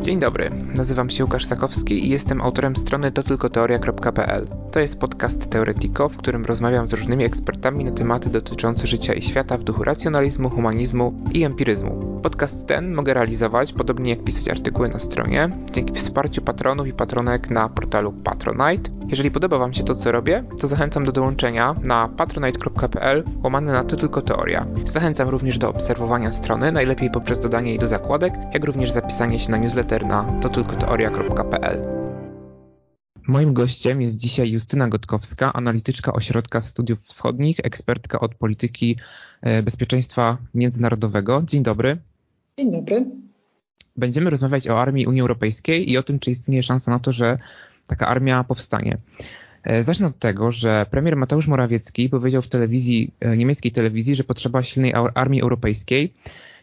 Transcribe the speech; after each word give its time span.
Dzień 0.00 0.18
dobry, 0.18 0.50
nazywam 0.74 1.10
się 1.10 1.24
Łukasz 1.24 1.44
Sakowski 1.44 2.06
i 2.06 2.08
jestem 2.08 2.40
autorem 2.40 2.76
strony 2.76 3.12
totylkoteoria.pl. 3.12 4.46
To 4.72 4.80
jest 4.80 4.98
podcast 4.98 5.50
Teoretiko, 5.50 6.08
w 6.08 6.16
którym 6.16 6.44
rozmawiam 6.44 6.86
z 6.86 6.92
różnymi 6.92 7.24
ekspertami 7.24 7.84
na 7.84 7.92
tematy 7.92 8.30
dotyczące 8.30 8.86
życia 8.86 9.14
i 9.14 9.22
świata 9.22 9.58
w 9.58 9.64
duchu 9.64 9.84
racjonalizmu, 9.84 10.50
humanizmu 10.50 11.14
i 11.32 11.44
empiryzmu. 11.44 12.20
Podcast 12.22 12.66
ten 12.66 12.94
mogę 12.94 13.14
realizować, 13.14 13.72
podobnie 13.72 14.10
jak 14.10 14.24
pisać 14.24 14.48
artykuły 14.48 14.88
na 14.88 14.98
stronie, 14.98 15.50
dzięki 15.72 15.94
wsparciu 15.94 16.42
patronów 16.42 16.86
i 16.86 16.92
patronek 16.92 17.50
na 17.50 17.68
portalu 17.68 18.12
Patronite. 18.12 18.90
Jeżeli 19.08 19.30
podoba 19.30 19.58
Wam 19.58 19.74
się 19.74 19.84
to, 19.84 19.94
co 19.94 20.12
robię, 20.12 20.44
to 20.60 20.68
zachęcam 20.68 21.04
do 21.04 21.12
dołączenia 21.12 21.74
na 21.82 22.08
patronite.pl 22.08 23.24
łamane 23.42 23.72
na 23.72 23.84
to 23.84 23.96
tylko 23.96 24.22
teoria. 24.22 24.66
Zachęcam 24.84 25.28
również 25.28 25.58
do 25.58 25.68
obserwowania 25.68 26.32
strony, 26.32 26.72
najlepiej 26.72 27.10
poprzez 27.10 27.40
dodanie 27.40 27.70
jej 27.70 27.78
do 27.78 27.86
zakładek, 27.86 28.34
jak 28.54 28.64
również 28.64 28.90
zapisanie 28.90 29.38
się 29.38 29.50
na 29.50 29.56
newsletter 29.56 29.89
na 29.98 30.22
totylkoteoria.pl. 30.42 31.78
Moim 33.28 33.54
gościem 33.54 34.02
jest 34.02 34.16
dzisiaj 34.16 34.50
Justyna 34.50 34.88
Gotkowska, 34.88 35.52
analityczka 35.52 36.12
Ośrodka 36.12 36.60
Studiów 36.60 37.02
Wschodnich, 37.02 37.56
ekspertka 37.62 38.20
od 38.20 38.34
polityki 38.34 38.96
e, 39.42 39.62
bezpieczeństwa 39.62 40.38
międzynarodowego. 40.54 41.42
Dzień 41.46 41.62
dobry. 41.62 41.98
Dzień 42.58 42.72
dobry. 42.72 43.04
Będziemy 43.96 44.30
rozmawiać 44.30 44.68
o 44.68 44.80
armii 44.80 45.06
Unii 45.06 45.20
Europejskiej 45.20 45.90
i 45.90 45.98
o 45.98 46.02
tym, 46.02 46.18
czy 46.18 46.30
istnieje 46.30 46.62
szansa 46.62 46.90
na 46.90 46.98
to, 46.98 47.12
że 47.12 47.38
taka 47.86 48.06
armia 48.06 48.44
powstanie. 48.44 48.98
E, 49.64 49.82
zacznę 49.82 50.06
od 50.06 50.18
tego, 50.18 50.52
że 50.52 50.86
premier 50.90 51.16
Mateusz 51.16 51.46
Morawiecki 51.46 52.08
powiedział 52.08 52.42
w 52.42 52.48
telewizji, 52.48 53.14
e, 53.20 53.36
niemieckiej 53.36 53.72
telewizji, 53.72 54.14
że 54.14 54.24
potrzeba 54.24 54.62
silnej 54.62 54.92
armii 55.14 55.42
europejskiej 55.42 56.14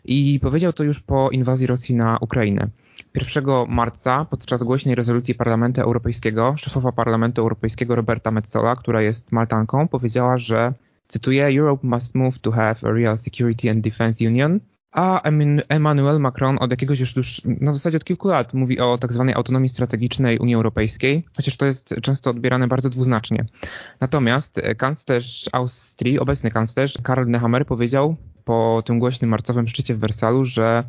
i 0.07 0.39
powiedział 0.39 0.73
to 0.73 0.83
już 0.83 0.99
po 0.99 1.29
inwazji 1.29 1.67
Rosji 1.67 1.95
na 1.95 2.17
Ukrainę. 2.21 2.67
1 3.15 3.45
marca 3.67 4.25
podczas 4.25 4.63
głośnej 4.63 4.95
rezolucji 4.95 5.35
Parlamentu 5.35 5.81
Europejskiego 5.81 6.55
szefowa 6.57 6.91
Parlamentu 6.91 7.41
Europejskiego 7.41 7.95
Roberta 7.95 8.31
Metzola, 8.31 8.75
która 8.75 9.01
jest 9.01 9.31
Maltanką, 9.31 9.87
powiedziała, 9.87 10.37
że 10.37 10.73
cytuję 11.07 11.59
Europe 11.59 11.87
must 11.87 12.15
move 12.15 12.39
to 12.39 12.51
have 12.51 12.75
a 12.83 12.91
real 12.91 13.17
security 13.17 13.71
and 13.71 13.83
defense 13.83 14.27
union 14.27 14.59
a 14.91 15.21
Emmanuel 15.69 16.19
Macron 16.19 16.57
od 16.59 16.71
jakiegoś 16.71 16.99
już, 16.99 17.15
już 17.15 17.41
no 17.45 17.71
w 17.71 17.77
zasadzie 17.77 17.97
od 17.97 18.03
kilku 18.03 18.27
lat 18.27 18.53
mówi 18.53 18.79
o 18.79 18.97
tak 18.97 19.13
zwanej 19.13 19.35
autonomii 19.35 19.69
strategicznej 19.69 20.39
Unii 20.39 20.55
Europejskiej, 20.55 21.25
chociaż 21.35 21.57
to 21.57 21.65
jest 21.65 21.95
często 22.01 22.29
odbierane 22.29 22.67
bardzo 22.67 22.89
dwuznacznie. 22.89 23.45
Natomiast 23.99 24.61
kanclerz 24.77 25.49
Austrii, 25.51 26.19
obecny 26.19 26.51
kanclerz 26.51 26.97
Karl 27.03 27.29
Nehammer 27.29 27.65
powiedział 27.65 28.15
po 28.47 28.83
tym 28.85 28.99
głośnym 28.99 29.29
marcowym 29.29 29.67
szczycie 29.67 29.95
w 29.95 29.99
Wersalu, 29.99 30.45
że 30.45 30.83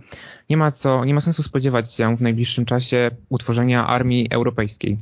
nie 0.50 0.56
ma, 0.56 0.70
co, 0.70 1.04
nie 1.04 1.14
ma 1.14 1.20
sensu 1.20 1.42
spodziewać 1.42 1.94
się 1.94 2.16
w 2.16 2.22
najbliższym 2.22 2.64
czasie 2.64 3.10
utworzenia 3.28 3.86
armii 3.86 4.28
europejskiej. 4.30 4.98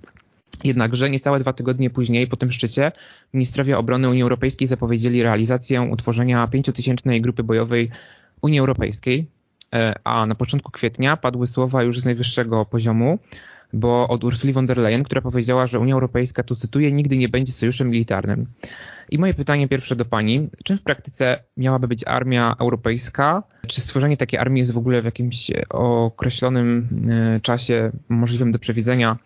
Jednakże 0.64 1.10
niecałe 1.10 1.40
dwa 1.40 1.52
tygodnie 1.52 1.90
później, 1.90 2.26
po 2.26 2.36
tym 2.36 2.52
szczycie, 2.52 2.92
ministrowie 3.34 3.78
obrony 3.78 4.08
Unii 4.08 4.22
Europejskiej 4.22 4.68
zapowiedzieli 4.68 5.22
realizację 5.22 5.82
utworzenia 5.82 6.46
pięciotysięcznej 6.46 7.20
grupy 7.20 7.42
bojowej 7.42 7.90
Unii 8.42 8.60
Europejskiej, 8.60 9.26
e, 9.74 9.94
a 10.04 10.26
na 10.26 10.34
początku 10.34 10.72
kwietnia 10.72 11.16
padły 11.16 11.46
słowa 11.46 11.82
już 11.82 12.00
z 12.00 12.04
najwyższego 12.04 12.64
poziomu, 12.64 13.18
bo 13.72 14.09
od 14.09 14.25
Ursuli 14.25 14.53
von 14.53 14.67
der 14.67 14.78
Leyen, 14.78 15.03
która 15.03 15.20
powiedziała, 15.20 15.67
że 15.67 15.81
Unia 15.81 15.95
Europejska, 15.95 16.42
tu 16.42 16.56
cytuję, 16.56 16.92
nigdy 16.92 17.17
nie 17.17 17.28
będzie 17.28 17.53
sojuszem 17.53 17.91
militarnym. 17.91 18.47
I 19.11 19.19
moje 19.19 19.34
pytanie 19.34 19.69
pierwsze 19.69 19.97
do 19.97 20.05
Pani, 20.05 20.48
czym 20.64 20.78
w 20.78 20.83
praktyce 20.83 21.42
miałaby 21.56 21.89
być 21.89 22.05
armia 22.06 22.55
europejska? 22.61 23.42
Czy 23.67 23.81
stworzenie 23.81 24.17
takiej 24.17 24.41
armii 24.41 24.61
jest 24.61 24.72
w 24.72 24.78
ogóle 24.78 25.03
w 25.03 25.05
jakimś 25.05 25.50
określonym 25.70 26.89
e, 27.09 27.41
czasie 27.41 27.91
możliwym 28.09 28.53
do 28.53 28.59
przewidzenia 28.59 29.17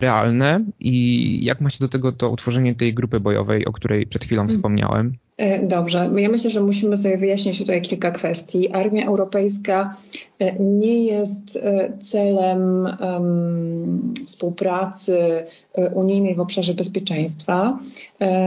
realne? 0.00 0.64
I 0.80 1.44
jak 1.44 1.60
ma 1.60 1.70
się 1.70 1.78
do 1.80 1.88
tego 1.88 2.12
to 2.12 2.30
utworzenie 2.30 2.74
tej 2.74 2.94
grupy 2.94 3.20
bojowej, 3.20 3.66
o 3.66 3.72
której 3.72 4.06
przed 4.06 4.24
chwilą 4.24 4.42
hmm. 4.42 4.56
wspomniałem? 4.56 5.16
E, 5.38 5.66
dobrze, 5.66 6.10
ja 6.16 6.28
myślę, 6.28 6.50
że 6.50 6.60
musimy 6.60 6.96
sobie 6.96 7.16
wyjaśnić 7.16 7.58
tutaj 7.58 7.82
kilka 7.82 8.10
kwestii. 8.10 8.68
Armia 8.68 9.06
Europejska 9.06 9.94
e, 10.38 10.58
nie 10.58 11.04
jest 11.04 11.56
e, 11.56 11.92
celem 12.00 12.88
um, 13.00 14.14
współpracy 14.26 15.18
unijnej 15.94 16.34
w 16.34 16.40
obszarze 16.40 16.74
bezpieczeństwa, 16.74 17.78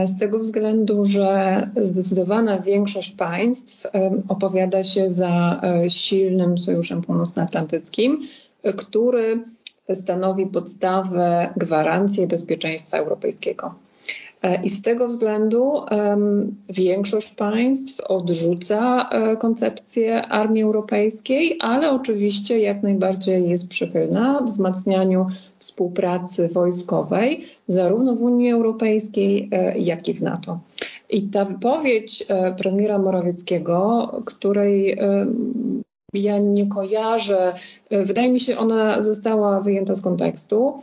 z 0.04 0.18
tego 0.18 0.38
względu, 0.38 1.06
że 1.06 1.68
zdecydowana 1.76 2.58
większość 2.58 3.10
państw 3.10 3.86
opowiada 4.28 4.84
się 4.84 5.08
za 5.08 5.60
silnym 5.88 6.58
sojuszem 6.58 7.02
północnoatlantyckim, 7.02 8.22
który 8.76 9.44
stanowi 9.94 10.46
podstawę 10.46 11.52
gwarancji 11.56 12.26
bezpieczeństwa 12.26 12.96
europejskiego. 12.96 13.74
E, 14.42 14.62
I 14.62 14.68
z 14.68 14.82
tego 14.82 15.08
względu 15.08 15.72
um, 15.90 16.54
większość 16.68 17.34
państw 17.34 18.00
odrzuca 18.00 19.10
um, 19.12 19.36
koncepcję 19.36 20.26
armii 20.26 20.62
europejskiej, 20.62 21.56
ale 21.60 21.90
oczywiście 21.90 22.58
jak 22.58 22.82
najbardziej 22.82 23.48
jest 23.48 23.68
przychylna 23.68 24.40
wzmacnianiu 24.40 25.26
współpracy 25.58 26.48
wojskowej 26.48 27.44
zarówno 27.66 28.14
w 28.14 28.22
Unii 28.22 28.50
Europejskiej, 28.50 29.50
um, 29.52 29.82
jak 29.82 30.08
i 30.08 30.14
w 30.14 30.22
NATO. 30.22 30.58
I 31.10 31.22
ta 31.22 31.44
wypowiedź 31.44 32.26
premiera 32.58 32.98
Morawieckiego, 32.98 34.08
której 34.24 34.98
ja 36.12 36.38
nie 36.38 36.68
kojarzę, 36.68 37.54
wydaje 37.90 38.32
mi 38.32 38.40
się, 38.40 38.58
ona 38.58 39.02
została 39.02 39.60
wyjęta 39.60 39.94
z 39.94 40.00
kontekstu. 40.00 40.74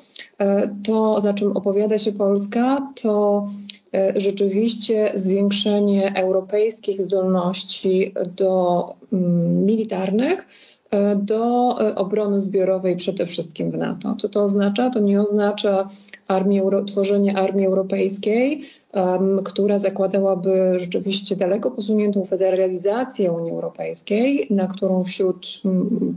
To, 0.84 1.20
za 1.20 1.34
czym 1.34 1.58
opowiada 1.58 1.98
się 1.98 2.12
Polska, 2.12 2.76
to 3.02 3.48
e, 3.94 4.14
rzeczywiście 4.16 5.12
zwiększenie 5.16 6.14
europejskich 6.16 7.02
zdolności 7.02 8.14
do 8.38 8.84
mm, 9.14 9.66
militarnych, 9.66 10.48
e, 10.92 11.16
do 11.16 11.76
e, 11.82 11.96
obrony 11.96 12.40
zbiorowej 12.40 12.96
przede 12.96 13.26
wszystkim 13.26 13.72
w 13.72 13.78
NATO. 13.78 14.16
Co 14.18 14.30
to 14.30 14.44
oznacza? 14.44 14.90
To 14.90 15.00
nie 15.00 15.22
oznacza 15.22 15.90
armii, 16.28 16.62
tworzenie 16.88 17.38
armii 17.38 17.66
europejskiej, 17.66 18.62
która 19.44 19.80
zakładałaby 19.80 20.74
rzeczywiście 20.80 21.36
daleko 21.36 21.72
posuniętą 21.72 22.26
federalizację 22.26 23.32
Unii 23.32 23.52
Europejskiej, 23.52 24.48
na 24.50 24.68
którą 24.68 25.04
wśród 25.04 25.62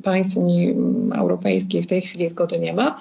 państw 0.03 0.37
Unii 0.37 0.77
Europejskiej 1.17 1.83
w 1.83 1.87
tej 1.87 2.01
chwili 2.01 2.29
zgody 2.29 2.59
nie 2.59 2.73
ma, 2.73 2.97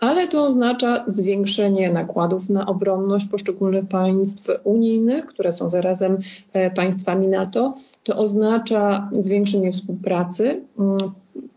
ale 0.00 0.28
to 0.28 0.44
oznacza 0.44 1.04
zwiększenie 1.06 1.92
nakładów 1.92 2.50
na 2.50 2.66
obronność 2.66 3.26
poszczególnych 3.26 3.88
państw 3.88 4.50
unijnych, 4.64 5.26
które 5.26 5.52
są 5.52 5.70
zarazem 5.70 6.18
e, 6.52 6.70
państwami 6.70 7.28
NATO. 7.28 7.74
To 8.04 8.16
oznacza 8.16 9.10
zwiększenie 9.12 9.72
współpracy 9.72 10.60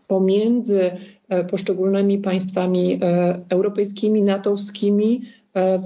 pomiędzy 0.08 0.90
e, 1.28 1.44
poszczególnymi 1.44 2.18
państwami 2.18 2.98
e, 3.02 3.38
europejskimi, 3.48 4.22
natowskimi, 4.22 5.20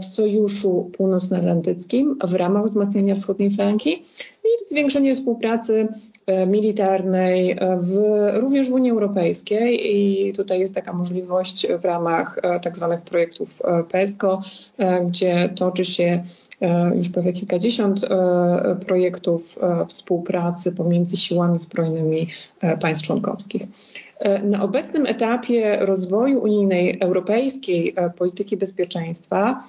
w 0.01 0.05
Sojuszu 0.05 0.91
Północnoatlantyckim 0.97 2.19
w 2.25 2.35
ramach 2.35 2.67
wzmacniania 2.67 3.15
wschodniej 3.15 3.51
flanki 3.51 4.03
i 4.45 4.69
zwiększenie 4.69 5.17
współpracy 5.17 5.89
e, 6.27 6.47
militarnej 6.47 7.51
e, 7.51 7.79
w, 7.83 7.99
również 8.41 8.71
w 8.71 8.73
Unii 8.73 8.91
Europejskiej 8.91 9.97
i 9.97 10.33
tutaj 10.33 10.61
jest 10.61 10.75
taka 10.75 10.93
możliwość 10.93 11.67
w 11.81 11.85
ramach 11.85 12.41
tak 12.63 12.77
zwanych 12.77 13.01
projektów 13.01 13.63
PESCO, 13.91 14.43
gdzie 15.07 15.49
toczy 15.57 15.85
się 15.85 16.23
już 16.95 17.09
prawie 17.09 17.33
kilkadziesiąt 17.33 18.01
projektów 18.87 19.59
współpracy 19.89 20.73
pomiędzy 20.73 21.17
siłami 21.17 21.59
zbrojnymi 21.59 22.29
państw 22.81 23.05
członkowskich. 23.05 23.63
E, 24.19 24.43
na 24.43 24.63
obecnym 24.63 25.07
etapie 25.07 25.79
rozwoju 25.81 26.43
unijnej 26.43 26.99
europejskiej 27.01 27.95
e, 27.97 28.11
polityki 28.11 28.57
bezpieczeństwa 28.57 29.61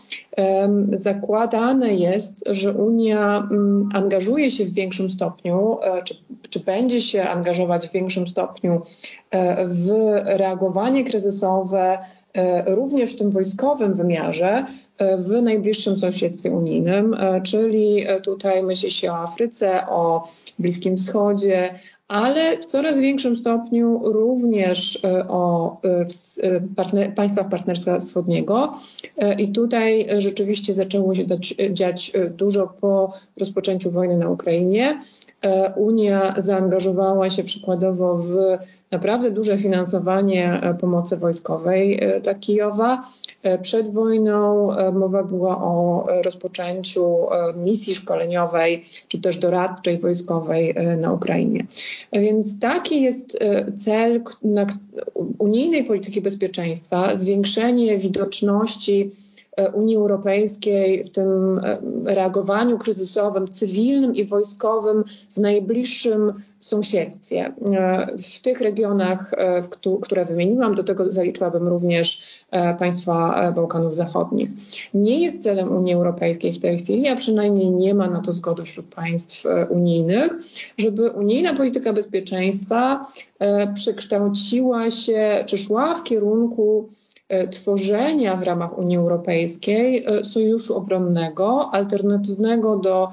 zakładane 0.93 1.95
jest, 1.95 2.43
że 2.45 2.73
Unia 2.73 3.47
mm, 3.51 3.89
angażuje 3.93 4.51
się 4.51 4.65
w 4.65 4.73
większym 4.73 5.09
stopniu, 5.09 5.77
e, 5.81 6.03
czy, 6.03 6.15
czy 6.49 6.59
będzie 6.59 7.01
się 7.01 7.29
angażować 7.29 7.87
w 7.87 7.91
większym 7.91 8.27
stopniu 8.27 8.81
w 9.65 9.89
reagowanie 10.25 11.03
kryzysowe, 11.03 11.97
również 12.65 13.13
w 13.13 13.17
tym 13.17 13.31
wojskowym 13.31 13.93
wymiarze, 13.93 14.65
w 15.17 15.41
najbliższym 15.41 15.97
sąsiedztwie 15.97 16.51
unijnym, 16.51 17.15
czyli 17.43 18.05
tutaj 18.23 18.63
myśli 18.63 18.91
się 18.91 19.11
o 19.11 19.17
Afryce, 19.17 19.87
o 19.87 20.27
Bliskim 20.59 20.97
Wschodzie, 20.97 21.79
ale 22.07 22.57
w 22.57 22.65
coraz 22.65 22.99
większym 22.99 23.35
stopniu 23.35 24.01
również 24.03 24.99
e, 25.03 25.27
o 25.27 25.77
e, 25.83 26.05
e, 26.47 26.61
partner, 26.75 27.15
państwach 27.15 27.49
Partnerstwa 27.49 27.99
Wschodniego. 27.99 28.71
I 29.37 29.51
tutaj 29.51 30.07
rzeczywiście 30.17 30.73
zaczęło 30.73 31.13
się 31.13 31.23
dać, 31.23 31.55
dziać 31.71 32.11
dużo 32.37 32.73
po 32.81 33.13
rozpoczęciu 33.39 33.91
wojny 33.91 34.17
na 34.17 34.29
Ukrainie. 34.29 34.99
Unia 35.75 36.33
zaangażowała 36.37 37.29
się 37.29 37.43
przykładowo 37.43 38.17
w 38.17 38.35
naprawdę 38.91 39.31
duże 39.31 39.57
finansowanie 39.57 40.61
pomocy 40.81 41.17
wojskowej 41.17 42.01
dla 42.23 42.33
Kijowa. 42.33 43.01
Przed 43.61 43.93
wojną 43.93 44.67
mowa 44.93 45.23
była 45.23 45.57
o 45.57 46.05
rozpoczęciu 46.23 47.17
misji 47.55 47.95
szkoleniowej 47.95 48.83
czy 49.07 49.21
też 49.21 49.37
doradczej 49.37 49.97
wojskowej 49.97 50.75
na 50.97 51.13
Ukrainie. 51.13 51.65
Więc 52.13 52.59
taki 52.59 53.01
jest 53.01 53.37
cel 53.77 54.21
unijnej 55.37 55.83
polityki 55.83 56.21
bezpieczeństwa, 56.21 57.15
zwiększenie 57.15 57.97
widoczności 57.97 58.87
E, 58.97 59.26
Unii 59.73 59.95
Europejskiej 59.95 61.03
w 61.03 61.09
tym 61.09 61.59
e, 61.59 61.77
reagowaniu 62.05 62.77
kryzysowym, 62.77 63.47
cywilnym 63.47 64.15
i 64.15 64.25
wojskowym 64.25 65.03
w 65.29 65.37
najbliższym 65.37 66.33
sąsiedztwie. 66.59 67.53
E, 67.73 68.07
w 68.17 68.39
tych 68.39 68.61
regionach, 68.61 69.31
które 70.01 70.25
wymieniłam, 70.25 70.75
do 70.75 70.83
tego 70.83 71.11
zaliczyłabym 71.11 71.67
również 71.67 72.23
państwa 72.79 73.51
Bałkanów 73.55 73.95
Zachodnich. 73.95 74.49
Nie 74.93 75.21
jest 75.21 75.43
celem 75.43 75.77
Unii 75.77 75.93
Europejskiej 75.93 76.53
w 76.53 76.59
tej 76.59 76.79
chwili, 76.79 77.07
a 77.07 77.15
przynajmniej 77.15 77.71
nie 77.71 77.93
ma 77.93 78.09
na 78.09 78.21
to 78.21 78.33
zgody 78.33 78.63
wśród 78.63 78.85
państw 78.85 79.45
unijnych, 79.69 80.33
żeby 80.77 81.11
unijna 81.11 81.53
polityka 81.53 81.93
bezpieczeństwa 81.93 83.05
przekształciła 83.75 84.89
się 84.89 85.43
czy 85.45 85.57
szła 85.57 85.93
w 85.93 86.03
kierunku 86.03 86.87
E, 87.16 87.16
tworzenia 87.51 88.35
w 88.35 88.43
ramach 88.43 88.77
Unii 88.77 88.97
Europejskiej 88.97 90.05
e, 90.05 90.23
sojuszu 90.23 90.77
obronnego, 90.77 91.69
alternatywnego 91.73 92.75
do 92.77 93.11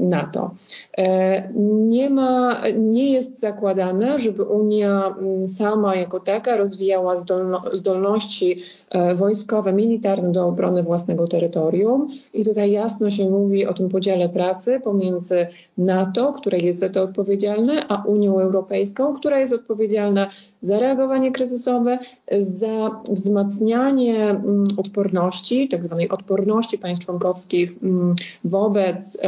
NATO. 0.00 0.50
E, 0.98 1.48
nie, 1.86 2.10
ma, 2.10 2.62
nie 2.78 3.12
jest 3.12 3.40
zakładane, 3.40 4.18
żeby 4.18 4.42
Unia 4.42 5.14
mm, 5.18 5.46
sama 5.46 5.96
jako 5.96 6.20
taka 6.20 6.56
rozwijała 6.56 7.16
zdolno, 7.16 7.62
zdolności 7.72 8.58
e, 8.90 9.14
wojskowe, 9.14 9.72
militarne 9.72 10.32
do 10.32 10.46
obrony 10.46 10.82
własnego 10.82 11.28
terytorium. 11.28 12.08
I 12.34 12.44
tutaj 12.44 12.70
jasno 12.70 13.10
się 13.10 13.30
mówi 13.30 13.66
o 13.66 13.74
tym 13.74 13.88
podziale 13.88 14.28
pracy 14.28 14.80
pomiędzy 14.84 15.46
NATO, 15.78 16.32
które 16.32 16.58
jest 16.58 16.78
za 16.78 16.88
to 16.88 17.02
odpowiedzialne, 17.02 17.88
a 17.88 18.04
Unią 18.06 18.40
Europejską, 18.40 19.14
która 19.14 19.38
jest 19.38 19.52
odpowiedzialna 19.52 20.30
za 20.60 20.78
reagowanie 20.78 21.32
kryzysowe, 21.32 21.98
za 22.38 22.90
wzmacnianie 23.10 24.30
mm, 24.30 24.64
odporności, 24.76 25.68
tak 25.68 25.84
zwanej 25.84 26.08
odporności 26.08 26.78
państw 26.78 27.06
członkowskich 27.06 27.72
mm, 27.82 28.14
wobec 28.44 29.18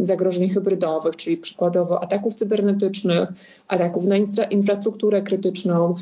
zagrożeń 0.00 0.48
hybrydowych, 0.48 1.16
czyli 1.16 1.36
przykładowo 1.36 2.02
ataków 2.02 2.34
cybernetycznych, 2.34 3.28
ataków 3.68 4.04
na 4.04 4.16
infrastrukturę 4.50 5.22
krytyczną, 5.22 5.94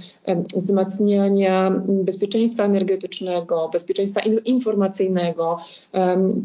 wzmacniania 0.56 1.82
bezpieczeństwa 1.88 2.64
energetycznego, 2.64 3.70
bezpieczeństwa 3.73 4.20
informacyjnego. 4.44 5.58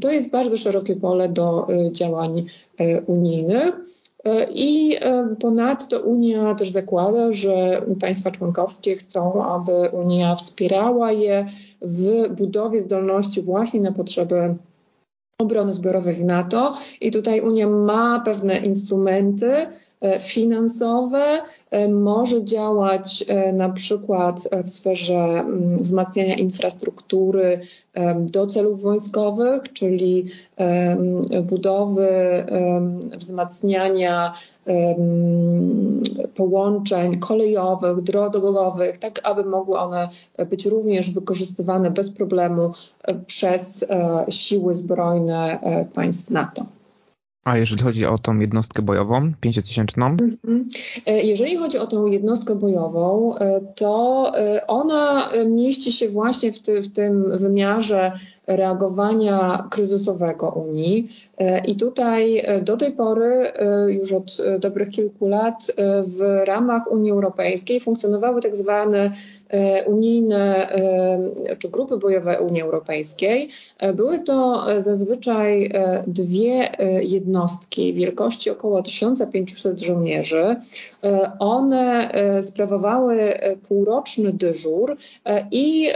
To 0.02 0.12
jest 0.12 0.30
bardzo 0.30 0.58
szerokie 0.58 0.96
pole 0.96 1.30
do 1.30 1.68
y, 1.70 1.92
działań 1.92 2.46
e, 2.80 3.02
unijnych. 3.02 3.76
E, 4.24 4.48
I 4.52 4.98
ponadto 5.40 6.00
Unia 6.00 6.56
też 6.56 6.70
zakłada, 6.70 7.32
że 7.32 7.82
państwa 8.02 8.32
członkowskie 8.32 8.96
chcą, 8.96 9.46
aby 9.46 9.90
Unia 9.92 10.36
wspierała 10.36 11.12
je 11.12 11.48
w 11.82 12.30
budowie 12.38 12.82
zdolności 12.82 13.42
właśnie 13.42 13.82
na 13.82 13.92
potrzeby 13.92 14.56
obrony 15.42 15.74
zbiorowej 15.74 16.14
w 16.14 16.24
NATO 16.24 16.74
i 17.02 17.12
tutaj 17.12 17.42
Unia 17.42 17.68
ma 17.68 18.20
pewne 18.26 18.58
instrumenty 18.58 19.68
finansowe, 20.20 21.42
e, 21.72 21.88
może 21.88 22.46
działać 22.46 23.26
e, 23.28 23.54
na 23.54 23.70
przykład 23.70 24.50
w 24.64 24.70
sferze 24.70 25.16
mm, 25.16 25.80
wzmacniania 25.84 26.36
infrastruktury 26.36 27.62
do 28.20 28.48
celów 28.48 28.82
wojskowych, 28.82 29.74
czyli 29.74 30.26
budowy, 31.44 32.08
wzmacniania 33.18 34.34
połączeń 36.36 37.20
kolejowych, 37.20 38.02
drogowych, 38.02 38.98
tak 38.98 39.20
aby 39.24 39.44
mogły 39.44 39.80
one 39.80 40.10
być 40.50 40.66
również 40.66 41.12
wykorzystywane 41.12 41.92
bez 41.92 42.12
problemu 42.12 42.72
e, 43.04 43.16
przez 43.16 43.84
e, 43.84 44.26
siły 44.30 44.74
zbrojne 44.74 45.62
e, 45.62 45.86
państw 45.86 46.30
NATO. 46.30 46.66
A 47.46 47.58
jeżeli 47.58 47.84
chodzi 47.84 48.06
o 48.06 48.18
tą 48.18 48.40
jednostkę 48.40 48.82
bojową, 48.82 49.34
pięciotysięczną? 49.42 50.06
Mhm. 50.06 50.70
Jeżeli 51.08 51.58
chodzi 51.58 51.78
o 51.78 51.88
tą 51.88 52.06
jednostkę 52.06 52.56
bojową, 52.56 53.36
to 53.76 54.32
ona 54.68 55.30
mieści 55.46 55.92
się 55.92 56.10
właśnie 56.10 56.52
w, 56.52 56.62
ty, 56.62 56.82
w 56.82 56.94
tym 56.94 57.38
wymiarze 57.38 58.12
reagowania 58.48 59.68
kryzysowego 59.72 60.50
Unii. 60.50 61.10
I 61.68 61.76
tutaj 61.76 62.46
do 62.62 62.78
tej 62.78 62.92
pory, 62.92 63.52
już 63.88 64.12
od 64.12 64.38
dobrych 64.60 64.90
kilku 64.90 65.28
lat, 65.28 65.72
w 66.04 66.44
ramach 66.46 66.92
Unii 66.92 67.12
Europejskiej 67.12 67.80
funkcjonowały 67.80 68.42
tak 68.42 68.56
zwane 68.56 69.12
E, 69.50 69.84
unijne 69.86 70.72
e, 70.72 71.56
czy 71.58 71.70
grupy 71.70 71.98
bojowe 71.98 72.42
Unii 72.42 72.62
Europejskiej. 72.62 73.50
E, 73.80 73.94
były 73.94 74.20
to 74.20 74.66
zazwyczaj 74.78 75.72
dwie 76.08 76.72
jednostki 77.02 77.35
wielkości 77.94 78.50
około 78.50 78.84
1500 78.84 79.82
żołnierzy. 79.82 80.56
One 81.40 82.12
sprawowały 82.42 83.40
półroczny 83.68 84.34
dyżur 84.34 84.98
i 85.52 85.88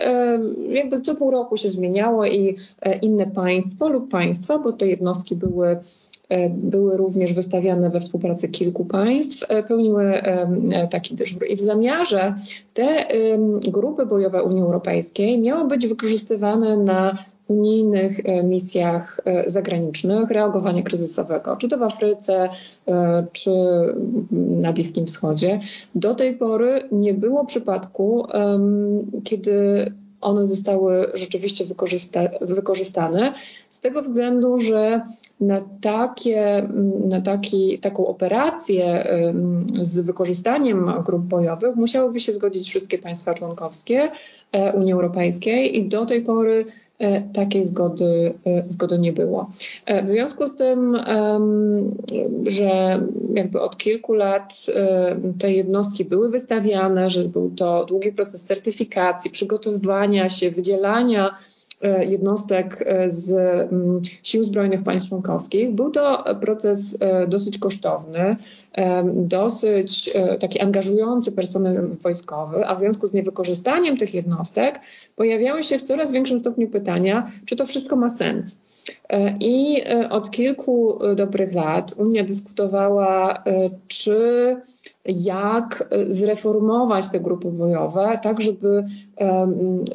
jakby 0.69 1.01
co 1.01 1.15
pół 1.15 1.31
roku 1.31 1.57
się 1.57 1.69
zmieniało 1.69 2.25
i 2.25 2.55
inne 3.01 3.27
państwo 3.27 3.89
lub 3.89 4.11
państwa, 4.11 4.57
bo 4.57 4.73
te 4.73 4.87
jednostki 4.87 5.35
były 5.35 5.59
E, 5.69 6.08
były 6.49 6.97
również 6.97 7.33
wystawiane 7.33 7.89
we 7.89 7.99
współpracy 7.99 8.49
kilku 8.49 8.85
państw, 8.85 9.45
e, 9.47 9.63
pełniły 9.63 10.03
e, 10.03 10.87
taki 10.87 11.15
dyżur. 11.15 11.47
I 11.47 11.55
w 11.55 11.61
zamiarze 11.61 12.35
te 12.73 13.07
grupy 13.67 14.05
bojowe 14.05 14.43
Unii 14.43 14.61
Europejskiej 14.61 15.39
miały 15.39 15.67
być 15.67 15.87
wykorzystywane 15.87 16.77
na 16.77 17.17
unijnych 17.47 18.21
misjach 18.43 19.21
zagranicznych 19.45 20.31
reagowania 20.31 20.83
kryzysowego, 20.83 21.55
czy 21.55 21.69
to 21.69 21.77
w 21.77 21.83
Afryce, 21.83 22.49
czy 23.31 23.51
na 24.61 24.73
Bliskim 24.73 25.05
Wschodzie. 25.05 25.59
Do 25.95 26.15
tej 26.15 26.35
pory 26.35 26.83
nie 26.91 27.13
było 27.13 27.45
przypadku, 27.45 28.27
kiedy 29.23 29.91
one 30.21 30.45
zostały 30.45 31.11
rzeczywiście 31.13 31.65
wykorzysta 31.65 32.19
wykorzystane, 32.41 33.33
z 33.69 33.79
tego 33.79 34.01
względu, 34.01 34.59
że 34.59 35.01
na, 35.39 35.61
takie, 35.81 36.69
na 37.09 37.21
taki, 37.21 37.79
taką 37.79 38.07
operację 38.07 39.07
z 39.81 39.99
wykorzystaniem 39.99 40.91
grup 41.05 41.23
bojowych 41.23 41.75
musiałyby 41.75 42.19
się 42.19 42.33
zgodzić 42.33 42.69
wszystkie 42.69 42.97
państwa 42.97 43.33
członkowskie 43.33 44.11
e, 44.51 44.73
Unii 44.73 44.93
Europejskiej 44.93 45.77
i 45.77 45.89
do 45.89 46.05
tej 46.05 46.21
pory 46.21 46.65
takiej 47.33 47.65
zgody, 47.65 48.33
e, 48.45 48.63
zgody 48.67 48.99
nie 48.99 49.13
było. 49.13 49.49
W 50.03 50.07
związku 50.07 50.47
z 50.47 50.55
tym, 50.55 50.97
że 52.47 53.01
jakby 53.33 53.61
od 53.61 53.77
kilku 53.77 54.13
lat 54.13 54.65
te 55.39 55.51
jednostki 55.51 56.05
były 56.05 56.29
wystawiane, 56.29 57.09
że 57.09 57.23
był 57.23 57.51
to 57.51 57.85
długi 57.85 58.11
proces 58.11 58.45
certyfikacji, 58.45 59.31
przygotowywania 59.31 60.29
się, 60.29 60.51
wydzielania 60.51 61.29
E, 61.29 61.58
jednostek 62.07 62.83
e, 62.85 63.09
z 63.09 63.31
mm, 63.71 64.01
sił 64.23 64.43
zbrojnych 64.43 64.83
państw 64.83 65.09
członkowskich. 65.09 65.71
Był 65.71 65.91
to 65.91 66.25
proces 66.41 66.97
e, 66.99 67.27
dosyć 67.27 67.57
kosztowny, 67.57 68.35
dosyć 69.13 70.13
taki 70.39 70.59
angażujący 70.59 71.31
personel 71.31 71.89
wojskowy, 72.01 72.67
a 72.67 72.75
w 72.75 72.79
związku 72.79 73.07
z 73.07 73.13
niewykorzystaniem 73.13 73.97
tych 73.97 74.13
jednostek 74.13 74.79
pojawiały 75.15 75.63
się 75.63 75.79
w 75.79 75.83
coraz 75.83 76.11
większym 76.11 76.39
stopniu 76.39 76.67
pytania, 76.67 77.31
czy 77.45 77.55
to 77.55 77.65
wszystko 77.65 77.95
ma 77.95 78.09
sens. 78.09 78.59
I 79.39 79.83
od 80.09 80.31
kilku 80.31 80.99
dobrych 81.15 81.53
lat 81.53 81.93
Unia 81.97 82.23
dyskutowała, 82.23 83.43
czy 83.87 84.55
jak 85.09 85.87
e, 85.89 86.13
zreformować 86.13 87.09
te 87.09 87.19
grupy 87.19 87.51
bojowe, 87.51 88.19
tak 88.23 88.41
żeby, 88.41 88.83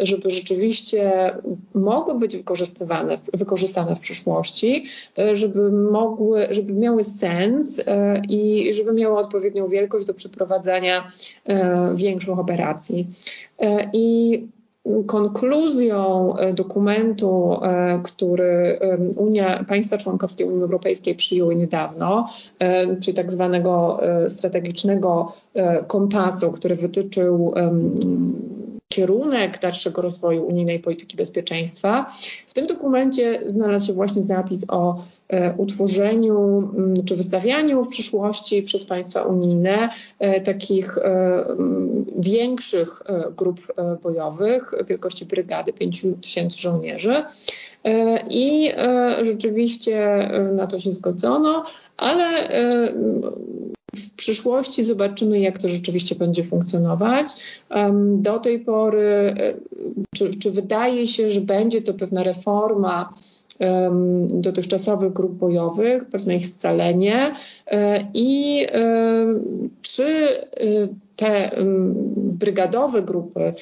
żeby 0.01 0.31
rzeczywiście 0.31 1.33
mogły 1.75 2.19
być 2.19 2.37
wykorzystywane, 2.37 3.19
wykorzystane 3.35 3.97
w 3.97 4.01
przyszłości, 4.01 4.87
e, 5.19 5.37
żeby 5.37 5.73
mogły, 5.73 6.47
żeby 6.51 6.73
miały 6.73 7.05
sens 7.05 7.83
e, 7.87 8.23
i 8.29 8.75
żeby 8.75 8.93
miały 8.93 9.19
odpowiednią 9.19 9.69
wielkość 9.69 10.07
do 10.07 10.15
przeprowadzania 10.15 11.09
większych 11.95 12.39
operacji. 12.39 13.07
I 13.93 14.43
konkluzją 15.07 16.35
dokumentu, 16.55 17.61
który 18.03 18.79
Unia, 19.17 19.65
państwa 19.69 19.99
członkowskie 19.99 20.47
Unii 20.47 20.63
Europejskiej 20.63 21.15
przyjęły 21.15 21.57
niedawno, 21.57 22.29
czyli 23.03 23.17
tak 23.17 23.33
zwanego 23.33 24.01
strategicznego 24.29 25.33
kompasu, 25.87 26.53
który 26.53 26.75
wytyczył 26.75 27.55
kierunek 28.95 29.59
dalszego 29.61 30.03
rozwoju 30.03 30.47
unijnej 30.47 30.79
polityki 30.79 31.17
bezpieczeństwa. 31.17 32.07
W 32.47 32.55
tym 32.55 32.67
dokumencie 32.67 33.41
znalazł 33.47 33.87
się 33.87 33.93
właśnie 33.93 34.23
zapis 34.23 34.65
o 34.69 35.03
e, 35.29 35.55
utworzeniu 35.57 36.71
mm, 36.77 36.95
czy 37.05 37.17
wystawianiu 37.17 37.85
w 37.85 37.89
przyszłości 37.89 38.63
przez 38.63 38.85
państwa 38.85 39.23
unijne 39.23 39.91
e, 40.19 40.41
takich 40.41 40.99
e, 40.99 41.45
większych 42.19 43.03
grup 43.37 43.61
bojowych 44.03 44.75
wielkości 44.89 45.25
brygady 45.25 45.73
5 45.73 46.07
tysięcy 46.23 46.59
żołnierzy. 46.59 47.23
I 48.31 48.73
rzeczywiście 49.21 50.29
na 50.57 50.67
to 50.67 50.79
się 50.79 50.91
zgodzono, 50.91 51.65
ale 51.97 52.49
w 53.97 54.11
przyszłości 54.11 54.83
zobaczymy, 54.83 55.41
jak 55.41 55.59
to 55.59 55.69
rzeczywiście 55.69 56.15
będzie 56.15 56.45
funkcjonować. 56.45 57.27
Do 58.17 58.39
tej 58.39 58.59
pory, 58.59 59.35
e, 59.39 59.55
czy, 60.15 60.31
czy 60.35 60.51
wydaje 60.51 61.07
się, 61.07 61.31
że 61.31 61.41
będzie 61.41 61.83
to 61.83 61.95
pewna 61.95 62.23
reforma 62.23 63.11
dotychczasowych 64.29 65.13
grup 65.13 65.33
bojowych, 65.33 66.05
pewne 66.05 66.37
ich 66.37 66.47
scalenie 66.47 67.35
e, 67.67 68.07
i 68.15 68.67
czy 69.83 70.05
e, 70.05 70.45
te 71.17 71.51
brygadowe 72.17 73.03
grupy, 73.03 73.53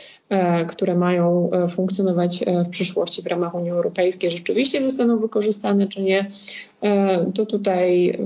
które 0.68 0.94
mają 0.94 1.50
funkcjonować 1.70 2.44
w 2.66 2.68
przyszłości 2.68 3.22
w 3.22 3.26
ramach 3.26 3.54
Unii 3.54 3.70
Europejskiej, 3.70 4.30
rzeczywiście 4.30 4.82
zostaną 4.82 5.18
wykorzystane, 5.18 5.86
czy 5.86 6.02
nie, 6.02 6.26
to 7.34 7.46
tutaj 7.46 8.18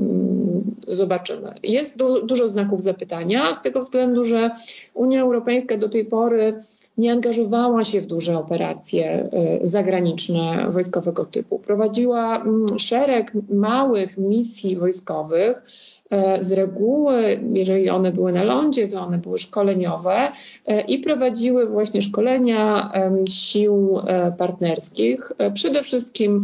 zobaczymy. 0.88 1.54
Jest 1.62 1.98
du 1.98 2.26
dużo 2.26 2.48
znaków 2.48 2.82
zapytania 2.82 3.54
z 3.54 3.62
tego 3.62 3.80
względu, 3.80 4.24
że 4.24 4.50
Unia 4.94 5.22
Europejska 5.22 5.76
do 5.76 5.88
tej 5.88 6.04
pory 6.04 6.54
nie 6.98 7.12
angażowała 7.12 7.84
się 7.84 8.00
w 8.00 8.06
duże 8.06 8.38
operacje 8.38 9.30
y, 9.62 9.66
zagraniczne 9.66 10.70
wojskowego 10.70 11.24
typu. 11.24 11.58
Prowadziła 11.58 12.36
mm, 12.36 12.78
szereg 12.78 13.32
małych 13.48 14.18
misji 14.18 14.76
wojskowych, 14.76 15.62
E, 15.62 15.95
z 16.40 16.52
reguły, 16.52 17.40
jeżeli 17.52 17.90
one 17.90 18.12
były 18.12 18.32
na 18.32 18.44
lądzie, 18.44 18.88
to 18.88 19.00
one 19.00 19.18
były 19.18 19.38
szkoleniowe 19.38 20.32
e, 20.66 20.80
i 20.80 20.98
prowadziły 20.98 21.66
właśnie 21.66 22.02
szkolenia 22.02 22.92
sił 23.28 24.00
e, 24.06 24.32
partnerskich, 24.38 25.32
przede 25.54 25.82
wszystkim 25.82 26.42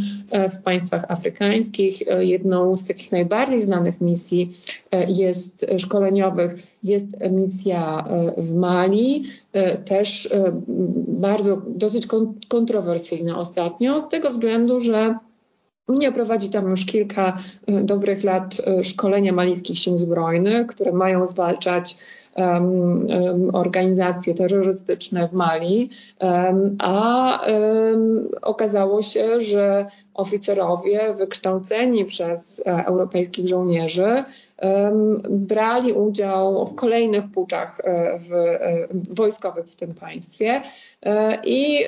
w 0.53 0.63
państwach 0.63 1.05
afrykańskich. 1.09 2.03
Jedną 2.19 2.77
z 2.77 2.85
takich 2.85 3.13
najbardziej 3.13 3.63
znanych 3.63 4.01
misji 4.01 4.49
jest 5.09 5.67
szkoleniowych 5.79 6.55
jest 6.85 7.17
misja 7.31 8.05
w 8.37 8.55
Mali, 8.55 9.25
też 9.85 10.29
bardzo 11.09 11.63
dosyć 11.67 12.07
kontrowersyjna 12.49 13.39
ostatnio, 13.39 14.01
z 14.01 14.09
tego 14.09 14.31
względu, 14.31 14.81
że 14.81 15.15
Unia 15.93 16.13
prowadzi 16.13 16.51
tam 16.51 16.71
już 16.71 16.87
kilka 16.87 17.39
e, 17.67 17.83
dobrych 17.83 18.25
lat 18.25 18.57
e, 18.67 18.85
szkolenia 18.85 19.33
malijskich 19.33 19.79
sił 19.79 19.99
zbrojnych, 19.99 20.67
które 20.67 20.93
mają 20.93 21.27
zwalczać 21.27 21.97
um, 22.37 23.07
um, 23.07 23.55
organizacje 23.55 24.35
terrorystyczne 24.35 25.29
w 25.29 25.33
Mali, 25.33 25.91
um, 26.21 26.77
a 26.79 27.41
okazało 28.43 29.03
się, 29.03 29.41
że 29.41 29.87
oficerowie 30.15 31.15
wykształceni 31.15 32.05
przez 32.05 32.63
e, 32.67 32.87
europejskich 32.87 33.49
żołnierzy 33.49 34.25
brali 35.31 35.93
udział 35.93 36.67
w 36.67 36.75
kolejnych 36.75 37.25
puczach 37.31 37.81
w, 38.19 38.59
w 38.91 39.15
wojskowych 39.15 39.67
w 39.67 39.77
tym 39.77 39.95
państwie. 39.95 40.63
I 41.45 41.79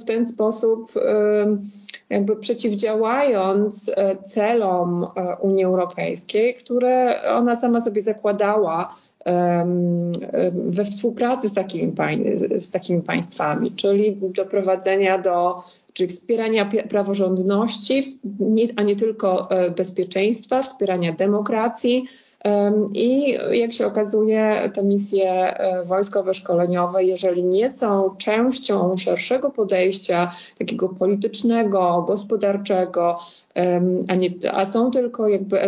w 0.00 0.04
ten 0.04 0.26
sposób 0.26 0.92
jakby 2.10 2.36
przeciwdziałając 2.36 3.92
e, 3.96 4.16
celom 4.22 5.04
e, 5.04 5.36
Unii 5.40 5.64
Europejskiej, 5.64 6.54
które 6.54 7.22
ona 7.22 7.56
sama 7.56 7.80
sobie 7.80 8.00
zakładała 8.00 8.94
we 10.52 10.84
współpracy 10.84 11.48
z 11.48 11.54
takimi, 11.54 11.92
z 12.56 12.70
takimi 12.70 13.02
państwami, 13.02 13.70
czyli 13.70 14.16
doprowadzenia 14.34 15.18
do, 15.18 15.62
czyli 15.92 16.08
wspierania 16.08 16.68
praworządności, 16.88 18.02
a 18.76 18.82
nie 18.82 18.96
tylko 18.96 19.50
e, 19.50 19.70
bezpieczeństwa, 19.70 20.62
wspierania 20.62 21.12
demokracji, 21.12 22.04
i 22.94 23.38
jak 23.50 23.72
się 23.72 23.86
okazuje, 23.86 24.70
te 24.74 24.82
misje 24.82 25.30
e, 25.30 25.84
wojskowe, 25.84 26.34
szkoleniowe, 26.34 27.04
jeżeli 27.04 27.44
nie 27.44 27.68
są 27.68 28.16
częścią 28.18 28.96
szerszego 28.96 29.50
podejścia, 29.50 30.32
takiego 30.58 30.88
politycznego, 30.88 32.04
gospodarczego, 32.06 33.18
a, 34.08 34.14
nie, 34.14 34.30
a 34.52 34.64
są 34.64 34.90
tylko 34.90 35.28
jakby 35.28 35.58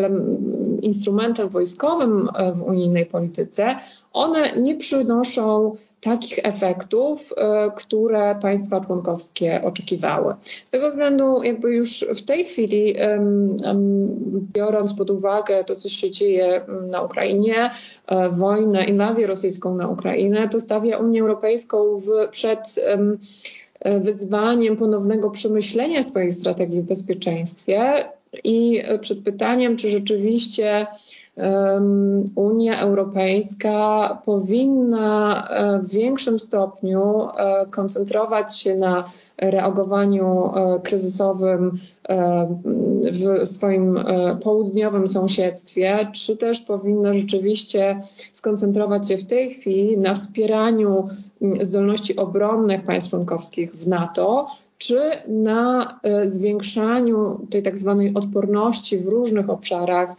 instrumentem 0.82 1.48
wojskowym 1.48 2.28
e, 2.34 2.52
w 2.52 2.62
unijnej 2.62 3.06
polityce, 3.06 3.76
one 4.12 4.56
nie 4.56 4.76
przynoszą 4.76 5.76
takich 6.00 6.38
efektów, 6.42 7.32
e, 7.36 7.70
które 7.76 8.34
państwa 8.42 8.80
członkowskie 8.80 9.62
oczekiwały. 9.64 10.34
Z 10.64 10.70
tego 10.70 10.90
względu 10.90 11.42
jakby 11.42 11.74
już 11.74 12.06
w 12.14 12.22
tej 12.24 12.44
chwili, 12.44 12.94
biorąc 14.52 14.94
pod 14.94 15.10
uwagę 15.10 15.64
to, 15.64 15.76
co 15.76 15.88
się 15.88 16.10
dzieje 16.10 16.60
na 16.90 17.02
Ukrainie, 17.02 17.70
e, 18.06 18.28
wojnę, 18.28 18.84
inwazję 18.84 19.26
rosyjską 19.26 19.74
na 19.74 19.88
Ukrainę, 19.88 20.48
to 20.48 20.60
stawia 20.60 20.98
Unię 20.98 21.20
Europejską 21.20 21.98
w, 21.98 22.28
przed 22.30 22.80
wyzwaniem 24.00 24.76
ponownego 24.76 25.30
przemyślenia 25.30 26.02
swojej 26.02 26.32
strategii 26.32 26.80
w 26.80 26.86
bezpieczeństwie 26.86 28.04
i 28.44 28.82
przed 29.00 29.24
pytaniem, 29.24 29.76
czy 29.76 29.88
rzeczywiście 29.88 30.86
Unia 32.34 32.80
Europejska 32.80 34.08
powinna 34.24 35.48
e, 35.48 35.78
w 35.78 35.90
większym 35.90 36.38
stopniu 36.38 37.28
e, 37.28 37.66
koncentrować 37.70 38.58
się 38.58 38.76
na 38.76 39.04
reagowaniu 39.38 40.52
e, 40.54 40.80
kryzysowym 40.80 41.78
w 43.12 43.46
swoim 43.46 44.04
południowym 44.42 45.08
sąsiedztwie, 45.08 46.06
czy 46.12 46.36
też 46.36 46.60
powinna 46.60 47.12
rzeczywiście 47.12 47.98
skoncentrować 48.32 49.08
się 49.08 49.16
w 49.16 49.26
tej 49.26 49.50
chwili 49.50 49.98
na 49.98 50.14
wspieraniu 50.14 51.08
zdolności 51.60 52.16
obronnych 52.16 52.84
państw 52.84 53.10
członkowskich 53.10 53.72
w 53.72 53.88
NATO, 53.88 54.46
czy 54.86 55.00
na 55.28 56.00
zwiększaniu 56.24 57.46
tej 57.50 57.62
tak 57.62 57.76
zwanej 57.76 58.14
odporności 58.14 58.98
w 58.98 59.06
różnych 59.06 59.50
obszarach 59.50 60.16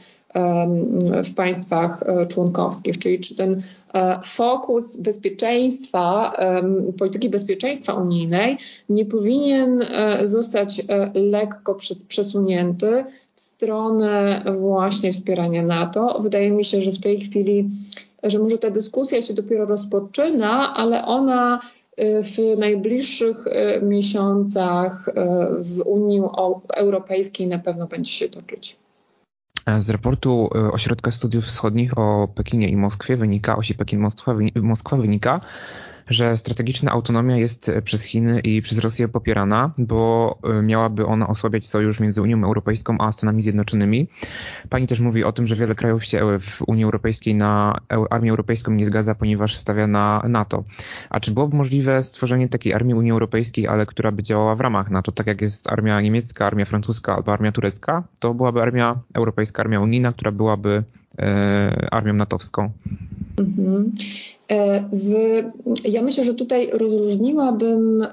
w 1.24 1.34
państwach 1.36 2.04
e, 2.04 2.26
członkowskich, 2.26 3.00
czyli 3.00 3.20
czy 3.20 3.36
ten 3.36 3.62
e, 3.94 4.20
fokus 4.24 4.98
bezpieczeństwa, 4.98 6.34
polityki 6.98 7.30
bezpieczeństwa 7.30 7.94
unijnej 7.94 8.58
nie 8.90 9.06
powinien 9.06 9.82
e, 9.82 10.28
zostać 10.28 10.82
lekko 11.14 11.78
przesunięty 12.08 13.06
w 13.36 13.40
stronę 13.40 14.44
właśnie 14.60 15.14
wspierania 15.14 15.64
NATO. 15.64 16.20
Wydaje 16.20 16.52
mi 16.52 16.66
się, 16.66 16.82
że 16.82 16.92
w 16.92 17.00
tej 17.00 17.22
chwili, 17.22 17.70
że 18.24 18.40
może 18.40 18.58
ta 18.58 18.70
dyskusja 18.70 19.22
się 19.22 19.34
dopiero 19.34 19.66
rozpoczyna, 19.66 20.74
ale 20.76 21.06
ona 21.06 21.60
w 21.98 22.58
najbliższych 22.58 23.38
miesiącach 23.82 25.10
w 25.60 25.82
Unii 25.86 26.22
Europejskiej 26.76 27.48
na 27.48 27.60
pewno 27.60 27.88
będzie 27.88 28.12
się 28.12 28.30
toczyć. 28.30 28.78
Z 29.80 29.90
raportu 29.90 30.50
Ośrodka 30.72 31.12
Studiów 31.12 31.46
Wschodnich 31.46 31.98
o 31.98 32.28
Pekinie 32.36 32.70
i 32.70 32.78
Moskwie 32.78 33.18
wynika, 33.18 33.56
osi 33.56 33.76
Pekin-Moskwa 33.76 34.98
wynika, 34.98 35.42
że 36.10 36.38
strategiczna 36.38 36.92
autonomia 36.92 37.38
jest 37.38 37.72
przez 37.84 38.04
Chiny 38.04 38.40
i 38.40 38.62
przez 38.62 38.78
Rosję 38.78 39.08
popierana, 39.08 39.72
bo 39.78 40.38
e, 40.44 40.62
miałaby 40.62 41.06
ona 41.06 41.28
osłabiać 41.28 41.68
sojusz 41.68 42.00
między 42.00 42.22
Unią 42.22 42.44
Europejską 42.44 42.98
a 43.00 43.12
Stanami 43.12 43.42
Zjednoczonymi. 43.42 44.08
Pani 44.70 44.88
też 44.88 45.00
mówi 45.00 45.24
o 45.24 45.32
tym, 45.32 45.48
że 45.48 45.56
wiele 45.56 45.76
krajów 45.76 46.06
się 46.06 46.40
w 46.40 46.62
Unii 46.68 46.84
Europejskiej 46.84 47.36
na 47.36 47.80
armię 48.10 48.30
europejską 48.30 48.72
nie 48.72 48.86
zgadza, 48.86 49.16
ponieważ 49.16 49.56
stawia 49.56 49.88
na 49.88 50.22
NATO. 50.30 50.64
A 51.10 51.20
czy 51.20 51.32
byłoby 51.32 51.58
możliwe 51.58 52.04
stworzenie 52.04 52.50
takiej 52.50 52.74
armii 52.74 52.96
Unii 52.96 53.12
Europejskiej, 53.12 53.68
ale 53.68 53.86
która 53.86 54.12
by 54.12 54.24
działała 54.24 54.56
w 54.56 54.62
ramach 54.62 54.90
NATO, 54.90 55.12
tak 55.12 55.28
jak 55.28 55.42
jest 55.42 55.72
armia 55.72 56.02
niemiecka, 56.02 56.46
armia 56.48 56.66
francuska 56.66 57.16
albo 57.16 57.34
armia 57.34 57.52
turecka? 57.52 58.04
To 58.20 58.34
byłaby 58.34 58.62
armia 58.62 59.00
europejska, 59.14 59.64
armia 59.64 59.80
unijna, 59.80 60.14
która 60.14 60.32
byłaby 60.32 60.84
e, 61.20 61.88
armią 61.92 62.14
natowską. 62.14 62.72
Mhm. 63.40 63.92
W, 64.94 65.44
ja 65.86 66.02
myślę, 66.02 66.24
że 66.24 66.34
tutaj 66.34 66.70
rozróżniłabym 66.74 68.08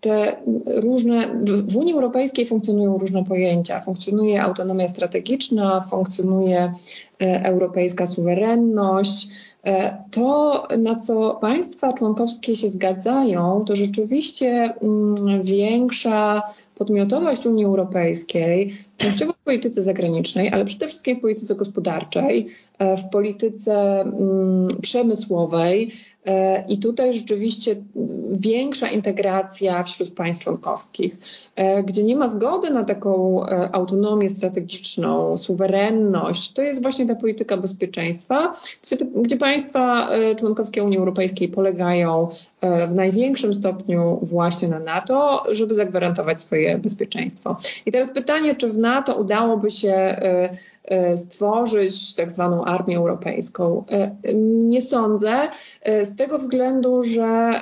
te 0.00 0.36
różne, 0.66 1.28
w 1.68 1.76
Unii 1.76 1.92
Europejskiej 1.92 2.46
funkcjonują 2.46 2.98
różne 2.98 3.24
pojęcia. 3.24 3.80
Funkcjonuje 3.80 4.42
autonomia 4.42 4.88
strategiczna, 4.88 5.84
funkcjonuje 5.90 6.72
europejska 7.18 8.06
suwerenność, 8.06 9.28
E, 9.66 9.96
to, 10.10 10.62
na 10.78 11.00
co 11.00 11.38
państwa 11.40 11.92
członkowskie 11.92 12.56
się 12.56 12.68
zgadzają, 12.68 13.64
to 13.66 13.76
rzeczywiście 13.76 14.74
mm, 14.82 15.42
większa 15.42 16.42
podmiotowość 16.74 17.46
Unii 17.46 17.64
Europejskiej, 17.64 18.76
częściowo 18.96 19.32
w 19.32 19.44
polityce 19.44 19.82
zagranicznej, 19.82 20.50
ale 20.52 20.64
przede 20.64 20.88
wszystkim 20.88 21.16
w 21.16 21.20
polityce 21.20 21.54
gospodarczej, 21.54 22.48
e, 22.78 22.96
w 22.96 23.08
polityce 23.10 24.00
mm, 24.00 24.68
przemysłowej, 24.82 25.92
E, 26.15 26.15
I 26.68 26.78
tutaj 26.78 27.18
rzeczywiście 27.18 27.76
większa 28.30 28.88
integracja 28.88 29.82
wśród 29.82 30.10
państw 30.14 30.44
członkowskich, 30.44 31.16
e, 31.56 31.82
gdzie 31.82 32.02
nie 32.02 32.16
ma 32.16 32.28
zgody 32.28 32.70
na 32.70 32.84
taką 32.84 33.42
e, 33.46 33.74
autonomię 33.74 34.28
strategiczną, 34.28 35.38
suwerenność, 35.38 36.52
to 36.52 36.62
jest 36.62 36.82
właśnie 36.82 37.06
ta 37.06 37.14
polityka 37.14 37.56
bezpieczeństwa, 37.56 38.52
gdzie 39.16 39.36
państwa 39.36 40.08
członkowskie 40.38 40.84
Unii 40.84 40.98
Europejskiej 40.98 41.48
polegają 41.48 42.28
w 42.62 42.94
największym 42.94 43.54
stopniu 43.54 44.18
właśnie 44.22 44.68
na 44.68 44.78
NATO, 44.78 45.44
żeby 45.50 45.74
zagwarantować 45.74 46.40
swoje 46.40 46.78
bezpieczeństwo. 46.78 47.56
I 47.86 47.92
teraz 47.92 48.10
pytanie, 48.10 48.54
czy 48.54 48.68
w 48.68 48.78
NATO 48.78 49.14
udałoby 49.14 49.70
się 49.70 50.16
E, 50.86 51.16
stworzyć 51.16 52.14
tak 52.14 52.30
zwaną 52.30 52.64
armię 52.64 52.96
europejską. 52.96 53.84
E, 53.90 54.10
nie 54.58 54.80
sądzę, 54.80 55.48
e, 55.82 56.04
z 56.04 56.16
tego 56.16 56.38
względu, 56.38 57.02
że 57.02 57.60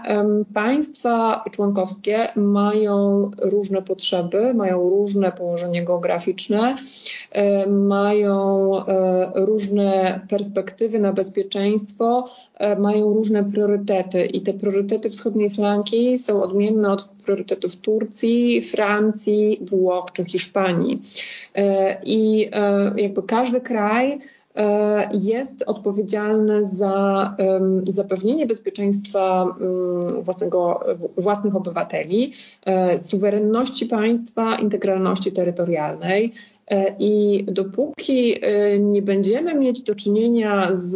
państwa 0.55 1.45
członkowskie 1.51 2.29
mają 2.37 3.31
różne 3.43 3.83
potrzeby, 3.83 4.55
mają 4.55 4.91
różne 4.91 5.33
położenie 5.33 5.85
geograficzne, 5.85 6.77
mają 7.67 8.71
różne 9.35 10.21
perspektywy 10.29 10.99
na 10.99 11.13
bezpieczeństwo, 11.13 12.29
mają 12.79 13.15
różne 13.15 13.45
priorytety 13.45 14.27
i 14.27 14.41
te 14.41 14.53
priorytety 14.53 15.11
wschodniej 15.11 15.51
flanki 15.51 16.19
są 16.19 16.43
odmienne 16.43 16.93
od 16.93 17.09
priorytetów 17.25 17.77
Turcji, 17.77 18.63
Francji, 18.63 19.59
Włoch 19.71 20.13
czy 20.13 20.25
Hiszpanii. 20.25 21.03
E, 21.55 21.97
I 22.05 22.49
e, 22.53 22.93
jakby 22.97 23.23
każdy 23.23 23.61
kraj 23.61 24.19
e, 24.57 25.09
jest 25.13 25.63
odpowiedzialny 25.67 26.65
za 26.65 27.37
zapewnienie 27.89 28.47
bezpieczeństwa 28.47 29.57
mm, 29.61 30.23
własnego, 30.23 30.85
własnych 31.17 31.57
obywateli, 31.57 32.33
suwerenności 32.99 33.87
państwa, 33.87 34.59
integralności 34.59 35.33
terytorialnej. 35.33 36.33
I 36.99 37.45
dopóki 37.49 38.41
nie 38.79 39.03
będziemy 39.03 39.55
mieć 39.55 39.83
do 39.83 39.95
czynienia 39.95 40.69
z, 40.73 40.93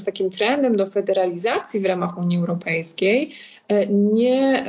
z 0.00 0.04
takim 0.04 0.30
trendem 0.30 0.76
do 0.76 0.86
federalizacji 0.86 1.80
w 1.80 1.86
ramach 1.86 2.18
Unii 2.18 2.38
Europejskiej, 2.38 3.30
nie 3.90 4.64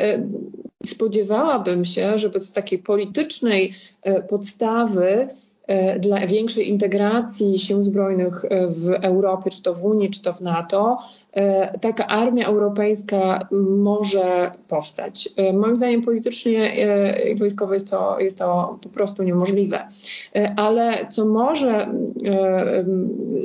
spodziewałabym 0.86 1.86
się, 1.86 2.18
że 2.18 2.30
bez 2.30 2.52
takiej 2.52 2.80
politycznej 2.80 3.74
e, 4.02 4.22
podstawy 4.22 5.08
e, 5.10 5.28
dla 6.00 6.27
większej 6.27 6.70
integracji 6.70 7.60
sił 7.60 7.84
zbrojnych 7.84 8.46
e, 8.46 8.67
w 8.67 8.89
Europie, 9.01 9.50
czy 9.50 9.63
to 9.63 9.74
w 9.74 9.86
Unii, 9.86 10.10
czy 10.10 10.22
to 10.22 10.34
w 10.34 10.41
NATO, 10.41 10.98
taka 11.82 12.08
armia 12.08 12.48
europejska 12.48 13.48
może 13.77 14.51
powstać. 14.67 15.29
Moim 15.53 15.77
zdaniem 15.77 16.01
politycznie 16.01 16.75
i 17.32 17.36
wojskowo 17.36 17.74
jest 17.74 17.89
to, 17.89 18.20
jest 18.20 18.38
to 18.38 18.79
po 18.84 18.89
prostu 18.89 19.24
niemożliwe. 19.24 19.88
Ale 20.55 21.08
co 21.10 21.25
może 21.25 21.88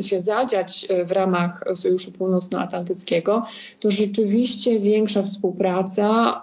się 0.01 0.21
zadziać 0.21 0.89
w 1.05 1.13
ramach 1.13 1.65
Sojuszu 1.75 2.13
Północnoatlantyckiego, 2.13 3.43
to 3.81 3.91
rzeczywiście 3.91 4.79
większa 4.81 5.23
współpraca 5.23 6.43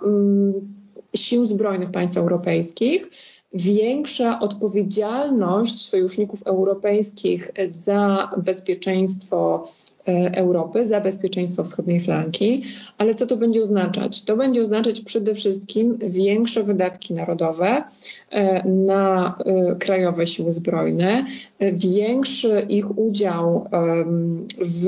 sił 1.16 1.46
zbrojnych 1.46 1.92
państw 1.92 2.18
europejskich, 2.18 3.10
większa 3.56 4.40
odpowiedzialność 4.40 5.86
sojuszników 5.86 6.44
europejskich 6.44 7.52
za 7.68 8.32
bezpieczeństwo 8.38 9.68
e, 10.08 10.32
Europy, 10.38 10.88
za 10.88 11.02
bezpieczeństwo 11.02 11.64
wschodniej 11.64 12.00
flanki. 12.00 12.64
Ale 12.98 13.16
co 13.16 13.28
to 13.28 13.38
będzie 13.38 13.62
oznaczać? 13.62 14.24
To 14.24 14.38
będzie 14.38 14.62
oznaczać 14.62 15.02
przede 15.02 15.36
wszystkim 15.36 15.98
większe 15.98 16.64
wydatki 16.64 17.14
narodowe 17.14 17.84
e, 18.30 18.68
na 18.70 19.38
e, 19.46 19.76
krajowe 19.76 20.28
siły 20.28 20.52
zbrojne, 20.52 21.26
większy 21.60 22.66
ich 22.70 22.98
udział 22.98 23.70
w 24.60 24.88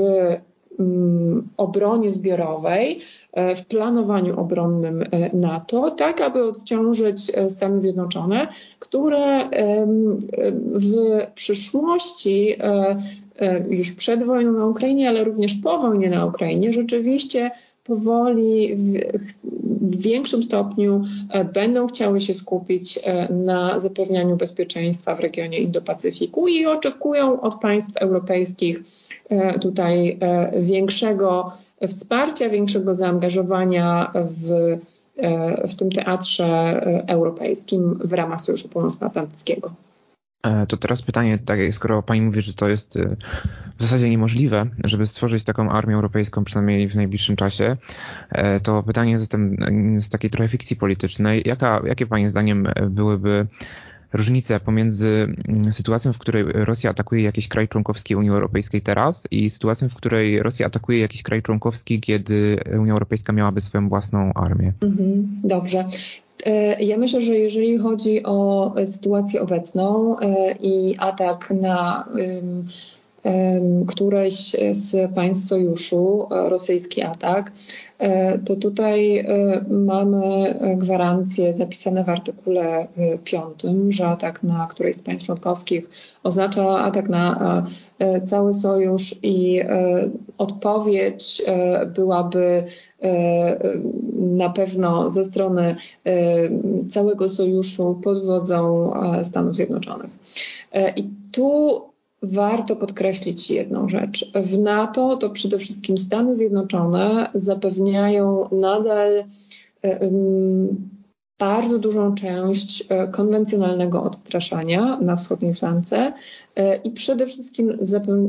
obronie 1.56 2.10
zbiorowej, 2.10 3.00
e, 3.32 3.56
w 3.56 3.66
planowaniu 3.66 4.40
obronnym 4.40 5.02
e, 5.02 5.36
NATO, 5.36 5.90
tak 5.90 6.20
aby 6.20 6.44
odciążyć 6.44 7.30
e, 7.34 7.50
Stany 7.50 7.80
Zjednoczone, 7.80 8.48
które 8.78 9.50
w 10.74 11.26
przyszłości 11.34 12.56
już 13.70 13.92
przed 13.92 14.22
wojną 14.22 14.52
na 14.52 14.66
Ukrainie, 14.66 15.08
ale 15.08 15.24
również 15.24 15.54
po 15.54 15.78
wojnie 15.78 16.10
na 16.10 16.26
Ukrainie, 16.26 16.72
rzeczywiście 16.72 17.50
powoli 17.88 18.76
w, 18.76 18.82
większym 19.96 20.42
stopniu 20.42 21.04
e, 21.30 21.44
będą 21.44 21.86
chciały 21.86 22.20
się 22.20 22.34
skupić 22.34 22.98
e, 23.04 23.32
na 23.32 23.78
zapewnianiu 23.78 24.36
bezpieczeństwa 24.36 25.14
w 25.14 25.20
regionie 25.20 25.58
Indo-Pacyfiku 25.58 26.48
i 26.48 26.66
oczekują 26.66 27.40
od 27.40 27.60
państw 27.60 27.96
europejskich 27.96 28.82
e, 29.28 29.58
tutaj 29.58 30.18
większego 30.58 31.52
wsparcia, 31.88 32.48
większego 32.48 32.94
zaangażowania 32.94 34.12
w, 34.14 34.78
w 35.68 35.74
tym 35.74 35.90
teatrze 35.90 36.46
europejskim 37.06 37.98
w 38.04 38.12
ramach 38.12 38.40
Sojuszu 38.40 38.68
Północnoatlantyckiego. 38.68 39.70
E, 40.42 40.66
to 40.66 40.76
teraz 40.76 41.02
pytanie, 41.02 41.38
tak, 41.38 41.58
skoro 41.70 42.02
pani 42.02 42.22
mówi, 42.22 42.42
że 42.42 42.54
to 42.54 42.68
jest 42.68 42.96
e, 42.96 43.16
w 43.78 43.82
zasadzie 43.82 44.10
niemożliwe, 44.10 44.66
żeby 44.84 45.06
stworzyć 45.06 45.44
taką 45.44 45.70
armię 45.70 45.94
europejską, 45.94 46.44
przynajmniej 46.44 46.88
w 46.88 46.96
najbliższym 46.96 47.36
czasie, 47.36 47.76
e, 48.30 48.60
to 48.60 48.82
pytanie 48.82 49.18
zatem 49.18 49.56
z 50.00 50.08
takiej 50.08 50.30
trochę 50.30 50.48
fikcji 50.48 50.76
politycznej. 50.76 51.42
Jaka, 51.46 51.82
jakie 51.84 52.06
pani 52.06 52.28
zdaniem 52.28 52.68
byłyby 52.90 53.46
różnice 54.12 54.60
pomiędzy 54.60 55.34
mm, 55.48 55.72
sytuacją, 55.72 56.12
w 56.12 56.18
której 56.18 56.44
Rosja 56.44 56.90
atakuje 56.90 57.22
jakiś 57.22 57.48
kraj 57.48 57.68
członkowski 57.68 58.16
Unii 58.16 58.30
Europejskiej 58.30 58.80
teraz 58.80 59.28
i 59.30 59.50
sytuacją, 59.50 59.88
w 59.88 59.94
której 59.94 60.42
Rosja 60.42 60.66
atakuje 60.66 60.98
jakiś 60.98 61.22
kraj 61.22 61.42
członkowski, 61.42 62.00
kiedy 62.00 62.60
Unia 62.80 62.92
Europejska 62.92 63.32
miałaby 63.32 63.60
swoją 63.60 63.88
własną 63.88 64.32
armię? 64.32 64.72
Mhm, 64.82 65.40
dobrze. 65.44 65.84
E, 66.46 66.82
ja 66.82 66.98
myślę, 66.98 67.22
że 67.22 67.34
jeżeli 67.34 67.78
chodzi 67.78 68.22
o 68.22 68.74
sytuację 68.84 69.42
obecną 69.42 70.18
e, 70.18 70.52
i 70.52 70.96
atak 70.98 71.50
na 71.60 72.04
któreś 73.86 74.56
z 74.70 75.14
państw 75.14 75.48
sojuszu, 75.48 76.26
e, 76.30 76.48
rosyjski 76.48 77.02
atak, 77.02 77.52
to 78.46 78.56
tutaj 78.56 79.26
mamy 79.70 80.58
gwarancje 80.76 81.54
zapisane 81.54 82.04
w 82.04 82.08
artykule 82.08 82.86
5, 83.24 83.44
że 83.90 84.06
atak 84.06 84.42
na 84.42 84.66
któreś 84.70 84.96
z 84.96 85.02
państw 85.02 85.26
członkowskich 85.26 85.90
oznacza 86.22 86.78
atak 86.78 87.08
na 87.08 87.66
cały 88.26 88.54
sojusz 88.54 89.14
i 89.22 89.60
odpowiedź 90.38 91.42
byłaby 91.94 92.64
na 94.14 94.50
pewno 94.50 95.10
ze 95.10 95.24
strony 95.24 95.76
całego 96.88 97.28
sojuszu 97.28 98.00
pod 98.04 98.24
wodzą 98.24 98.92
Stanów 99.22 99.56
Zjednoczonych. 99.56 100.10
I 100.96 101.04
tu 101.32 101.82
warto 102.22 102.76
podkreślić 102.76 103.50
jedną 103.50 103.88
rzecz. 103.88 104.32
W 104.34 104.58
NATO 104.58 105.16
to 105.16 105.30
przede 105.30 105.58
wszystkim 105.58 105.98
Stany 105.98 106.34
Zjednoczone 106.34 107.30
zapewniają 107.34 108.48
nadal 108.52 109.24
bardzo 111.38 111.78
dużą 111.78 112.14
część 112.14 112.84
e, 112.88 113.08
konwencjonalnego 113.08 114.02
odstraszania 114.02 114.98
na 115.00 115.16
wschodniej 115.16 115.54
flance 115.54 116.12
e, 116.56 116.76
i 116.76 116.90
przede 116.90 117.26
wszystkim 117.26 117.78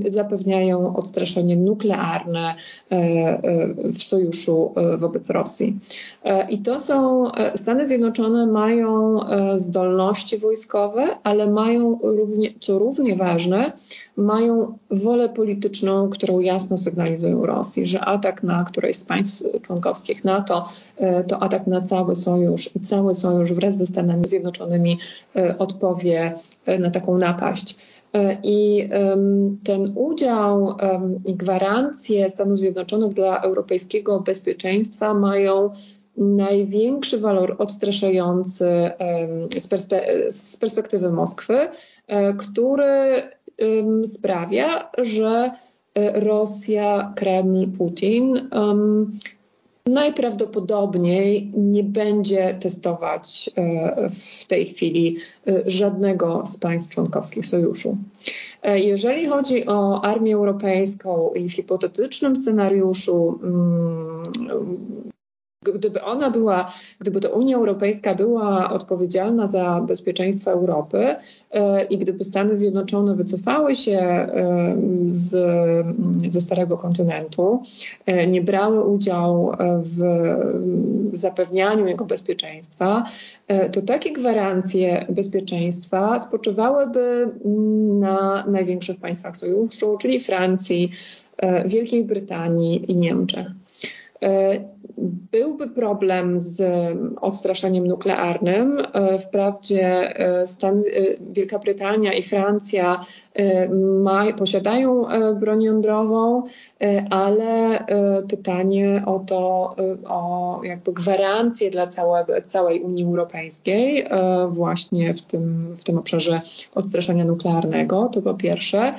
zapewniają 0.08 0.95
odstraszanie 0.95 1.56
nuklearne 1.56 2.56
e, 2.89 3.38
w 3.93 4.04
sojuszu 4.04 4.73
wobec 4.97 5.30
Rosji. 5.30 5.80
I 6.50 6.58
to 6.58 6.80
są, 6.80 7.32
Stany 7.56 7.88
Zjednoczone 7.88 8.48
mają 8.48 9.20
zdolności 9.56 10.38
wojskowe, 10.38 11.08
ale 11.24 11.48
mają 11.48 12.00
równie, 12.04 12.54
co 12.60 12.80
równie 12.80 13.16
ważne, 13.16 13.72
mają 14.18 14.78
wolę 14.92 15.30
polityczną, 15.30 16.10
którą 16.10 16.40
jasno 16.40 16.78
sygnalizują 16.78 17.46
Rosji, 17.46 17.86
że 17.86 18.02
atak 18.02 18.44
na 18.44 18.64
któreś 18.64 18.96
z 18.96 19.04
państw 19.04 19.62
członkowskich 19.62 20.26
NATO 20.26 20.70
to 21.28 21.44
atak 21.44 21.68
na 21.68 21.82
cały 21.82 22.16
sojusz 22.16 22.76
i 22.76 22.80
cały 22.80 23.16
sojusz 23.16 23.54
wraz 23.54 23.78
ze 23.78 23.86
Stanami 23.86 24.28
Zjednoczonymi 24.28 25.00
odpowie 25.60 26.34
na 26.80 26.92
taką 26.92 27.18
napaść. 27.18 27.76
E, 28.14 28.38
I 28.44 28.90
ten 29.64 29.92
udział 29.96 30.76
i 31.26 31.36
gwarancje 31.36 32.30
Stanów 32.30 32.60
Zjednoczonych 32.60 33.14
dla 33.14 33.42
europejskiego 33.42 34.20
bezpieczeństwa 34.20 35.14
mają 35.14 35.70
największy 36.20 37.20
walor 37.20 37.56
odstraszający 37.58 38.92
z, 39.58 39.68
perspe 39.68 40.02
z 40.32 40.58
perspektywy 40.58 41.12
Moskwy, 41.12 41.68
e, 42.08 42.34
który 42.34 43.22
sprawia, 44.06 44.92
że 44.98 45.52
e, 45.96 46.20
Rosja, 46.20 47.14
Kreml, 47.16 47.68
Putin 47.78 48.50
najprawdopodobniej 49.86 51.52
nie 51.58 51.84
będzie 51.84 52.58
testować 52.60 53.50
e, 53.56 54.10
w 54.10 54.46
tej 54.46 54.66
chwili 54.66 55.18
żadnego 55.66 56.46
z 56.46 56.58
państw 56.58 56.94
członkowskich 56.94 57.46
sojuszu. 57.46 57.98
Jeżeli 58.64 59.28
chodzi 59.28 59.68
o 59.68 60.02
armię 60.02 60.36
europejską 60.36 61.34
i 61.34 61.50
w 61.50 61.54
hipotetycznym 61.54 62.36
scenariuszu 62.36 63.40
mm, 63.44 64.24
gdyby 65.62 66.02
ona 66.02 66.30
była, 66.30 66.72
gdyby 67.00 67.22
to 67.22 67.30
Unia 67.30 67.58
Europejska 67.58 68.15
była 68.15 68.69
odpowiedzialna 68.74 69.48
za 69.48 69.82
bezpieczeństwo 69.88 70.52
Europy 70.52 71.15
e, 71.52 71.84
i 71.84 71.98
gdyby 71.98 72.24
Stany 72.24 72.56
Zjednoczone 72.56 73.15
wycofały 73.15 73.76
się 73.76 73.98
e, 74.00 74.76
z, 75.10 75.36
ze 76.30 76.41
starego 76.41 76.78
kontynentu, 76.78 77.62
e, 78.06 78.28
nie 78.28 78.41
brały 78.41 78.84
udziału 78.84 79.52
w 79.80 79.98
zapewnianiu 81.13 81.88
jego 81.88 82.06
bezpieczeństwa, 82.06 83.06
to 83.72 83.82
takie 83.82 84.13
gwarancje 84.13 85.06
bezpieczeństwa 85.10 86.19
spoczywałyby 86.19 87.30
na 88.00 88.45
największych 88.48 89.00
państwach 89.00 89.38
sojuszu, 89.38 89.98
czyli 90.02 90.19
Francji, 90.19 90.91
Wielkiej 91.65 92.04
Brytanii 92.04 92.91
i 92.91 92.95
Niemczech. 92.95 93.52
E, 94.24 94.60
byłby 95.32 95.68
problem 95.68 96.40
z 96.40 96.62
odstraszaniem 97.22 97.88
nuklearnym. 97.88 98.84
E, 98.94 99.20
wprawdzie 99.20 100.20
e, 100.20 100.48
Stan, 100.48 100.84
Wielka 101.32 101.60
Brytania 101.60 102.14
i 102.14 102.24
Francja 102.24 103.06
ma, 104.04 104.34
posiadają 104.34 105.06
broń 105.40 105.64
jądrową, 105.64 106.44
ale 107.10 107.86
pytanie 108.30 109.04
o 109.06 109.20
to, 109.20 109.76
o 110.08 110.62
jakby 110.64 110.94
gwarancje 110.94 111.72
dla 111.72 111.88
całego, 111.88 112.34
całej 112.42 112.82
Unii 112.82 113.04
Europejskiej 113.04 114.06
właśnie 114.50 115.14
w 115.14 115.22
tym, 115.22 115.76
w 115.76 115.84
tym 115.84 115.98
obszarze 115.98 116.42
odstraszania 116.76 117.26
nuklearnego, 117.26 118.10
to 118.14 118.22
po 118.22 118.34
pierwsze. 118.34 118.94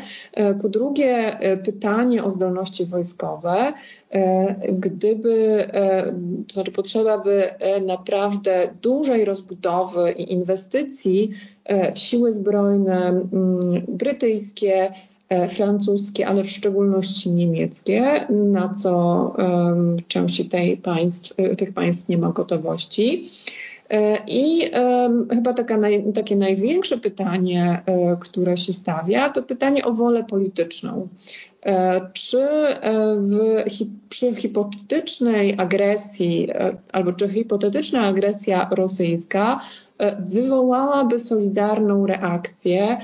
Po 0.63 0.69
drugie, 0.69 1.39
pytanie 1.65 2.25
o 2.25 2.31
zdolności 2.31 2.85
wojskowe. 2.85 3.73
Gdyby, 4.69 5.69
to 6.49 6.55
znaczy 6.55 6.73
potrzeba 6.73 7.19
by 7.19 7.51
naprawdę 7.87 8.69
dużej 8.83 9.25
rozbudowy 9.25 10.13
i 10.13 10.33
inwestycji 10.33 11.31
w 11.95 11.99
siły 11.99 12.33
zbrojne 12.33 13.21
brytyjskie, 13.89 14.93
francuskie, 15.49 16.27
ale 16.27 16.45
w 16.45 16.51
szczególności 16.51 17.31
niemieckie, 17.31 18.27
na 18.31 18.75
co 18.75 19.35
w 19.99 20.07
części 20.07 20.45
tej 20.45 20.77
państw, 20.77 21.35
tych 21.59 21.73
państw 21.73 22.09
nie 22.09 22.19
ma 22.19 22.31
gotowości. 22.31 23.23
I 24.27 24.71
chyba 25.31 25.53
taka 25.53 25.77
naj, 25.77 26.05
takie 26.15 26.37
największe 26.37 26.99
pytanie, 26.99 27.83
które 28.21 28.57
się 28.57 28.73
stawia, 28.73 29.31
to 29.31 29.43
pytanie 29.43 29.85
o 29.85 29.93
wolę 29.93 30.25
polityczną. 30.25 31.09
E, 31.67 32.01
czy 32.13 32.39
e, 32.41 33.17
w, 33.17 33.39
przy 34.09 34.35
hipotetycznej 34.35 35.55
agresji, 35.59 36.51
e, 36.51 36.77
albo 36.93 37.13
czy 37.13 37.29
hipotetyczna 37.29 38.01
agresja 38.01 38.69
rosyjska 38.71 39.61
wywołałaby 40.21 41.19
solidarną 41.19 42.07
reakcję 42.07 42.99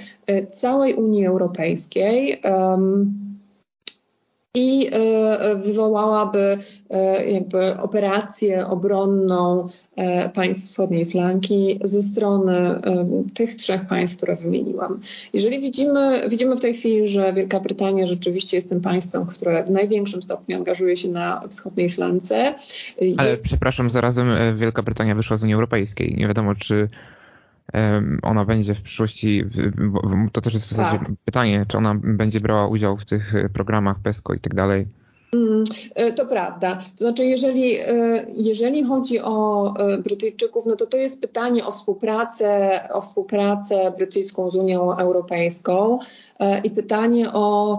całej 0.53 0.95
Unii 0.95 1.27
Europejskiej? 1.27 2.41
I 4.57 4.89
e, 4.93 5.55
wywołałaby 5.55 6.59
e, 6.91 7.31
jakby 7.31 7.77
operację 7.79 8.67
obronną 8.67 9.69
e, 9.97 10.29
państw 10.29 10.65
wschodniej 10.65 11.07
flanki 11.07 11.81
ze 11.85 12.03
strony 12.03 12.81
tych 13.35 13.55
trzech 13.55 13.87
państw, 13.87 14.17
które 14.17 14.37
wymieniłam. 14.37 15.01
Jeżeli 15.33 15.61
widzimy, 15.61 16.29
widzimy 16.29 16.57
w 16.57 16.61
tej 16.61 16.75
chwili, 16.75 17.09
że 17.09 17.33
Wielka 17.33 17.61
Brytania 17.61 18.07
rzeczywiście 18.07 18.57
jest 18.57 18.69
tym 18.69 18.81
państwem, 18.81 19.27
które 19.27 19.65
w 19.65 19.71
największym 19.71 20.23
stopniu 20.23 20.57
angażuje 20.57 20.97
się 20.97 21.09
na 21.09 21.43
wschodniej 21.49 21.91
flance. 21.91 22.55
Ale 23.17 23.31
jest... 23.31 23.43
przepraszam, 23.43 23.91
zarazem 23.91 24.29
Wielka 24.55 24.83
Brytania 24.83 25.15
wyszła 25.15 25.37
z 25.37 25.43
Unii 25.43 25.55
Europejskiej. 25.55 26.15
Nie 26.19 26.27
wiadomo, 26.29 26.55
czy 26.55 26.89
ona 28.23 28.45
będzie 28.45 28.75
w 28.75 28.83
przyszłości, 28.83 29.45
to 30.33 30.41
też 30.41 30.55
jest 30.55 30.67
w 30.67 30.69
zasadzie 30.69 30.99
tak. 30.99 31.09
pytanie, 31.25 31.67
czy 31.69 31.79
ona 31.79 31.95
będzie 31.95 32.41
brała 32.41 32.67
udział 32.67 32.97
w 32.97 33.05
tych 33.05 33.35
e, 33.35 33.49
programach 33.49 33.99
PESCO 34.01 34.35
i 34.35 34.41
tak 34.41 34.55
dalej. 34.55 34.87
E, 35.95 36.13
to 36.13 36.27
prawda. 36.27 36.79
To 36.99 37.05
znaczy, 37.05 37.25
jeżeli, 37.25 37.77
e, 37.77 38.27
jeżeli 38.35 38.85
chodzi 38.85 39.21
o 39.21 39.75
Brytyjczyków, 40.05 40.67
no 40.67 40.77
to 40.77 40.87
to 40.87 40.97
jest 40.97 41.21
pytanie 41.21 41.67
o 41.67 41.71
współpracę, 41.71 42.81
o 42.93 43.01
współpracę 43.01 43.93
brytyjską 43.97 44.51
z 44.51 44.57
Unią 44.57 44.97
Europejską 44.97 45.99
i 46.65 46.71
pytanie 46.71 47.33
o 47.33 47.79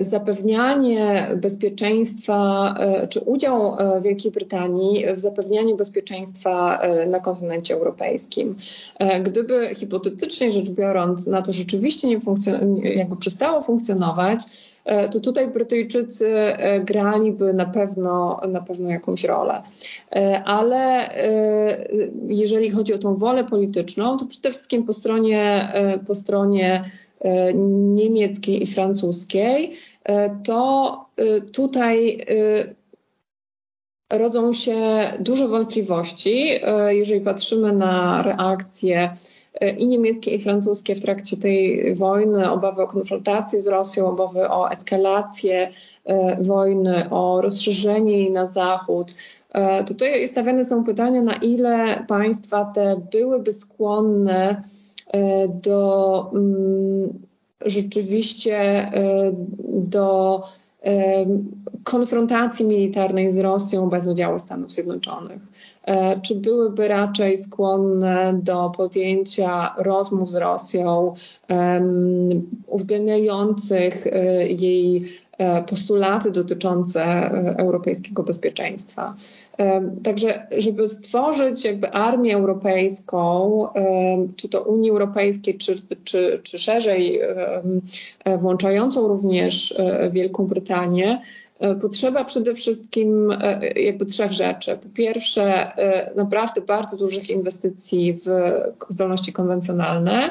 zapewnianie 0.00 1.30
bezpieczeństwa, 1.36 2.74
czy 3.08 3.20
udział 3.20 3.76
Wielkiej 4.02 4.32
Brytanii 4.32 5.04
w 5.14 5.18
zapewnianiu 5.18 5.76
bezpieczeństwa 5.76 6.82
na 7.06 7.20
kontynencie 7.20 7.74
europejskim. 7.74 8.56
Gdyby 9.22 9.74
hipotetycznie 9.74 10.52
rzecz 10.52 10.70
biorąc 10.70 11.26
na 11.26 11.42
to 11.42 11.52
rzeczywiście 11.52 12.08
nie 12.08 12.18
funkcjon- 12.20 12.84
jakby 12.84 13.16
przestało 13.16 13.62
funkcjonować, 13.62 14.38
E, 14.42 14.71
to 14.84 15.20
tutaj 15.20 15.48
Brytyjczycy 15.48 16.36
e, 16.36 16.80
graliby 16.80 17.54
na 17.54 17.66
pewno, 17.66 18.40
na 18.48 18.60
pewno 18.60 18.90
jakąś 18.90 19.24
rolę. 19.24 19.62
E, 20.12 20.42
ale 20.44 20.82
jeżeli 22.28 22.70
chodzi 22.70 22.94
o 22.94 22.98
tą 22.98 23.14
wolę 23.14 23.44
polityczną, 23.44 24.18
to 24.18 24.26
przede 24.26 24.50
wszystkim 24.50 24.84
po 24.84 24.92
stronie, 24.92 25.72
po 26.06 26.14
stronie 26.14 26.84
niemieckiej 27.94 28.62
i 28.62 28.66
francuskiej, 28.66 29.72
to 30.44 30.96
tutaj 31.52 32.26
rodzą 34.12 34.52
się 34.52 34.76
duże 35.20 35.48
wątpliwości, 35.48 36.60
jeżeli 36.88 37.20
patrzymy 37.20 37.72
na 37.72 38.22
reakcje 38.22 39.10
i 39.60 39.86
niemieckie, 39.86 40.30
i 40.34 40.42
francuskie 40.42 40.94
w 40.94 41.00
trakcie 41.00 41.36
tej 41.36 41.94
wojny, 41.94 42.50
obawy 42.50 42.82
o 42.82 42.86
konfrontację 42.86 43.60
z 43.60 43.66
Rosją, 43.66 44.06
obawy 44.06 44.48
o 44.50 44.70
eskalację 44.70 45.70
e, 46.04 46.42
wojny, 46.42 47.10
o 47.10 47.40
rozszerzenie 47.40 48.12
jej 48.12 48.30
na 48.30 48.46
zachód. 48.46 49.14
E, 49.52 49.84
tutaj 49.84 50.28
stawiane 50.28 50.64
są 50.64 50.84
pytania, 50.84 51.22
na 51.22 51.34
ile 51.34 52.04
państwa 52.08 52.64
te 52.64 53.00
byłyby 53.12 53.52
skłonne 53.52 54.62
e, 55.08 55.48
do 55.48 56.30
mm, 56.34 57.12
rzeczywiście 57.66 58.90
do 59.68 60.42
konfrontacji 61.84 62.66
militarnej 62.66 63.30
z 63.30 63.38
Rosją 63.38 63.88
bez 63.88 64.06
udziału 64.06 64.38
Stanów 64.38 64.72
Zjednoczonych. 64.72 65.52
E, 65.84 66.20
czy 66.20 66.34
byłyby 66.34 66.88
raczej 66.88 67.36
skłonne 67.36 68.40
do 68.42 68.72
podjęcia 68.76 69.74
rozmów 69.78 70.30
z 70.30 70.34
Rosją 70.34 71.14
uwzględniających 72.66 74.06
e, 74.06 74.46
jej 74.46 75.04
e, 75.38 75.62
postulaty 75.62 76.30
dotyczące 76.30 77.04
europejskiego 77.58 78.22
bezpieczeństwa. 78.22 79.14
Także, 80.02 80.46
żeby 80.58 80.88
stworzyć 80.88 81.64
jakby 81.64 81.90
armię 81.90 82.34
europejską, 82.34 83.66
czy 84.36 84.48
to 84.48 84.62
Unii 84.62 84.90
Europejskiej, 84.90 85.58
czy, 85.58 85.76
czy, 86.04 86.40
czy 86.42 86.58
szerzej 86.58 87.20
włączającą 88.38 89.08
również 89.08 89.74
Wielką 90.10 90.46
Brytanię, 90.46 91.20
Potrzeba 91.80 92.24
przede 92.24 92.54
wszystkim 92.54 93.34
jakby 93.76 94.06
trzech 94.06 94.32
rzeczy. 94.32 94.78
Po 94.82 94.88
pierwsze, 94.94 95.72
naprawdę 96.16 96.60
bardzo 96.60 96.96
dużych 96.96 97.30
inwestycji 97.30 98.12
w 98.12 98.26
zdolności 98.88 99.32
konwencjonalne. 99.32 100.30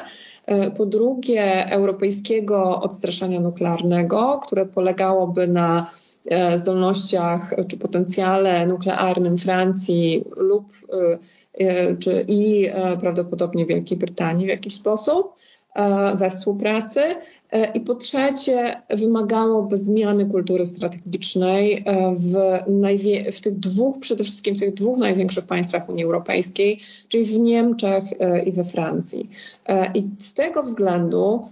Po 0.76 0.86
drugie, 0.86 1.70
europejskiego 1.70 2.80
odstraszania 2.82 3.40
nuklearnego, 3.40 4.40
które 4.42 4.66
polegałoby 4.66 5.48
na 5.48 5.90
E, 5.90 6.11
zdolnościach 6.56 7.54
czy 7.68 7.78
potencjale 7.78 8.66
nuklearnym 8.66 9.38
Francji 9.38 10.24
lub 10.36 10.64
e, 10.92 11.18
e, 11.54 11.96
czy 11.96 12.24
i 12.28 12.70
prawdopodobnie 13.00 13.66
Wielkiej 13.66 13.98
Brytanii 13.98 14.46
w 14.46 14.48
jakiś 14.48 14.74
sposób 14.74 15.32
we 16.14 16.30
współpracy. 16.30 17.00
I 17.74 17.80
po 17.80 17.94
trzecie, 17.94 18.82
wymagałoby 18.90 19.78
zmiany 19.78 20.26
kultury 20.26 20.66
strategicznej 20.66 21.84
w, 22.16 22.32
w, 23.32 23.40
tych 23.40 23.58
dwóch, 23.58 23.98
przede 24.00 24.24
wszystkim 24.24 24.54
w 24.54 24.58
tych 24.58 24.74
dwóch 24.74 24.98
największych 24.98 25.44
państwach 25.44 25.88
Unii 25.88 26.04
Europejskiej, 26.04 26.80
czyli 27.08 27.24
w 27.24 27.38
Niemczech 27.38 28.04
i 28.46 28.52
we 28.52 28.64
Francji. 28.64 29.30
I 29.94 30.04
z 30.18 30.34
tego 30.34 30.62
względu 30.62 31.48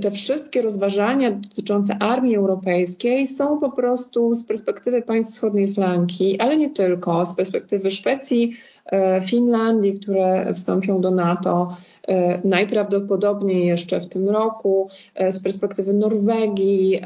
te 0.00 0.10
wszystkie 0.10 0.62
rozważania 0.62 1.30
dotyczące 1.30 1.96
armii 2.00 2.36
europejskiej 2.36 3.26
są 3.26 3.60
po 3.60 3.70
prostu 3.70 4.34
z 4.34 4.44
perspektywy 4.44 5.02
państw 5.02 5.34
wschodniej 5.34 5.74
flanki, 5.74 6.40
ale 6.40 6.56
nie 6.56 6.70
tylko, 6.70 7.26
z 7.26 7.34
perspektywy 7.34 7.90
Szwecji, 7.90 8.52
e, 8.86 9.20
Finlandii, 9.20 10.00
które 10.00 10.52
wstąpią 10.54 11.00
do 11.00 11.10
NATO 11.10 11.76
e, 12.08 12.40
najprawdopodobniej 12.44 13.66
jeszcze 13.66 14.00
w 14.00 14.08
tym 14.08 14.28
roku, 14.28 14.88
e, 15.14 15.32
z 15.32 15.40
perspektywy 15.40 15.94
Norwegii, 15.94 17.00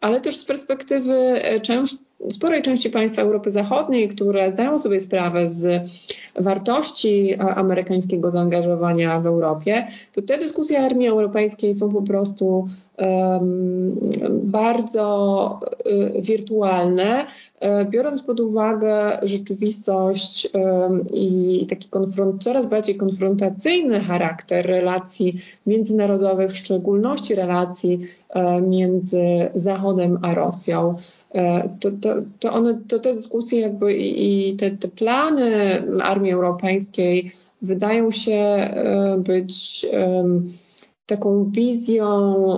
ale 0.00 0.20
też 0.20 0.36
z 0.36 0.44
perspektywy 0.44 1.40
części 1.62 1.96
sporej 2.30 2.62
części 2.62 2.90
państw 2.90 3.18
Europy 3.18 3.50
Zachodniej, 3.50 4.08
które 4.08 4.50
zdają 4.50 4.78
sobie 4.78 5.00
sprawę 5.00 5.48
z 5.48 5.88
wartości 6.38 7.34
amerykańskiego 7.34 8.30
zaangażowania 8.30 9.20
w 9.20 9.26
Europie, 9.26 9.86
to 10.12 10.22
te 10.22 10.38
dyskusje 10.38 10.80
armii 10.80 11.08
europejskiej 11.08 11.74
są 11.74 11.92
po 11.92 12.02
prostu 12.02 12.68
um, 12.98 14.00
bardzo 14.42 15.60
um, 15.84 16.22
wirtualne, 16.22 17.26
um, 17.60 17.90
biorąc 17.90 18.22
pod 18.22 18.40
uwagę 18.40 19.18
rzeczywistość 19.22 20.48
i 21.14 21.66
taki 21.68 21.88
konfront, 21.88 22.42
coraz 22.42 22.66
bardziej 22.66 22.96
konfrontacyjny 22.96 24.00
charakter 24.00 24.66
relacji 24.66 25.40
międzynarodowych, 25.66 26.50
w 26.50 26.56
szczególności 26.56 27.34
relacji 27.34 28.00
e, 28.30 28.60
między 28.60 29.48
Zachodem 29.54 30.18
a 30.22 30.34
Rosją. 30.34 30.94
E, 31.36 31.68
to, 31.80 31.90
to, 31.90 32.14
to, 32.40 32.52
one, 32.52 32.80
to 32.88 32.98
te 32.98 33.14
dyskusje 33.14 33.60
jakby 33.60 33.96
i, 33.96 34.48
i 34.48 34.56
te, 34.56 34.70
te 34.70 34.88
plany 34.88 35.82
Armii 36.02 36.32
Europejskiej 36.32 37.30
wydają 37.62 38.10
się 38.10 38.32
e, 38.32 39.16
być 39.18 39.86
taką 41.06 41.44
wizją, 41.44 42.06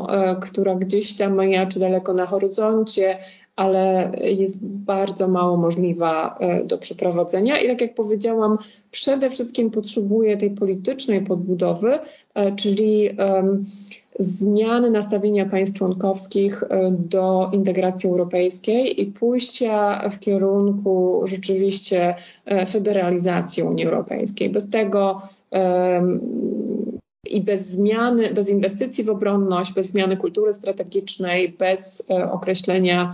e, 0.08 0.36
która 0.40 0.74
gdzieś 0.74 1.16
tam 1.16 1.34
majaczy 1.34 1.80
daleko 1.80 2.12
na 2.12 2.26
horyzoncie, 2.26 3.18
ale 3.56 4.12
jest 4.20 4.66
bardzo 4.66 5.28
mało 5.28 5.56
możliwa 5.56 6.38
do 6.64 6.78
przeprowadzenia. 6.78 7.60
I 7.60 7.68
tak 7.68 7.80
jak 7.80 7.94
powiedziałam, 7.94 8.58
przede 8.90 9.30
wszystkim 9.30 9.70
potrzebuje 9.70 10.36
tej 10.36 10.50
politycznej 10.50 11.20
podbudowy, 11.20 11.98
czyli 12.56 13.10
zmiany 14.18 14.90
nastawienia 14.90 15.46
państw 15.46 15.78
członkowskich 15.78 16.62
e, 16.62 16.90
do 16.90 17.50
integracji 17.52 18.10
europejskiej 18.10 19.00
i 19.02 19.06
pójścia 19.06 20.08
w 20.10 20.18
kierunku 20.18 21.22
rzeczywiście 21.24 22.14
e, 22.46 22.66
federalizacji 22.66 23.62
Unii 23.62 23.84
Europejskiej. 23.86 24.50
Bez 24.50 24.70
tego 24.70 25.22
i 27.30 27.40
bez 27.40 27.66
zmiany, 27.66 28.30
bez 28.34 28.48
inwestycji 28.48 29.04
w 29.04 29.10
obronność, 29.10 29.72
bez 29.72 29.86
zmiany 29.86 30.16
kultury 30.16 30.52
strategicznej, 30.52 31.48
bez 31.58 32.04
e, 32.10 32.32
określenia 32.32 33.12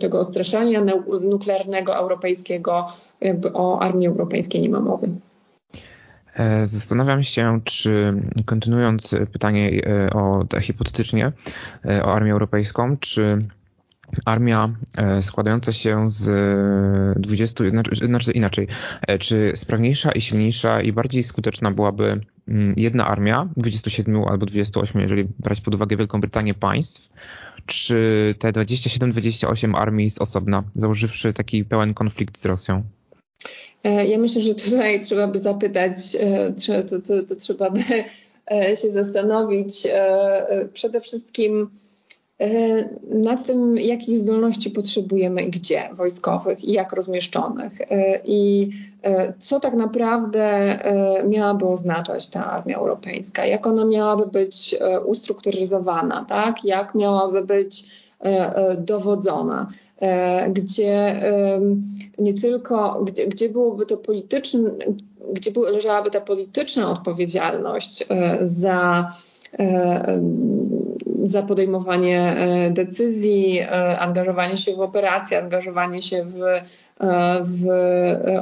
tego 0.00 0.20
odstraszania 0.20 0.84
nuklearnego 1.22 1.96
europejskiego, 1.96 2.86
jakby 3.20 3.52
o 3.52 3.80
armii 3.82 4.06
europejskiej 4.08 4.60
nie 4.60 4.68
ma 4.68 4.80
mowy. 4.80 5.08
E, 6.40 6.66
zastanawiam 6.66 7.22
się, 7.22 7.60
czy 7.64 8.14
kontynuując 8.46 9.14
pytanie 9.32 9.82
e, 9.86 10.10
o 10.10 10.46
hipotetycznie 10.60 11.32
e, 11.84 12.04
o 12.04 12.14
armię 12.14 12.32
europejską, 12.32 12.96
czy 12.96 13.48
armia 14.24 14.74
składająca 15.20 15.72
się 15.72 16.10
z 16.10 16.28
20, 17.20 17.70
znaczy, 17.70 18.06
znaczy 18.06 18.32
inaczej, 18.32 18.68
czy 19.18 19.52
sprawniejsza 19.54 20.12
i 20.12 20.20
silniejsza 20.20 20.80
i 20.80 20.92
bardziej 20.92 21.24
skuteczna 21.24 21.70
byłaby 21.70 22.20
mm, 22.48 22.74
jedna 22.76 23.06
armia, 23.06 23.48
27 23.56 24.24
albo 24.24 24.46
28, 24.46 25.00
jeżeli 25.00 25.24
brać 25.38 25.60
pod 25.60 25.74
uwagę 25.74 25.96
Wielką 25.96 26.20
Brytanię 26.20 26.54
państw, 26.54 27.08
czy 27.66 28.34
te 28.38 28.52
27-28 28.52 29.76
armii 29.76 30.10
z 30.10 30.18
osobna, 30.18 30.64
założywszy 30.74 31.32
taki 31.32 31.64
pełen 31.64 31.94
konflikt 31.94 32.38
z 32.38 32.46
Rosją? 32.46 32.84
E, 33.84 34.06
ja 34.06 34.18
myślę, 34.18 34.42
że 34.42 34.54
tutaj 34.54 35.00
trzeba 35.04 35.26
by 35.26 35.38
zapytać, 35.38 35.94
e, 36.20 36.52
to, 36.82 36.98
to, 37.00 37.22
to 37.28 37.36
trzeba 37.36 37.70
by 37.70 37.80
e, 38.50 38.76
się 38.76 38.90
zastanowić 38.90 39.88
przede 40.72 41.00
wszystkim 41.00 41.70
nad 43.04 43.46
tym, 43.46 43.78
jakich 43.78 44.18
zdolności 44.18 44.70
potrzebujemy 44.70 45.42
i 45.42 45.50
gdzie 45.50 45.88
wojskowych 45.92 46.64
i 46.64 46.72
jak 46.72 46.92
rozmieszczonych 46.92 47.72
i 48.24 48.70
co 49.38 49.60
tak 49.60 49.74
naprawdę 49.74 50.78
miałaby 51.28 51.66
oznaczać 51.66 52.26
ta 52.26 52.50
armia 52.50 52.76
europejska, 52.76 53.46
jak 53.46 53.66
ona 53.66 53.84
miałaby 53.84 54.26
być 54.26 54.76
ustrukturyzowana, 55.04 56.24
tak? 56.28 56.64
jak 56.64 56.94
miałaby 56.94 57.44
być 57.44 57.84
dowodzona. 58.78 59.68
E, 60.00 60.50
gdzie 60.50 61.22
nie 62.18 62.34
tylko, 62.34 63.04
gdzie, 63.04 63.26
gdzie 63.26 63.48
byłoby 63.48 63.86
to 63.86 63.96
polityczne, 63.96 64.70
gdzie 65.32 65.50
leżałaby 65.72 66.10
ta 66.10 66.20
polityczna 66.20 66.90
odpowiedzialność 66.90 68.04
e, 68.08 68.38
za 68.42 69.12
e, 69.58 70.20
za 71.24 71.42
podejmowanie 71.42 72.36
decyzji, 72.70 73.60
angażowanie 73.98 74.56
się 74.56 74.74
w 74.74 74.80
operację, 74.80 75.38
angażowanie 75.38 76.02
się 76.02 76.24
w, 76.24 76.40
w 77.42 77.66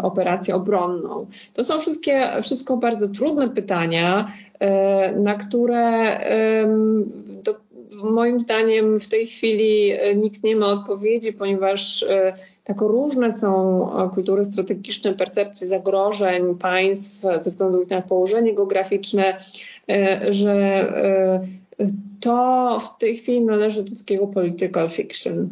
operację 0.03 0.55
obronną. 0.55 1.27
To 1.55 1.65
są 1.65 1.79
wszystkie, 1.79 2.29
wszystko 2.43 2.77
bardzo 2.77 3.09
trudne 3.09 3.49
pytania, 3.49 4.33
na 5.17 5.35
które 5.35 6.19
moim 8.03 8.41
zdaniem 8.41 9.01
w 9.01 9.09
tej 9.09 9.27
chwili 9.27 9.91
e, 9.91 10.15
nikt 10.15 10.45
nie 10.45 10.57
ma 10.57 10.67
odpowiedzi, 10.67 11.33
ponieważ 11.33 12.05
tak 12.65 12.81
różne 12.81 13.33
są 13.33 13.83
e, 13.93 14.11
kultury 14.15 14.45
strategiczne, 14.45 15.15
percepcje 15.15 15.67
zagrożeń 15.67 16.55
państw 16.59 17.21
ze 17.21 17.51
względu 17.51 17.87
na 17.91 18.03
położenie 18.03 18.55
geograficzne, 18.55 19.37
że 20.29 20.87
to 22.21 22.79
w 22.81 22.99
tej 22.99 23.17
chwili 23.17 23.41
należy 23.41 23.83
do 23.85 23.97
takiego 23.97 24.27
political 24.27 24.89
fiction. 24.89 25.49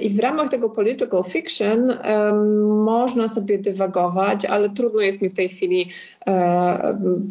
I 0.00 0.10
w 0.10 0.18
ramach 0.18 0.50
tego 0.50 0.70
political 0.70 1.24
fiction 1.24 1.90
um, 1.90 2.82
można 2.82 3.28
sobie 3.28 3.58
dywagować, 3.58 4.44
ale 4.44 4.70
trudno 4.70 5.00
jest 5.00 5.22
mi 5.22 5.28
w 5.28 5.34
tej 5.34 5.48
chwili 5.48 5.88
um, 6.26 7.28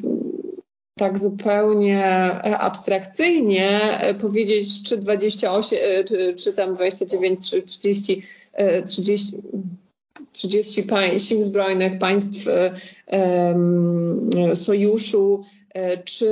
tak 0.97 1.17
zupełnie 1.17 2.03
e, 2.03 2.57
abstrakcyjnie 2.57 3.99
e, 3.99 4.13
powiedzieć, 4.15 4.83
czy 4.83 4.97
28, 4.97 5.79
e, 5.81 6.03
czy, 6.03 6.35
czy 6.35 6.53
tam 6.53 6.73
29, 6.73 7.49
czy 7.49 7.61
30, 7.61 8.21
30, 8.85 9.37
30 10.31 10.83
sił 11.17 11.43
zbrojnych 11.43 11.99
państw 11.99 12.47
um, 13.07 14.29
sojuszu, 14.53 15.43
czy 16.05 16.27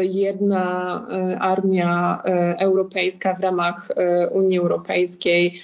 jedna 0.00 1.06
armia 1.40 2.22
europejska 2.58 3.34
w 3.34 3.40
ramach 3.40 3.88
Unii 4.32 4.58
Europejskiej, 4.58 5.60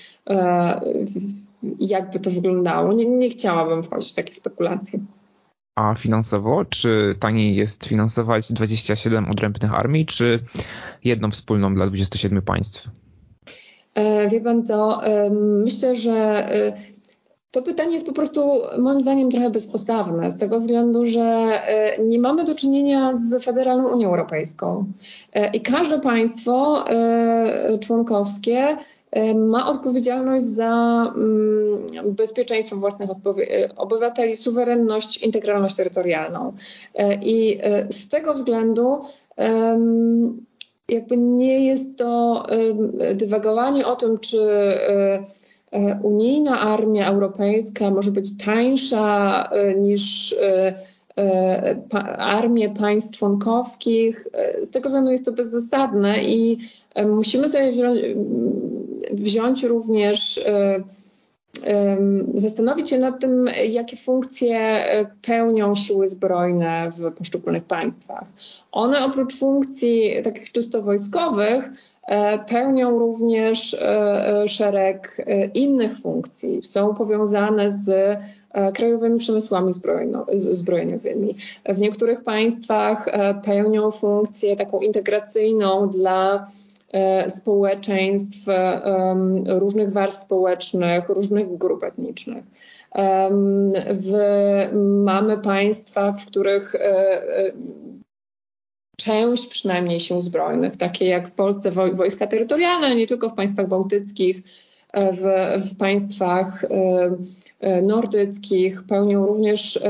jakby 1.80 2.20
to 2.20 2.30
wyglądało. 2.30 2.92
Nie, 2.92 3.04
nie 3.04 3.30
chciałabym 3.30 3.82
wchodzić 3.82 4.12
w 4.12 4.14
takie 4.14 4.34
spekulacje. 4.34 4.98
A 5.76 5.94
finansowo, 5.94 6.64
czy 6.64 7.16
taniej 7.20 7.56
jest 7.56 7.86
finansować 7.86 8.52
27 8.52 9.30
odrębnych 9.30 9.74
armii, 9.74 10.06
czy 10.06 10.44
jedną 11.04 11.30
wspólną 11.30 11.74
dla 11.74 11.86
27 11.86 12.42
państw? 12.42 12.88
E, 13.94 14.28
wie 14.28 14.40
pan 14.40 14.66
co, 14.66 15.00
myślę, 15.64 15.96
że 15.96 16.12
e, 16.12 16.72
to 17.57 17.62
pytanie 17.62 17.95
jest 17.95 18.07
po 18.07 18.12
prostu 18.12 18.61
moim 18.79 19.01
zdaniem 19.01 19.31
trochę 19.31 19.51
bezpostawne, 19.51 20.31
z 20.31 20.37
tego 20.37 20.59
względu, 20.59 21.07
że 21.07 21.23
e, 21.23 21.99
nie 22.03 22.19
mamy 22.19 22.45
do 22.45 22.55
czynienia 22.55 23.12
z 23.14 23.45
Federalną 23.45 23.88
Unią 23.88 24.09
Europejską 24.09 24.85
e, 25.33 25.51
i 25.51 25.61
każde 25.61 26.01
państwo 26.01 26.85
członkowskie 27.81 28.77
ma 29.35 29.69
odpowiedzialność 29.69 30.45
za 30.47 31.03
mm, 31.16 32.14
bezpieczeństwo 32.14 32.77
własnych 32.77 33.11
obywateli, 33.77 34.37
suwerenność, 34.37 35.23
integralność 35.23 35.77
terytorialną. 35.77 36.53
I 37.23 37.59
z 37.90 38.09
tego 38.09 38.35
względu 38.35 39.01
jakby 40.88 41.16
nie 41.16 41.66
jest 41.66 41.97
to 41.97 42.47
dywagowanie 43.14 43.87
o 43.87 43.97
tym, 43.97 44.19
czy 44.19 44.38
E, 44.38 45.25
unijna 46.02 46.61
armia 46.61 47.09
europejska 47.09 47.90
może 47.90 48.12
być 48.12 48.44
tańsza 48.44 49.48
e, 49.52 49.74
niż 49.74 50.33
e, 50.42 50.74
armie 52.18 52.70
państw 52.70 53.18
członkowskich. 53.18 54.29
Z 54.62 54.70
tego 54.70 54.88
względu 54.88 55.11
jest 55.11 55.24
to 55.24 55.33
bezzasadne 55.33 56.24
i 56.24 56.59
musimy 57.07 57.48
sobie 57.48 57.72
wziąć, 57.72 58.00
wziąć 59.12 59.64
również 59.64 60.40
zastanowić 62.35 62.90
się 62.90 62.98
nad 62.98 63.20
tym, 63.20 63.50
jakie 63.68 63.96
funkcje 63.96 64.85
pełnią 65.22 65.74
siły 65.74 66.07
zbrojne 66.07 66.92
w 66.98 67.12
poszczególnych 67.12 67.64
państwach. 67.64 68.24
One 68.72 69.05
oprócz 69.05 69.35
funkcji 69.35 70.11
takich 70.22 70.52
czysto 70.52 70.83
wojskowych 70.83 71.64
E, 71.64 71.95
pełnią 72.49 72.99
również 72.99 73.75
e, 73.75 73.79
e, 74.42 74.49
szereg 74.49 75.27
innych 75.55 75.99
funkcji. 75.99 76.61
Są 76.62 76.95
powiązane 76.95 77.71
z 77.71 78.19
krajowymi 78.75 79.19
przemysłami 79.19 79.73
zbrojeniowymi. 80.37 81.35
W 81.69 81.81
niektórych 81.81 82.23
państwach 82.23 83.09
pełnią 83.45 83.90
funkcję 83.90 84.57
taką 84.57 84.81
integracyjną 84.81 85.90
dla 85.90 86.47
społeczeństw, 87.29 88.47
różnych 89.47 89.92
warstw 89.92 90.23
społecznych, 90.23 91.09
różnych 91.09 91.59
grup 91.59 91.85
etnicznych. 91.85 92.45
W, 93.90 94.14
mamy 95.05 95.38
państwa, 95.38 96.12
w 96.12 96.27
których 96.27 96.75
część 99.07 99.47
przynajmniej 99.47 100.01
sił 100.01 100.21
zbrojnych, 100.21 100.77
takie 100.77 101.05
jak 101.07 101.29
w 101.29 101.31
Polsce 101.33 101.71
wojska 101.71 102.27
terytorialne, 102.27 102.95
nie 102.95 103.07
tylko 103.07 103.29
w 103.29 103.35
państwach 103.35 103.69
bałtyckich, 103.69 104.42
e, 104.92 105.12
w, 105.12 105.23
w 105.71 105.77
państwach 105.77 106.64
e, 106.64 106.69
e, 107.61 107.83
nordyckich 107.83 108.83
pełnią 108.83 109.27
również 109.27 109.81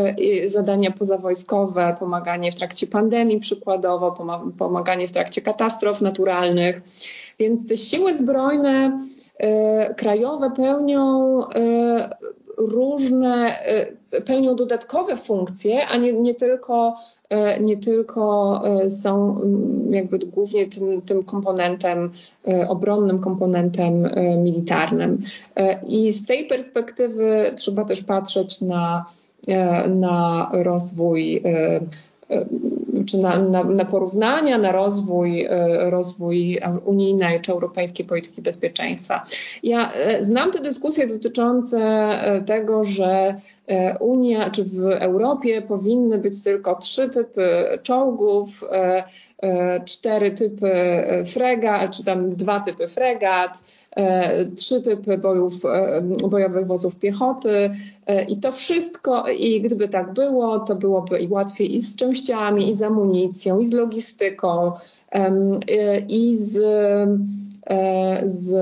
zadania 0.45 0.91
pozawojskowe, 0.91 1.97
pomaganie 1.99 2.53
w 2.53 2.55
trakcie 2.55 2.87
pandemii 2.87 3.41
przykładowo, 3.41 4.13
pomaganie 4.59 5.09
w 5.09 5.13
trakcie 5.13 5.43
katastrof 5.43 6.01
naturalnych. 6.01 6.83
Więc 7.39 7.69
te 7.69 7.77
siły 7.77 8.15
zbrojne 8.15 8.99
krajowe 9.97 10.51
pełnią 10.51 11.41
różne, 12.57 13.59
pełnią 14.25 14.57
dodatkowe 14.57 15.16
funkcje, 15.16 15.87
a 15.87 15.97
nie, 15.97 16.12
nie 16.12 16.35
tylko 16.35 16.97
E, 17.29 17.61
nie 17.61 17.77
tylko 17.77 18.62
e, 18.64 18.90
są 18.90 19.40
jakby 19.90 20.19
głównie 20.19 20.66
tym, 20.66 21.03
tym 21.03 21.25
komponentem, 21.25 22.12
e, 22.49 22.69
obronnym 22.69 23.19
komponentem 23.19 24.09
militarnym. 24.38 25.23
I 25.87 26.12
z 26.12 26.27
tej 26.27 26.47
perspektywy 26.47 27.53
trzeba 27.57 27.85
też 27.85 28.03
patrzeć 28.03 28.61
na, 28.61 29.07
na 29.88 30.51
rozwój 30.53 31.42
czy 33.07 33.19
na, 33.19 33.39
na, 33.39 33.65
na, 33.65 33.85
porównania, 33.85 34.59
na 34.59 34.73
rozwój, 34.73 35.49
rozwój 35.79 36.61
unijnej 36.85 37.41
czy 37.41 37.53
europejskiej 37.53 38.07
polityki 38.07 38.43
bezpieczeństwa. 38.43 39.23
Ja 39.62 39.93
znam 40.21 40.51
te 40.51 40.61
dyskusje 40.61 41.07
dotyczące 41.07 41.79
tego, 42.47 42.85
że 42.85 43.41
E, 43.67 43.99
Unia, 43.99 44.51
czy 44.51 44.65
w 44.65 44.81
Europie 44.85 45.62
powinny 45.62 46.19
być 46.19 46.43
tylko 46.43 46.75
trzy 46.75 47.09
typy 47.09 47.79
czołgów, 47.83 48.65
e, 48.73 49.05
e, 49.43 49.81
cztery 49.85 50.31
typy 50.31 50.73
fregat, 51.33 51.97
czy 51.97 52.05
tam 52.05 52.37
dwa 52.37 52.61
typy 52.61 52.89
fregat, 52.89 53.59
trzy 54.57 54.83
typy 54.83 55.19
bojów, 55.19 55.55
bojowych 56.31 56.67
wozów 56.67 56.97
piechoty 56.97 57.71
i 58.29 58.37
to 58.37 58.53
wszystko, 58.53 59.29
i 59.29 59.61
gdyby 59.61 59.89
tak 59.89 60.13
było, 60.13 60.59
to 60.59 60.75
byłoby 60.75 61.19
i 61.19 61.29
łatwiej 61.29 61.75
i 61.75 61.81
z 61.81 61.97
częściami, 61.97 62.71
i 62.71 62.75
z 62.75 62.83
amunicją, 62.83 63.59
i 63.59 63.67
z 63.67 63.73
logistyką, 63.73 64.73
i 66.09 66.37
z 66.37 66.59
E, 67.71 68.23
z 68.25 68.55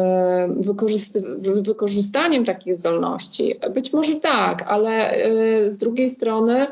wykorzystaniem 1.67 2.45
takich 2.45 2.75
zdolności? 2.75 3.55
Być 3.75 3.93
może 3.93 4.15
tak, 4.15 4.65
ale 4.69 5.11
e, 5.11 5.71
z 5.71 5.77
drugiej 5.77 6.09
strony 6.09 6.67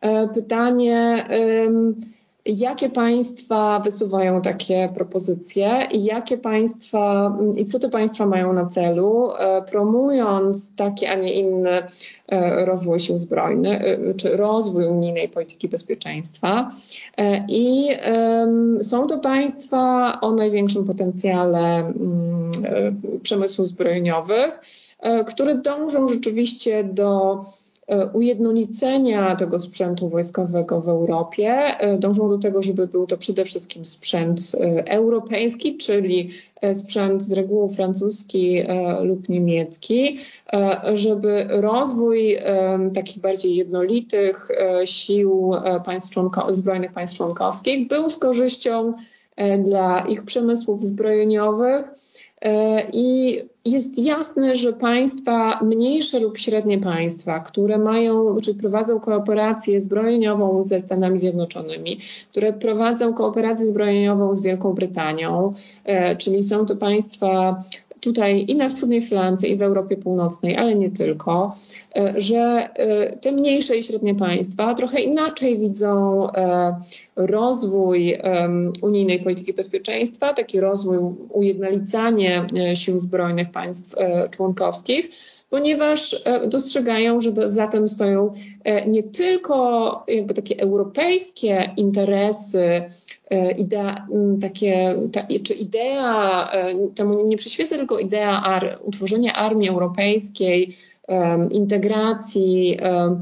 e, 0.00 0.28
pytanie, 0.28 1.28
jakie 2.48 2.88
państwa 2.88 3.80
wysuwają 3.80 4.42
takie 4.42 4.88
propozycje 4.94 5.88
i 5.90 6.04
jakie 6.04 6.38
państwa 6.38 7.36
i 7.56 7.66
co 7.66 7.78
te 7.78 7.88
państwa 7.88 8.26
mają 8.26 8.52
na 8.52 8.66
celu, 8.66 9.30
e, 9.38 9.62
promując 9.62 10.74
taki, 10.74 11.06
a 11.06 11.14
nie 11.14 11.32
inny 11.32 11.82
e, 12.28 12.64
rozwój 12.64 13.00
sił 13.00 13.18
zbrojnych, 13.18 13.82
e, 13.82 14.14
czy 14.14 14.36
rozwój 14.36 14.86
unijnej 14.86 15.28
polityki 15.28 15.68
bezpieczeństwa. 15.68 16.70
I 17.48 17.88
są 18.82 19.06
to 19.06 19.18
państwa 19.18 20.12
o 20.20 20.32
największym 20.32 20.84
potencjale 20.84 21.78
mm, 21.78 22.50
przemysłu 23.22 23.64
zbrojeniowych, 23.64 24.60
które 25.26 25.54
dążą 25.54 26.08
rzeczywiście 26.08 26.84
do 26.84 27.42
ujednolicenia 28.12 29.36
tego 29.36 29.58
sprzętu 29.58 30.08
wojskowego 30.08 30.80
w 30.80 30.88
Europie. 30.88 31.50
E, 31.78 31.98
dążą 31.98 32.28
do 32.28 32.38
tego, 32.38 32.62
żeby 32.62 32.86
był 32.86 33.06
to 33.06 33.16
przede 33.16 33.44
wszystkim 33.44 33.84
sprzęt 33.84 34.40
e, 34.54 34.90
europejski, 34.90 35.76
czyli 35.76 36.30
sprzęt 36.72 37.22
z 37.22 37.32
reguły 37.32 37.68
francuski 37.68 38.62
lub 39.02 39.28
niemiecki, 39.28 40.18
żeby 40.94 41.46
rozwój 41.48 42.38
takich 42.94 43.18
bardziej 43.18 43.56
jednolitych 43.56 44.48
sił 44.84 45.52
państw 45.84 46.18
zbrojnych 46.50 46.92
państw 46.92 47.16
członkowskich 47.16 47.88
był 47.88 48.10
z 48.10 48.16
korzyścią 48.16 48.92
dla 49.58 50.00
ich 50.00 50.24
przemysłów 50.24 50.84
zbrojeniowych 50.84 51.84
E, 51.84 52.17
I 52.92 53.38
jest 53.64 53.98
jasne, 53.98 54.56
że 54.56 54.72
państwa, 54.72 55.60
mniejsze 55.62 56.20
lub 56.20 56.38
średnie 56.38 56.78
państwa, 56.78 57.40
które 57.40 57.78
mają, 57.78 58.36
czy 58.42 58.54
prowadzą 58.54 59.00
kooperację 59.00 59.80
zbrojeniową 59.80 60.62
ze 60.62 60.80
Stanami 60.80 61.18
Zjednoczonymi, 61.18 61.98
które 62.30 62.52
prowadzą 62.52 63.14
kooperację 63.14 63.66
zbrojeniową 63.66 64.34
z 64.34 64.42
Wielką 64.42 64.72
Brytanią, 64.72 65.52
e, 65.84 66.16
czyli 66.16 66.42
są 66.42 66.66
to 66.66 66.76
państwa 66.76 67.62
tutaj 68.00 68.44
i 68.48 68.56
na 68.56 68.68
wschodniej 68.68 69.02
flance, 69.02 69.48
i 69.48 69.56
w 69.56 69.62
Europie 69.62 69.96
Północnej, 69.96 70.56
ale 70.56 70.74
nie 70.74 70.90
tylko, 70.90 71.54
e, 71.96 72.14
że 72.16 72.38
e, 72.74 73.16
te 73.16 73.32
mniejsze 73.32 73.76
i 73.76 73.82
średnie 73.82 74.14
państwa 74.14 74.74
trochę 74.74 75.00
inaczej 75.00 75.58
widzą 75.58 76.26
e, 76.30 76.76
rozwój 77.16 78.18
unijnej 78.82 79.22
polityki 79.22 79.52
bezpieczeństwa, 79.52 80.34
taki 80.34 80.60
rozwój, 80.60 80.98
ujednolicanie 81.30 82.46
sił 82.74 83.00
zbrojnych 83.00 83.50
państw 83.50 83.96
członkowskich, 84.30 85.10
ponieważ 85.50 86.24
dostrzegają, 86.46 87.20
że 87.20 87.32
za 87.44 87.66
tym 87.66 87.88
stoją 87.88 88.32
nie 88.86 89.02
tylko 89.02 90.04
jakby 90.08 90.34
takie 90.34 90.60
europejskie 90.60 91.70
interesy 91.76 92.82
idea, 93.58 94.06
takie, 94.40 94.94
ta, 95.12 95.26
czy 95.42 95.54
idea, 95.54 96.50
e, 96.52 96.74
temu 96.94 97.26
nie 97.26 97.36
przyświeca 97.36 97.76
tylko 97.76 97.98
idea 97.98 98.42
ar, 98.42 98.78
utworzenia 98.84 99.34
armii 99.34 99.68
europejskiej, 99.68 100.76
integracji 101.50 102.78
um, 102.82 103.20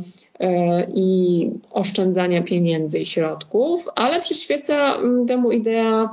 i 0.94 1.50
oszczędzania 1.70 2.42
pieniędzy 2.42 2.98
i 2.98 3.04
środków, 3.04 3.88
ale 3.94 4.20
przyświeca 4.20 4.96
temu 5.28 5.52
idea 5.52 6.10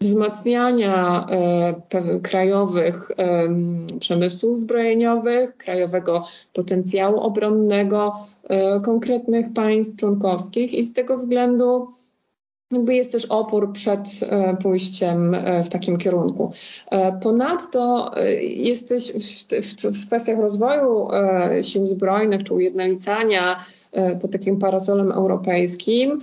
wzmacniania 0.00 1.26
e, 1.30 2.20
krajowych 2.22 3.10
przemysłów 4.00 4.58
zbrojeniowych, 4.58 5.56
krajowego 5.56 6.24
potencjału 6.52 7.20
obronnego 7.20 8.14
e, 8.48 8.80
konkretnych 8.80 9.52
państw 9.52 9.96
członkowskich 9.96 10.74
i 10.74 10.84
z 10.84 10.92
tego 10.92 11.16
względu 11.16 11.88
jakby 12.70 12.94
jest 12.94 13.12
też 13.12 13.24
opór 13.24 13.72
przed 13.72 14.00
e, 14.22 14.56
pójściem 14.56 15.36
w 15.64 15.68
takim 15.68 15.96
kierunku. 15.96 16.52
Ponadto 17.22 18.10
jesteś 18.40 19.12
w, 19.12 19.42
w, 19.62 20.02
w 20.02 20.06
kwestiach 20.06 20.38
rozwoju 20.38 21.08
sił 21.62 21.86
zbrojnych 21.86 22.44
czy 22.44 22.54
ujednolicania 22.54 23.56
pod 24.22 24.30
takim 24.32 24.58
parasolem 24.58 25.12
europejskim. 25.12 26.20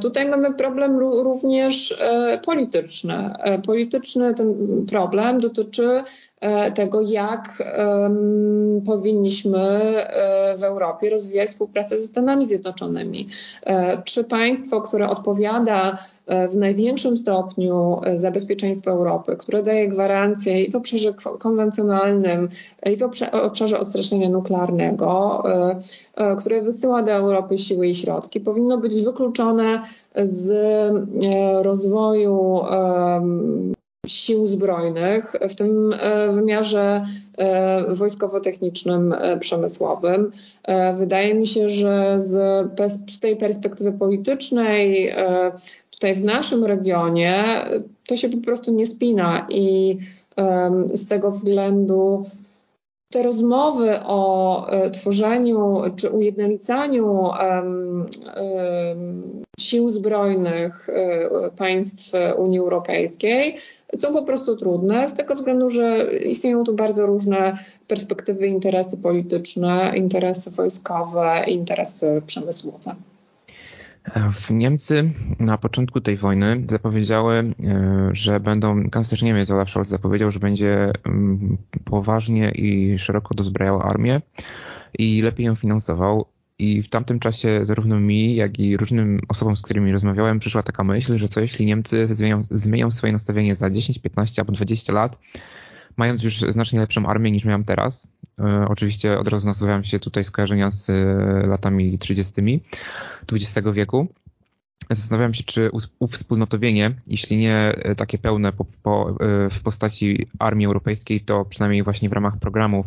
Tutaj 0.00 0.28
mamy 0.30 0.54
problem 0.54 0.98
również 0.98 1.98
polityczny. 2.44 3.30
Polityczny 3.66 4.34
ten 4.34 4.54
problem 4.86 5.40
dotyczy 5.40 5.84
E, 5.84 6.04
tego, 6.74 7.00
jak 7.00 7.62
powinniśmy 8.86 9.58
e, 9.58 10.56
w 10.56 10.62
Europie 10.62 11.10
rozwijać 11.10 11.48
współpracę 11.48 11.96
ze 11.96 12.06
Stanami 12.06 12.46
Zjednoczonymi. 12.46 13.28
E, 13.66 14.02
czy 14.04 14.24
państwo, 14.24 14.80
które 14.80 15.08
odpowiada 15.08 15.98
w 16.50 16.56
największym 16.56 17.16
stopniu 17.16 18.00
za 18.14 18.30
bezpieczeństwo 18.30 18.90
Europy, 18.90 19.36
które 19.36 19.62
daje 19.62 19.88
gwarancje 19.88 20.64
i 20.64 20.70
w 20.70 20.76
obszarze 20.76 21.14
konwencjonalnym, 21.38 22.48
i 22.86 22.96
w 22.96 23.02
obszarze 23.32 23.80
odstraszenia 23.80 24.28
nuklearnego, 24.28 25.42
które 26.38 26.62
wysyła 26.62 27.02
do 27.02 27.12
Europy 27.12 27.58
siły 27.58 27.86
i 27.86 27.94
środki, 27.94 28.40
powinno 28.40 28.78
być 28.78 29.04
wykluczone 29.04 29.82
z 30.22 30.52
rozwoju 31.62 32.60
sił 34.08 34.46
zbrojnych 34.46 35.36
w 35.48 35.54
tym 35.54 35.92
e, 35.92 36.32
wymiarze 36.32 37.06
e, 37.38 37.94
wojskowo-technicznym, 37.94 39.12
e, 39.12 39.38
przemysłowym. 39.38 40.32
Wydaje 40.98 41.34
mi 41.34 41.46
się, 41.46 41.70
że 41.70 42.16
z, 42.20 43.20
tej 43.20 43.36
perspektywy 43.36 43.92
politycznej 43.92 45.14
tutaj 45.90 46.14
w 46.14 46.24
naszym 46.24 46.64
regionie 46.64 47.64
to 48.06 48.16
się 48.16 48.28
po 48.28 48.36
prostu 48.36 48.72
nie 48.72 48.86
spina 48.86 49.46
i 49.50 49.98
z 50.94 51.08
tego 51.08 51.30
względu 51.30 52.24
te 53.10 53.22
rozmowy 53.22 54.00
o 54.04 54.66
tworzeniu 54.92 55.82
czy 55.96 56.10
ujednolicaniu 56.10 57.30
sił 59.60 59.90
zbrojnych 59.90 60.88
państw 61.56 62.12
Unii 62.36 62.58
Europejskiej 62.58 63.56
są 63.96 64.12
po 64.12 64.22
prostu 64.22 64.56
trudne 64.56 65.08
z 65.08 65.14
tego 65.14 65.34
względu, 65.34 65.68
że 65.68 66.14
istnieją 66.18 66.64
tu 66.64 66.74
bardzo 66.74 67.06
różne 67.06 67.58
perspektywy, 67.88 68.46
interesy 68.46 68.96
polityczne, 68.96 69.92
interesy 69.96 70.50
wojskowe, 70.50 71.44
interesy 71.46 72.22
przemysłowe. 72.26 72.94
W 74.32 74.50
Niemcy 74.50 75.10
na 75.38 75.58
początku 75.58 76.00
tej 76.00 76.16
wojny 76.16 76.62
zapowiedziały, 76.66 77.34
e, 77.34 78.10
że 78.12 78.40
będą, 78.40 78.90
kanclerz 78.90 79.22
Niemiec 79.22 79.50
Olaf 79.50 79.70
Scholz 79.70 79.88
zapowiedział, 79.88 80.30
że 80.30 80.38
będzie 80.38 80.92
mm, 81.04 81.58
poważnie 81.84 82.50
i 82.50 82.98
szeroko 82.98 83.34
dozbrajał 83.34 83.82
armię 83.82 84.20
i 84.98 85.22
lepiej 85.22 85.46
ją 85.46 85.54
finansował. 85.54 86.26
I 86.58 86.82
w 86.82 86.88
tamtym 86.88 87.20
czasie 87.20 87.60
zarówno 87.62 88.00
mi, 88.00 88.34
jak 88.34 88.58
i 88.58 88.76
różnym 88.76 89.20
osobom, 89.28 89.56
z 89.56 89.62
którymi 89.62 89.92
rozmawiałem, 89.92 90.38
przyszła 90.38 90.62
taka 90.62 90.84
myśl, 90.84 91.18
że 91.18 91.28
co 91.28 91.40
jeśli 91.40 91.66
Niemcy 91.66 92.08
zmienią, 92.10 92.42
zmienią 92.50 92.90
swoje 92.90 93.12
nastawienie 93.12 93.54
za 93.54 93.70
10, 93.70 93.98
15 93.98 94.42
albo 94.42 94.52
20 94.52 94.92
lat, 94.92 95.18
mając 95.98 96.24
już 96.24 96.38
znacznie 96.38 96.80
lepszą 96.80 97.06
armię 97.06 97.30
niż 97.30 97.44
miałem 97.44 97.64
teraz. 97.64 98.08
E, 98.40 98.66
oczywiście 98.68 99.18
od 99.18 99.28
razu 99.28 99.46
nasuwają 99.46 99.82
się 99.82 99.98
tutaj 99.98 100.24
skojarzenia 100.24 100.70
z 100.70 100.90
e, 100.90 100.94
latami 101.46 101.98
30. 101.98 102.62
XX 103.32 103.68
wieku. 103.72 104.08
Zastanawiam 104.90 105.34
się, 105.34 105.44
czy 105.44 105.70
uwspólnotowienie, 105.98 106.90
jeśli 107.06 107.36
nie 107.36 107.54
e, 107.54 107.94
takie 107.94 108.18
pełne 108.18 108.52
po, 108.52 108.64
po, 108.82 109.16
w 109.50 109.62
postaci 109.62 110.26
armii 110.38 110.66
europejskiej, 110.66 111.20
to 111.20 111.44
przynajmniej 111.44 111.82
właśnie 111.82 112.08
w 112.08 112.12
ramach 112.12 112.38
programów 112.38 112.86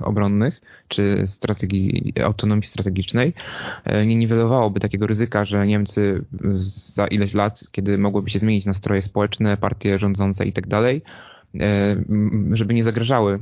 obronnych 0.00 0.60
czy 0.88 1.22
strategii 1.26 2.12
autonomii 2.24 2.66
strategicznej, 2.66 3.34
nie 4.06 4.16
niwelowałoby 4.16 4.80
takiego 4.80 5.06
ryzyka, 5.06 5.44
że 5.44 5.66
Niemcy 5.66 6.24
za 6.58 7.06
ileś 7.06 7.34
lat, 7.34 7.64
kiedy 7.70 7.98
mogłyby 7.98 8.30
się 8.30 8.38
zmienić 8.38 8.66
nastroje 8.66 9.02
społeczne, 9.02 9.56
partie 9.56 9.98
rządzące 9.98 10.44
i 10.44 10.52
tak 10.52 10.66
żeby 12.52 12.74
nie 12.74 12.84
zagrażały 12.84 13.38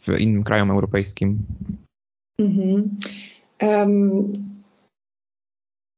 w 0.00 0.18
innym 0.18 0.44
krajom 0.44 0.70
europejskim. 0.70 1.38
Mhm. 2.38 2.90
Um 3.62 4.32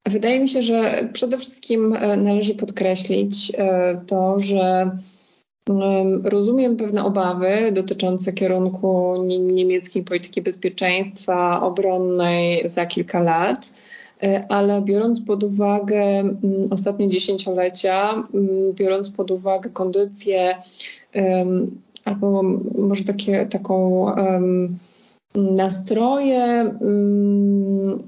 Wydaje 0.07 0.41
mi 0.41 0.49
się, 0.49 0.63
że 0.63 1.09
przede 1.13 1.39
wszystkim 1.39 1.93
e, 1.93 2.17
należy 2.17 2.55
podkreślić 2.55 3.53
e, 3.59 4.01
to, 4.07 4.41
że 4.41 4.91
Rozumiem 6.25 6.77
pewne 6.77 7.05
obawy 7.05 7.73
dotyczące 7.73 8.33
kierunku 8.33 9.15
niemieckiej 9.29 10.05
polityki 10.05 10.43
bezpieczeństwa 10.43 11.63
obronnej 11.63 12.69
za 12.69 12.87
kilka 12.87 13.23
lat, 13.23 13.75
e, 14.23 14.47
ale 14.49 14.83
biorąc 14.83 15.21
pod 15.21 15.45
uwagę 15.45 16.25
ostatnie 16.71 17.09
dziesięciolecia, 17.09 18.25
biorąc 18.75 19.11
pod 19.11 19.31
uwagę 19.31 19.71
kondycję 19.71 20.59
albo 22.05 22.43
może 22.79 23.05
takie, 23.05 23.47
taką 23.47 24.07
nastroje 25.37 26.71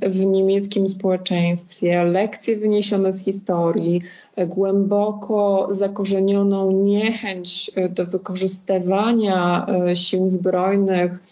w 0.01 0.25
niemieckim 0.27 0.89
społeczeństwie, 0.89 2.05
lekcje 2.05 2.57
wyniesione 2.57 3.13
z 3.13 3.25
historii, 3.25 4.03
głęboko 4.47 5.69
zakorzenioną 5.71 6.71
niechęć 6.71 7.71
e, 7.75 7.89
do 7.89 8.07
wykorzystywania 8.07 9.67
e, 9.67 9.97
sił 9.97 10.29
zbrojnych 10.29 11.23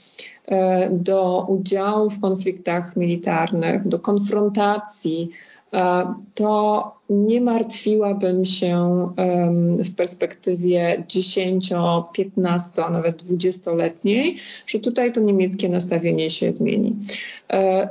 e, 0.46 0.90
do 0.90 1.46
udziału 1.48 2.10
w 2.10 2.20
konfliktach 2.20 2.96
militarnych, 2.96 3.88
do 3.88 3.98
konfrontacji 3.98 5.30
to 6.34 6.92
nie 7.10 7.40
martwiłabym 7.40 8.44
się 8.44 9.08
w 9.78 9.94
perspektywie 9.94 11.04
10, 11.08 11.72
15, 12.12 12.84
a 12.84 12.90
nawet 12.90 13.22
20-letniej, 13.22 14.36
że 14.66 14.78
tutaj 14.78 15.12
to 15.12 15.20
niemieckie 15.20 15.68
nastawienie 15.68 16.30
się 16.30 16.52
zmieni. 16.52 16.96
E, 17.52 17.88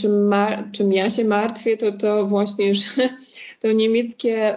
czym, 0.00 0.28
ma, 0.28 0.64
czym 0.72 0.92
ja 0.92 1.10
się 1.10 1.24
martwię, 1.24 1.76
to 1.76 1.92
to 1.92 2.26
właśnie, 2.26 2.74
że 2.74 3.08
to 3.60 3.72
niemieckie 3.72 4.56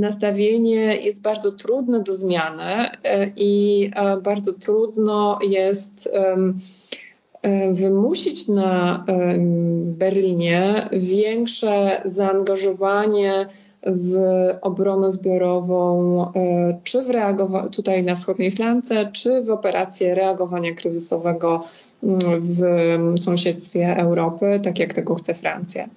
nastawienie 0.00 0.96
jest 0.96 1.22
bardzo 1.22 1.52
trudne 1.52 2.02
do 2.02 2.12
zmiany 2.12 2.90
e, 3.04 3.30
i 3.36 3.90
bardzo 4.22 4.52
trudno 4.52 5.38
jest 5.42 6.08
E, 6.12 6.36
wymusić 7.72 8.48
na 8.48 9.04
Berlinie 9.98 10.88
większe 10.92 12.02
zaangażowanie 12.04 13.46
w 13.86 14.16
obronę 14.62 15.10
zbiorową, 15.10 16.22
e, 16.32 16.78
czy 16.84 17.02
w 17.02 17.10
reagowa- 17.10 17.68
tutaj 17.70 18.02
na 18.02 18.14
wschodniej 18.14 18.50
flance, 18.50 19.08
czy 19.12 19.42
w 19.42 19.50
operację 19.50 20.14
reagowania 20.14 20.74
kryzysowego 20.74 21.64
w 22.02 23.20
sąsiedztwie 23.20 23.96
Europy, 23.96 24.60
tak 24.62 24.78
jak 24.78 24.94
tego 24.94 25.14
chce 25.14 25.34
Francja. 25.34 25.88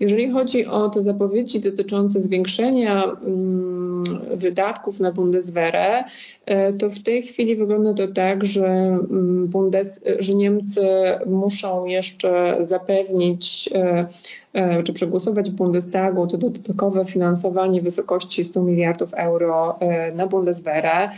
Jeżeli 0.00 0.30
chodzi 0.30 0.66
o 0.66 0.88
te 0.88 1.02
zapowiedzi 1.02 1.60
dotyczące 1.60 2.20
zwiększenia 2.20 3.04
mm, 3.04 4.04
wydatków 4.34 5.00
na 5.00 5.12
Bundeswehrę, 5.12 6.04
e, 6.46 6.72
to 6.72 6.90
w 6.90 7.02
tej 7.02 7.22
chwili 7.22 7.56
wygląda 7.56 7.94
to 7.94 8.08
tak, 8.12 8.46
że, 8.46 8.66
mm, 8.66 9.46
Bundes, 9.46 10.04
że 10.18 10.34
Niemcy 10.34 10.86
muszą 11.26 11.86
jeszcze 11.86 12.56
zapewnić 12.60 13.70
e, 13.74 14.06
e, 14.52 14.82
czy 14.82 14.92
przegłosować 14.92 15.50
w 15.50 15.54
Bundestagu 15.54 16.26
to 16.26 16.38
dodatkowe 16.38 17.04
finansowanie 17.04 17.80
w 17.80 17.84
wysokości 17.84 18.44
100 18.44 18.62
miliardów 18.62 19.14
euro 19.14 19.78
na 20.14 20.26
Bundeswehrę. 20.26 21.10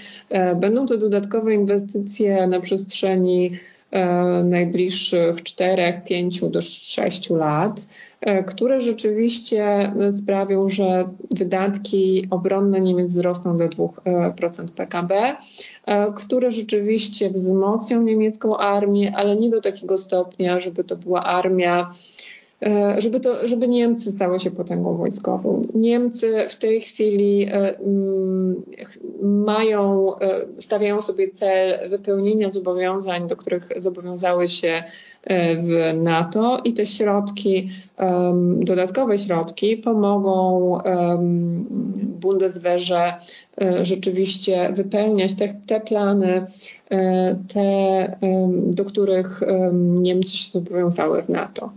Będą 0.57 0.87
to 0.87 0.97
dodatkowe 0.97 1.55
inwestycje 1.55 2.47
na 2.47 2.61
przestrzeni 2.61 3.51
najbliższych 4.45 5.43
4, 5.43 6.01
5 6.07 6.41
do 6.51 6.63
6 6.63 7.31
lat, 7.31 7.89
e, 8.21 8.45
które 8.45 8.81
rzeczywiście 8.81 9.93
sprawią, 10.11 10.69
że 10.69 11.09
wydatki 11.31 12.27
obronne 12.31 12.81
Niemiec 12.81 13.09
wzrosną 13.09 13.57
do 13.57 13.69
2% 13.69 14.71
PKB, 14.71 15.37
e, 15.87 16.13
które 16.13 16.51
rzeczywiście 16.51 17.31
wzmocnią 17.31 18.03
niemiecką 18.03 18.57
armię, 18.57 19.13
ale 19.17 19.37
nie 19.37 19.51
do 19.51 19.61
takiego 19.61 19.99
stopnia, 19.99 20.61
żeby 20.61 20.85
to 20.85 20.97
była 20.97 21.25
armia 21.25 21.91
E, 21.91 22.18
żeby, 22.99 23.21
to, 23.21 23.49
żeby 23.49 23.69
Niemcy 23.69 24.11
stały 24.11 24.41
się 24.41 24.51
potęgą 24.51 24.97
wojskową. 24.97 25.67
Niemcy 25.75 26.47
w 26.49 26.57
tej 26.57 26.81
chwili 26.81 27.45
e, 27.45 27.79
mm, 27.79 28.63
mają, 29.23 30.15
e, 30.19 30.41
stawiają 30.59 31.03
sobie 31.03 31.31
cel 31.31 31.89
wypełnienia 31.91 32.51
zobowiązań, 32.51 33.29
do 33.29 33.37
których 33.37 33.69
zobowiązały 33.77 34.49
się 34.49 34.85
w 35.63 35.93
NATO 35.95 36.61
i 36.65 36.73
te 36.73 36.87
środki, 36.87 37.71
dodatkowe 38.61 39.19
środki 39.19 39.77
pomogą 39.77 40.79
Bundeswehrze 42.21 43.15
rzeczywiście 43.83 44.73
wypełniać 44.73 45.35
te, 45.35 45.55
te 45.67 45.81
plany, 45.81 46.47
te, 47.55 48.17
do 48.67 48.85
których 48.85 49.41
Niemcy 49.99 50.37
się 50.37 50.51
zobowiązały 50.51 51.23
w 51.23 51.29
NATO. 51.29 51.71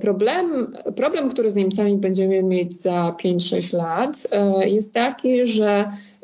Problem, 0.00 0.76
problem, 0.96 1.30
który 1.30 1.50
z 1.50 1.54
Niemcami 1.54 1.96
będziemy 1.96 2.42
mieć 2.42 2.72
za 2.72 3.14
5-6 3.24 3.76
lat, 3.76 4.26
e, 4.32 4.68
jest 4.68 4.94
taki, 4.94 5.46
że 5.46 5.70
e, 5.70 6.17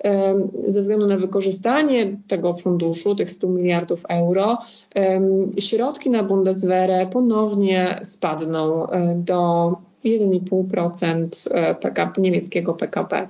ze 0.67 0.81
względu 0.81 1.07
na 1.07 1.17
wykorzystanie 1.17 2.17
tego 2.29 2.53
funduszu, 2.53 3.15
tych 3.15 3.31
100 3.31 3.49
miliardów 3.49 4.05
euro, 4.09 4.59
e, 4.97 5.21
środki 5.59 6.11
na 6.11 6.23
Bundeswehrę 6.23 7.07
ponownie 7.13 8.01
spadną 8.03 8.87
do 9.17 9.73
1,5% 10.05 11.49
PKB, 11.81 12.23
niemieckiego 12.23 12.75
PKB. 12.75 13.29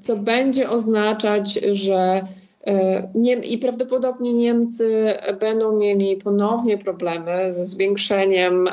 Co 0.00 0.16
będzie 0.16 0.70
oznaczać, 0.70 1.52
że 1.72 2.26
E, 2.66 3.08
I 3.42 3.58
prawdopodobnie 3.58 4.34
Niemcy 4.34 5.14
będą 5.40 5.78
mieli 5.78 6.16
ponownie 6.16 6.78
problemy 6.78 7.52
ze 7.52 7.64
zwiększeniem 7.64 8.68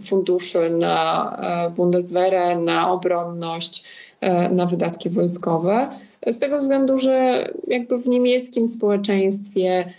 funduszy 0.00 0.70
na 0.70 1.36
e, 1.66 1.70
Bundeswehrę, 1.70 2.56
na 2.58 2.92
obronność, 2.92 3.84
e, 3.84 4.03
na 4.50 4.66
wydatki 4.66 5.10
wojskowe. 5.10 5.88
Z 6.26 6.38
tego 6.38 6.58
względu, 6.58 6.98
że 6.98 7.48
jakby 7.66 7.98
w 7.98 8.06
niemieckim 8.06 8.66
społeczeństwie 8.66 9.92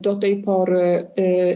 do 0.00 0.16
tej 0.16 0.42
pory 0.42 1.06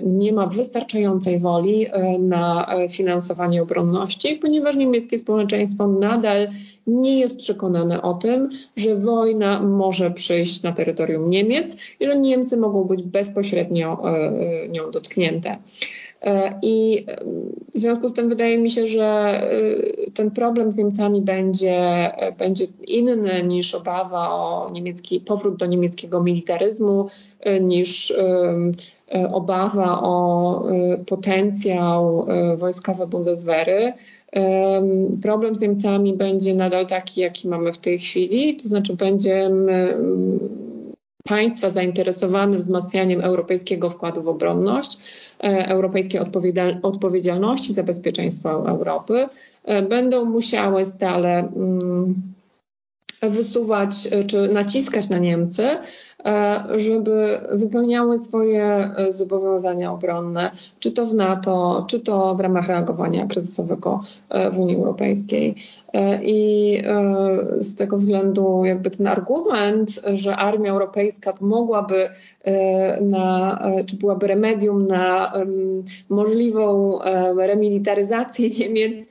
nie 0.02 0.32
ma 0.32 0.46
wystarczającej 0.46 1.38
woli 1.38 1.86
na 2.18 2.68
finansowanie 2.90 3.62
obronności, 3.62 4.36
ponieważ 4.36 4.76
niemieckie 4.76 5.18
społeczeństwo 5.18 5.88
nadal 5.88 6.48
nie 6.88 7.18
jest 7.18 7.38
przekonane 7.38 8.02
o 8.02 8.14
tym, 8.14 8.50
że 8.76 8.96
wojna 8.96 9.60
może 9.60 10.10
przyjść 10.10 10.62
na 10.62 10.72
terytorium 10.72 11.30
Niemiec 11.30 11.76
i 12.00 12.06
że 12.06 12.18
Niemcy 12.18 12.56
mogą 12.56 12.84
być 12.84 13.02
bezpośrednio 13.02 14.02
e, 14.04 14.16
e, 14.64 14.68
nią 14.68 14.90
dotknięte. 14.90 15.56
E, 16.22 16.58
I 16.62 17.06
w 17.74 17.78
związku 17.78 18.08
z 18.08 18.12
tym 18.12 18.28
wydaje 18.28 18.58
mi 18.58 18.70
się, 18.70 18.86
że 18.86 19.40
ten 20.14 20.30
problem 20.30 20.72
z 20.72 20.76
Niemcami 20.76 21.22
będzie, 21.22 22.10
będzie 22.38 22.66
inny 22.86 23.42
niż 23.42 23.74
obawa 23.74 24.30
o 24.30 24.70
niemiecki, 24.72 25.20
powrót 25.20 25.56
do 25.56 25.66
niemieckiego 25.66 26.22
militaryzmu, 26.22 27.06
niż 27.60 28.12
obawa 29.32 30.00
o 30.02 30.62
potencjał 31.06 32.26
wojskowy 32.56 33.06
Bundeswehry. 33.06 33.92
Problem 35.22 35.54
z 35.54 35.60
Niemcami 35.60 36.14
będzie 36.14 36.54
nadal 36.54 36.86
taki, 36.86 37.20
jaki 37.20 37.48
mamy 37.48 37.72
w 37.72 37.78
tej 37.78 37.98
chwili, 37.98 38.56
to 38.56 38.68
znaczy 38.68 38.96
będziemy 38.96 39.96
państwa 41.28 41.70
zainteresowane 41.70 42.56
wzmacnianiem 42.58 43.20
europejskiego 43.20 43.90
wkładu 43.90 44.22
w 44.22 44.28
obronność, 44.28 44.98
e, 45.44 45.68
europejskiej 45.68 46.20
odpowiedzialności 46.82 47.72
za 47.72 47.82
bezpieczeństwo 47.82 48.68
Europy, 48.68 49.28
e, 49.64 49.82
będą 49.82 50.24
musiały 50.24 50.84
stale 50.84 51.38
mm, 51.38 52.14
wysuwać 53.22 54.08
czy 54.26 54.48
naciskać 54.48 55.08
na 55.08 55.18
Niemcy, 55.18 55.62
E, 56.24 56.64
żeby 56.76 57.40
wypełniały 57.50 58.18
swoje 58.18 58.64
e, 58.64 59.10
zobowiązania 59.10 59.92
obronne, 59.92 60.50
czy 60.80 60.92
to 60.92 61.06
w 61.06 61.14
NATO, 61.14 61.86
czy 61.88 62.00
to 62.00 62.34
w 62.34 62.40
ramach 62.40 62.68
reagowania 62.68 63.26
kryzysowego 63.26 64.04
e, 64.30 64.50
w 64.50 64.60
Unii 64.60 64.76
Europejskiej. 64.76 65.54
I 66.22 66.82
z 67.58 67.74
tego 67.74 67.96
względu 67.96 68.64
jakby 68.64 68.90
ten 68.90 69.06
argument, 69.06 70.00
że 70.12 70.36
armia 70.36 70.70
europejska 70.70 71.34
mogłaby 71.40 72.08
na, 73.00 73.58
czy 73.86 73.96
byłaby 73.96 74.26
remedium 74.26 74.86
na 74.86 75.32
możliwą 76.08 76.98
remilitaryzację 77.36 78.50
Niemiec, 78.58 79.08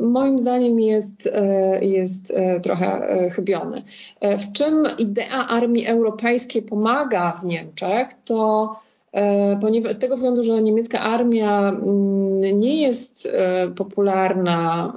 moim 0.00 0.38
zdaniem 0.38 0.80
jest, 0.80 1.28
e, 1.32 1.84
jest 1.84 2.32
e, 2.36 2.60
trochę 2.60 3.08
e, 3.08 3.30
chybiony. 3.30 3.82
W 4.20 4.52
czym 4.52 4.88
idea 4.98 5.48
armii 5.48 5.86
europejskiej 5.86 6.62
pomaga 6.62 7.32
w 7.32 7.44
Niemczech, 7.44 8.08
to 8.24 8.74
ponieważ 9.60 9.92
z 9.92 9.98
tego 9.98 10.16
względu, 10.16 10.42
że 10.42 10.62
niemiecka 10.62 11.00
armia 11.00 11.68
mm, 11.68 12.60
nie 12.60 12.82
jest 12.82 13.28
popularna 13.76 14.92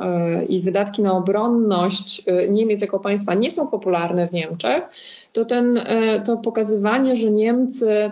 i 0.49 0.61
wydatki 0.61 1.01
na 1.01 1.17
obronność 1.17 2.25
Niemiec 2.49 2.81
jako 2.81 2.99
państwa 2.99 3.33
nie 3.33 3.51
są 3.51 3.67
popularne 3.67 4.27
w 4.27 4.31
Niemczech, 4.31 4.83
to 5.33 5.45
ten, 5.45 5.79
to 6.25 6.37
pokazywanie, 6.37 7.15
że 7.15 7.31
Niemcy 7.31 8.11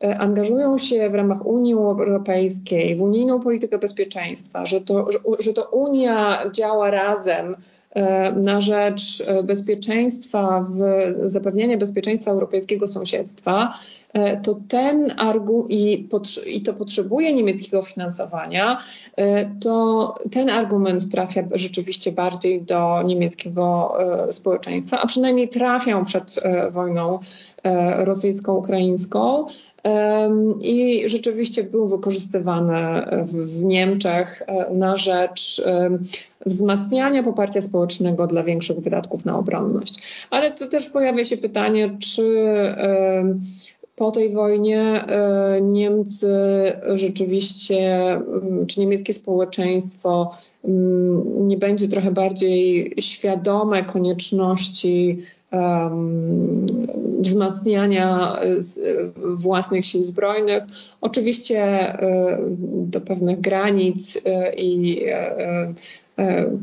angażują 0.00 0.78
się 0.78 1.10
w 1.10 1.14
ramach 1.14 1.46
Unii 1.46 1.74
Europejskiej, 1.74 2.96
w 2.96 3.02
unijną 3.02 3.40
politykę 3.40 3.78
bezpieczeństwa, 3.78 4.66
że 4.66 4.80
to, 4.80 5.12
że, 5.12 5.18
że 5.38 5.52
to 5.52 5.62
Unia 5.62 6.50
działa 6.52 6.90
razem 6.90 7.56
e, 7.90 8.32
na 8.32 8.60
rzecz 8.60 9.22
e, 9.26 9.42
bezpieczeństwa, 9.42 10.66
w 10.70 10.80
zapewniania 11.28 11.76
bezpieczeństwa 11.76 12.30
europejskiego 12.30 12.86
sąsiedztwa, 12.86 13.74
to 14.42 14.58
ten 14.68 15.14
argument 15.16 15.70
i, 15.70 16.08
i 16.46 16.62
to 16.62 16.74
potrzebuje 16.74 17.32
niemieckiego 17.32 17.82
finansowania, 17.82 18.78
to 19.60 20.14
ten 20.32 20.50
argument 20.50 21.10
trafia 21.10 21.42
rzeczywiście 21.52 22.12
bardziej 22.12 22.62
do 22.62 23.02
niemieckiego 23.02 23.94
społeczeństwa, 24.30 25.00
a 25.00 25.06
przynajmniej 25.06 25.48
trafiał 25.48 26.04
przed 26.04 26.40
wojną 26.70 27.18
rosyjsko-ukraińską 27.96 29.46
i 30.60 31.02
rzeczywiście 31.06 31.64
był 31.64 31.88
wykorzystywany 31.88 33.06
w, 33.22 33.64
Niemczech 33.64 34.42
e, 34.46 34.74
na 34.74 34.96
rzecz 34.96 35.62
wzmacniania 36.46 37.22
poparcia 37.22 37.60
społecznego 37.60 38.26
dla 38.26 38.42
większych 38.42 38.80
wydatków 38.80 39.24
na 39.24 39.38
obronność. 39.38 40.26
Ale 40.30 40.50
to 40.50 40.66
też 40.66 40.88
pojawia 40.90 41.24
się 41.24 41.36
pytanie, 41.36 41.96
czy 42.00 42.52
po 43.98 44.10
tej 44.10 44.28
wojnie 44.28 44.80
e, 44.80 45.60
Niemcy 45.60 46.36
rzeczywiście, 46.94 48.20
czy 48.66 48.80
niemieckie 48.80 49.14
społeczeństwo 49.14 50.34
nie 51.24 51.56
będzie 51.56 51.88
trochę 51.88 52.10
bardziej 52.10 52.94
świadome 53.00 53.84
konieczności 53.84 55.22
wzmacniania 57.20 58.38
własnych 59.16 59.86
sił 59.86 60.02
zbrojnych. 60.02 60.64
Oczywiście 61.00 61.60
e, 61.60 62.38
do 62.72 63.00
pewnych 63.00 63.40
granic 63.40 64.22
i 64.56 65.04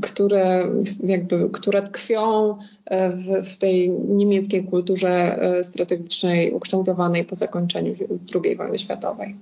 które, 0.02 0.68
jakby, 1.04 1.50
które 1.50 1.82
tkwią 1.82 2.58
w, 2.92 3.50
w, 3.54 3.58
tej 3.58 3.90
niemieckiej 3.90 4.64
kulturze 4.64 5.40
strategicznej 5.64 6.52
ukształtowanej 6.52 7.26
po 7.26 7.36
zakończeniu 7.36 7.96
II 8.44 8.56
wojny 8.56 8.78
światowej. 8.78 9.36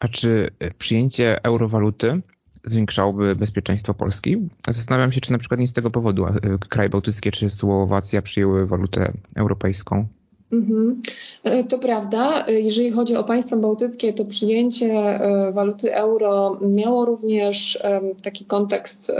A 0.00 0.08
czy 0.08 0.50
przyjęcie 0.78 1.44
eurowaluty 1.44 2.20
zwiększałoby 2.64 3.36
bezpieczeństwo 3.36 3.94
Polski. 3.94 4.48
Zastanawiam 4.68 5.12
się, 5.12 5.20
czy 5.20 5.32
na 5.32 5.38
przykład 5.38 5.60
nie 5.60 5.68
z 5.68 5.72
tego 5.72 5.90
powodu 5.90 6.26
kraje 6.68 6.88
bałtyckie 6.88 7.30
czy 7.30 7.50
Słowacja 7.50 8.22
przyjęły 8.22 8.66
walutę 8.66 9.12
europejską. 9.36 10.06
Mhm. 10.52 11.02
E, 11.44 11.64
to 11.64 11.78
prawda. 11.78 12.46
E, 12.46 12.52
jeżeli 12.52 12.90
chodzi 12.90 13.16
o 13.16 13.24
państwa 13.24 13.56
bałtyckie, 13.56 14.12
to 14.12 14.24
przyjęcie 14.24 14.92
e, 14.94 15.52
waluty 15.52 15.94
euro 15.94 16.58
miało 16.68 17.04
również 17.04 17.82
taki 18.22 18.44
kontekst 18.44 19.12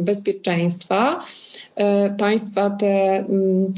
bezpieczeństwa. 0.00 1.24
Państwa 2.18 2.70
te 2.70 3.24
mm, 3.28 3.74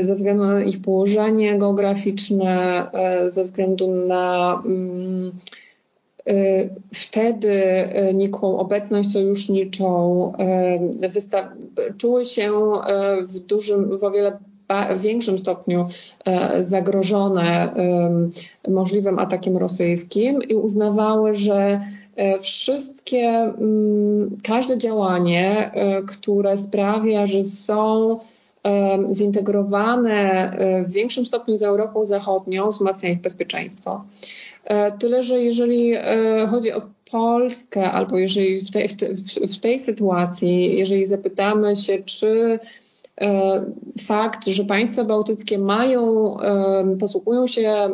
ze 0.00 0.14
względu 0.14 0.44
na 0.44 0.62
ich 0.62 0.82
położenie 0.82 1.58
geograficzne, 1.58 2.86
ze 3.26 3.42
względu 3.42 4.06
na 4.06 4.62
mm, 4.66 5.30
Y, 5.30 5.57
wtedy 6.94 7.52
y, 8.10 8.14
nikłą 8.14 8.58
obecność 8.58 9.12
sojuszniczą 9.12 10.32
y, 11.02 11.92
czuły 11.98 12.24
się 12.24 12.52
w 13.22 13.38
dużym, 13.38 13.98
w 13.98 14.04
o 14.04 14.10
wiele 14.10 14.38
w 14.98 15.00
większym 15.00 15.38
stopniu 15.38 15.88
zagrożone 16.60 17.74
możliwym 18.68 19.18
atakiem 19.18 19.56
rosyjskim 19.56 20.42
i 20.42 20.54
uznawały, 20.54 21.34
że 21.34 21.80
wszystkie, 22.40 23.28
mm, 23.28 24.36
każde 24.42 24.78
działanie, 24.78 25.70
które 26.06 26.56
sprawia, 26.56 27.26
że 27.26 27.44
są 27.44 28.18
zintegrowane 29.12 30.56
w 30.86 30.92
większym 30.92 31.26
stopniu 31.26 31.58
z 31.58 31.62
Europą 31.62 32.04
Zachodnią, 32.04 32.68
wzmacnia 32.68 33.10
ich 33.10 33.20
bezpieczeństwo. 33.20 34.04
Tyle, 34.98 35.22
że 35.22 35.40
jeżeli 35.40 35.94
chodzi 36.50 36.72
o 36.72 36.82
Polskę, 37.10 37.92
albo 37.92 38.18
jeżeli 38.18 38.60
w 38.60 38.70
tej, 38.70 38.88
w, 38.88 38.96
te, 38.96 39.06
w 39.48 39.58
tej 39.58 39.78
sytuacji, 39.78 40.78
jeżeli 40.78 41.04
zapytamy 41.04 41.76
się, 41.76 41.98
czy 42.04 42.58
e, 43.20 43.64
fakt, 44.00 44.46
że 44.46 44.64
państwa 44.64 45.04
bałtyckie 45.04 45.58
mają, 45.58 46.34
e, 46.40 46.96
posługują 47.00 47.46
się 47.46 47.88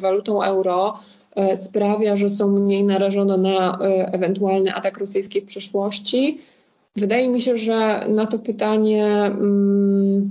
walutą 0.00 0.42
euro, 0.42 0.98
e, 1.36 1.56
sprawia, 1.56 2.16
że 2.16 2.28
są 2.28 2.48
mniej 2.48 2.84
narażone 2.84 3.38
na 3.38 3.78
ewentualny 4.12 4.74
atak 4.74 4.98
rosyjski 4.98 5.40
w 5.40 5.46
przyszłości. 5.46 6.38
Wydaje 6.96 7.28
mi 7.28 7.40
się, 7.40 7.58
że 7.58 8.06
na 8.08 8.26
to 8.26 8.38
pytanie 8.38 9.06
mm, 9.06 10.30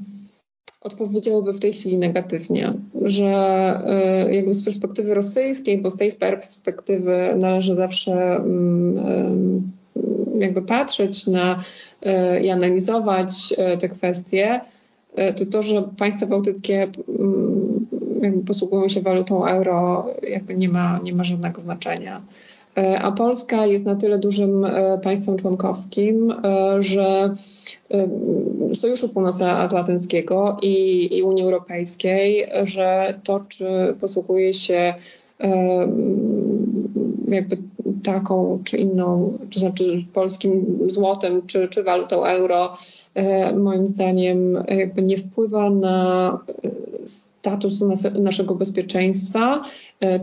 odpowiedziałoby 0.83 1.53
w 1.53 1.59
tej 1.59 1.73
chwili 1.73 1.97
negatywnie, 1.97 2.73
że 3.01 3.81
y, 4.27 4.33
jakby 4.33 4.53
z 4.53 4.63
perspektywy 4.63 5.13
rosyjskiej, 5.13 5.77
bo 5.77 5.89
z 5.89 5.97
tej 5.97 6.11
perspektywy 6.11 7.35
należy 7.39 7.75
zawsze 7.75 8.35
mm, 8.35 9.71
y, 9.97 10.39
jakby 10.39 10.61
patrzeć 10.61 11.27
na 11.27 11.63
y, 12.05 12.43
i 12.43 12.49
analizować 12.49 13.53
te 13.79 13.89
kwestie, 13.89 14.61
to 15.35 15.45
to, 15.45 15.63
że 15.63 15.83
państwa 15.97 16.25
bałtyckie 16.25 16.87
mm, 17.19 17.85
jakby 18.21 18.45
posługują 18.45 18.87
się 18.87 19.01
walutą 19.01 19.45
euro, 19.45 20.07
jakby 20.29 20.55
nie 20.55 20.69
ma, 20.69 20.99
nie 21.03 21.13
ma 21.13 21.23
żadnego 21.23 21.61
znaczenia. 21.61 22.21
A 23.01 23.11
Polska 23.11 23.65
jest 23.65 23.85
na 23.85 23.95
tyle 23.95 24.19
dużym 24.19 24.65
państwem 25.03 25.37
członkowskim, 25.37 26.33
że 26.79 27.35
Sojuszu 28.75 29.09
Północnoatlantyckiego 29.09 30.57
i, 30.61 31.09
i 31.17 31.23
Unii 31.23 31.43
Europejskiej, 31.43 32.47
że 32.63 33.19
to, 33.23 33.45
czy 33.49 33.95
posługuje 34.01 34.53
się 34.53 34.93
jakby 37.27 37.57
taką 38.03 38.59
czy 38.63 38.77
inną, 38.77 39.37
to 39.53 39.59
znaczy 39.59 40.03
polskim 40.13 40.79
złotem 40.87 41.41
czy, 41.47 41.67
czy 41.67 41.83
walutą 41.83 42.25
euro, 42.25 42.77
e, 43.13 43.55
moim 43.55 43.87
zdaniem 43.87 44.63
jakby 44.67 45.01
nie 45.01 45.17
wpływa 45.17 45.69
na 45.69 46.39
status 47.05 47.83
naszego 48.19 48.55
bezpieczeństwa 48.55 49.63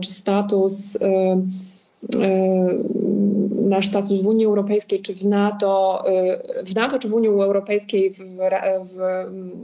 czy 0.01 0.11
status 0.11 0.97
nasz 3.71 3.87
status 3.87 4.23
w 4.23 4.27
Unii 4.27 4.45
Europejskiej 4.45 4.99
czy 4.99 5.13
w 5.13 5.25
NATO, 5.25 6.03
e, 6.07 6.63
w 6.65 6.75
NATO 6.75 6.99
czy 6.99 7.07
w 7.07 7.13
Unii 7.13 7.29
Europejskiej 7.29 8.13
w, 8.13 8.17
w, 8.85 8.97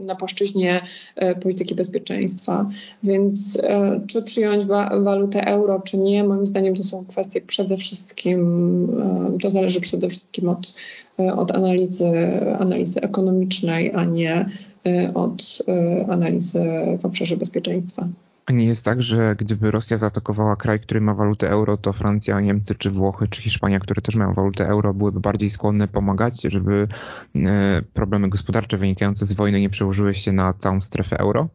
na 0.06 0.14
płaszczyźnie 0.14 0.80
e, 1.16 1.34
polityki 1.34 1.74
bezpieczeństwa. 1.74 2.70
Więc 3.02 3.58
czy 4.06 4.22
przyjąć 4.22 4.66
wa, 4.66 5.00
walutę 5.00 5.46
euro, 5.46 5.80
czy 5.80 5.98
nie, 5.98 6.24
moim 6.24 6.46
zdaniem 6.46 6.74
to 6.74 6.82
są 6.82 7.04
kwestie 7.06 7.40
przede 7.40 7.76
wszystkim, 7.76 8.38
to 9.42 9.50
zależy 9.50 9.80
przede 9.80 10.08
wszystkim 10.08 10.48
od, 10.48 10.74
od 11.36 11.50
analizy, 11.50 12.12
analizy 12.58 13.00
ekonomicznej, 13.00 13.92
a 13.94 14.04
nie 14.04 14.46
od 15.14 15.62
analizy 16.08 16.62
w 17.00 17.04
obszarze 17.04 17.36
bezpieczeństwa. 17.36 18.08
Nie 18.52 18.64
jest 18.64 18.84
tak, 18.84 19.02
że 19.02 19.36
gdyby 19.38 19.70
Rosja 19.70 19.96
zaatakowała 19.96 20.56
kraj, 20.56 20.80
który 20.80 21.00
ma 21.00 21.14
walutę 21.14 21.50
euro, 21.50 21.76
to 21.76 21.92
Francja, 21.92 22.40
Niemcy, 22.40 22.74
czy 22.74 22.90
Włochy, 22.90 23.28
czy 23.28 23.42
Hiszpania, 23.42 23.80
które 23.80 24.02
też 24.02 24.14
mają 24.14 24.34
walutę 24.34 24.66
euro, 24.66 24.94
byłyby 24.94 25.20
bardziej 25.20 25.50
skłonne 25.50 25.88
pomagać, 25.88 26.42
żeby 26.42 26.88
e, 27.36 27.82
problemy 27.94 28.28
gospodarcze 28.28 28.76
wynikające 28.76 29.26
z 29.26 29.32
wojny 29.32 29.60
nie 29.60 29.70
przełożyły 29.70 30.14
się 30.14 30.32
na 30.32 30.52
całą 30.52 30.80
strefę 30.80 31.18
euro? 31.18 31.48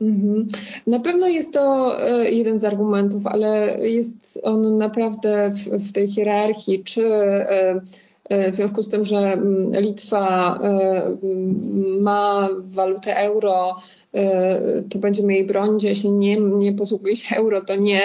Mhm. 0.00 0.46
Na 0.86 1.00
pewno 1.00 1.28
jest 1.28 1.52
to 1.52 1.94
e, 2.08 2.30
jeden 2.30 2.60
z 2.60 2.64
argumentów, 2.64 3.26
ale 3.26 3.78
jest 3.88 4.40
on 4.42 4.78
naprawdę 4.78 5.50
w, 5.50 5.88
w 5.88 5.92
tej 5.92 6.08
hierarchii, 6.08 6.84
czy 6.84 7.14
e, 7.14 7.80
w 8.30 8.54
związku 8.54 8.82
z 8.82 8.88
tym, 8.88 9.04
że 9.04 9.18
mm, 9.18 9.80
Litwa 9.80 10.58
ma 12.00 12.48
walutę 12.68 13.16
euro, 13.16 13.76
E, 14.14 14.82
to 14.90 14.98
będziemy 14.98 15.34
jej 15.34 15.46
bronić, 15.46 15.84
jeśli 15.84 16.10
nie, 16.10 16.36
nie 16.36 16.72
posługuje 16.72 17.16
się 17.16 17.36
euro, 17.36 17.60
to 17.60 17.76
nie. 17.76 18.02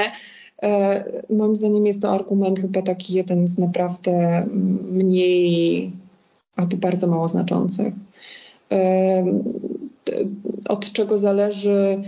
E, 0.63 1.03
moim 1.29 1.55
zdaniem 1.55 1.85
jest 1.85 2.01
to 2.01 2.11
argument 2.11 2.59
chyba 2.59 2.81
taki 2.81 3.13
jeden 3.13 3.47
z 3.47 3.57
naprawdę 3.57 4.45
mniej 4.91 5.91
albo 6.55 6.77
bardzo 6.77 7.07
mało 7.07 7.27
znaczących. 7.27 7.93
E, 8.71 9.25
od 10.65 10.91
czego 10.91 11.17
zależy, 11.17 12.03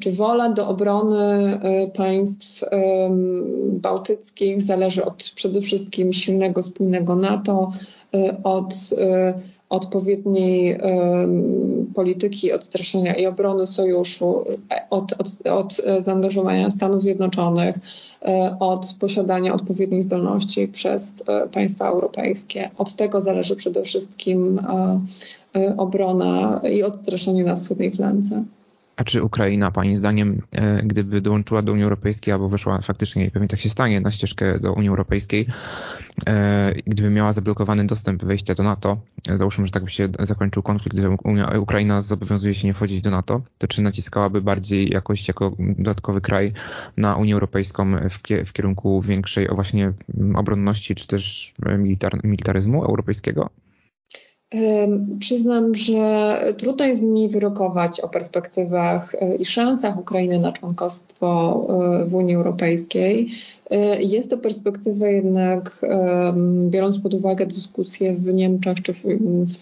czy 0.00 0.12
wola 0.12 0.52
do 0.52 0.68
obrony 0.68 1.60
państw 1.94 2.64
bałtyckich 3.72 4.62
zależy 4.62 5.04
od 5.04 5.30
przede 5.34 5.60
wszystkim 5.60 6.12
silnego, 6.12 6.62
spójnego 6.62 7.16
NATO, 7.16 7.72
od 8.44 8.74
odpowiedniej 9.68 10.80
polityki 11.94 12.52
odstraszenia 12.52 13.14
i 13.14 13.26
obrony 13.26 13.66
sojuszu, 13.66 14.44
od, 14.90 15.12
od, 15.12 15.46
od 15.46 15.80
zaangażowania 15.98 16.70
Stanów 16.70 17.02
Zjednoczonych, 17.02 17.78
od 18.60 18.94
posiadania 19.00 19.54
odpowiednich 19.54 20.02
zdolności 20.04 20.68
przez 20.68 21.14
państwa 21.52 21.88
europejskie. 21.88 22.70
Od 22.78 22.94
tego 22.94 23.20
zależy 23.20 23.56
przede 23.56 23.82
wszystkim 23.82 24.60
obrona 25.76 26.60
i 26.72 26.82
odstraszenie 26.82 27.44
na 27.44 27.56
wschodniej 27.56 27.90
flance. 27.90 28.44
A 28.96 29.04
czy 29.04 29.22
Ukraina, 29.22 29.70
Pani 29.70 29.96
zdaniem, 29.96 30.42
e, 30.54 30.82
gdyby 30.82 31.20
dołączyła 31.20 31.62
do 31.62 31.72
Unii 31.72 31.84
Europejskiej 31.84 32.32
albo 32.34 32.48
weszła 32.48 32.80
faktycznie, 32.80 33.30
pewnie 33.30 33.48
tak 33.48 33.60
się 33.60 33.68
stanie, 33.68 34.00
na 34.00 34.10
ścieżkę 34.10 34.60
do 34.60 34.72
Unii 34.72 34.88
Europejskiej, 34.88 35.46
e, 36.26 36.74
gdyby 36.86 37.10
miała 37.10 37.32
zablokowany 37.32 37.86
dostęp 37.86 38.24
wejścia 38.24 38.54
do 38.54 38.62
NATO, 38.62 38.96
załóżmy, 39.34 39.66
że 39.66 39.72
tak 39.72 39.84
by 39.84 39.90
się 39.90 40.08
zakończył 40.20 40.62
konflikt, 40.62 40.98
że 40.98 41.10
Ukraina 41.60 42.02
zobowiązuje 42.02 42.54
się 42.54 42.66
nie 42.66 42.74
wchodzić 42.74 43.00
do 43.00 43.10
NATO, 43.10 43.42
to 43.58 43.68
czy 43.68 43.82
naciskałaby 43.82 44.42
bardziej 44.42 44.90
jakoś 44.90 45.28
jako 45.28 45.52
dodatkowy 45.58 46.20
kraj 46.20 46.52
na 46.96 47.16
Unię 47.16 47.34
Europejską 47.34 47.96
w, 48.44 48.52
kierunku 48.52 49.02
większej 49.02 49.48
właśnie 49.48 49.92
obronności 50.34 50.94
czy 50.94 51.06
też 51.06 51.54
militar, 51.78 52.24
militaryzmu 52.24 52.84
europejskiego? 52.84 53.50
Przyznam, 55.20 55.74
że 55.74 56.38
trudno 56.58 56.84
jest 56.84 57.02
mi 57.02 57.28
wyrokować 57.28 58.00
o 58.00 58.08
perspektywach 58.08 59.14
e, 59.14 59.36
i 59.36 59.44
szansach 59.44 59.98
Ukrainy 59.98 60.38
na 60.38 60.52
członkostwo 60.52 61.66
e, 62.02 62.04
w 62.04 62.14
Unii 62.14 62.34
Europejskiej. 62.34 63.30
E, 63.70 64.02
jest 64.02 64.30
to 64.30 64.38
perspektywa 64.38 65.08
jednak, 65.08 65.86
biorąc 66.68 66.98
pod 66.98 67.14
uwagę 67.14 67.46
dyskusje 67.46 68.14
w 68.14 68.34
Niemczech 68.34 68.82
czy 68.82 68.92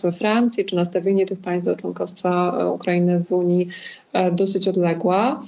we 0.02 0.12
Francji, 0.12 0.64
czy 0.64 0.76
nastawienie 0.76 1.26
tych 1.26 1.38
państw 1.38 1.66
do 1.66 1.76
członkostwa 1.76 2.64
Ukrainy 2.70 3.24
w 3.28 3.32
Unii, 3.32 3.68
dosyć 4.32 4.68
odległa. 4.68 5.42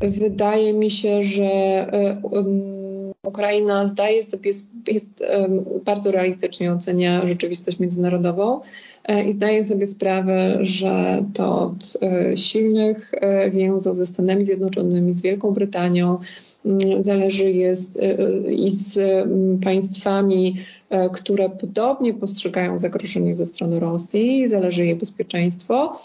Wydaje 0.00 0.72
mi 0.72 0.90
się, 0.90 1.22
że 1.22 1.86
Ukraina 3.28 3.86
zdaje 3.86 4.22
sobie, 4.22 4.50
jest 4.86 5.24
bardzo 5.84 6.10
realistycznie 6.10 6.72
ocenia 6.72 7.26
rzeczywistość 7.26 7.78
międzynarodową 7.78 8.60
e, 9.04 9.24
i 9.24 9.32
zdaje 9.32 9.64
sobie 9.64 9.86
sprawę, 9.86 10.58
że 10.60 11.24
to 11.34 11.60
od 11.62 11.98
e, 12.02 12.36
silnych 12.36 13.14
e, 13.14 13.50
więzów 13.50 13.96
ze 13.96 14.06
Stanami 14.06 14.44
Zjednoczonymi, 14.44 15.14
z 15.14 15.22
Wielką 15.22 15.50
Brytanią 15.50 16.18
mm, 16.66 17.04
zależy 17.04 17.52
jest 17.52 17.98
i 18.50 18.70
z 18.70 19.00
państwami, 19.64 20.56
które 21.12 21.50
podobnie 21.50 22.14
postrzegają 22.14 22.78
zagrożenie 22.78 23.34
ze 23.34 23.46
strony 23.46 23.80
Rosji, 23.80 24.48
zależy 24.48 24.86
jej 24.86 24.94
bezpieczeństwo, 24.96 25.98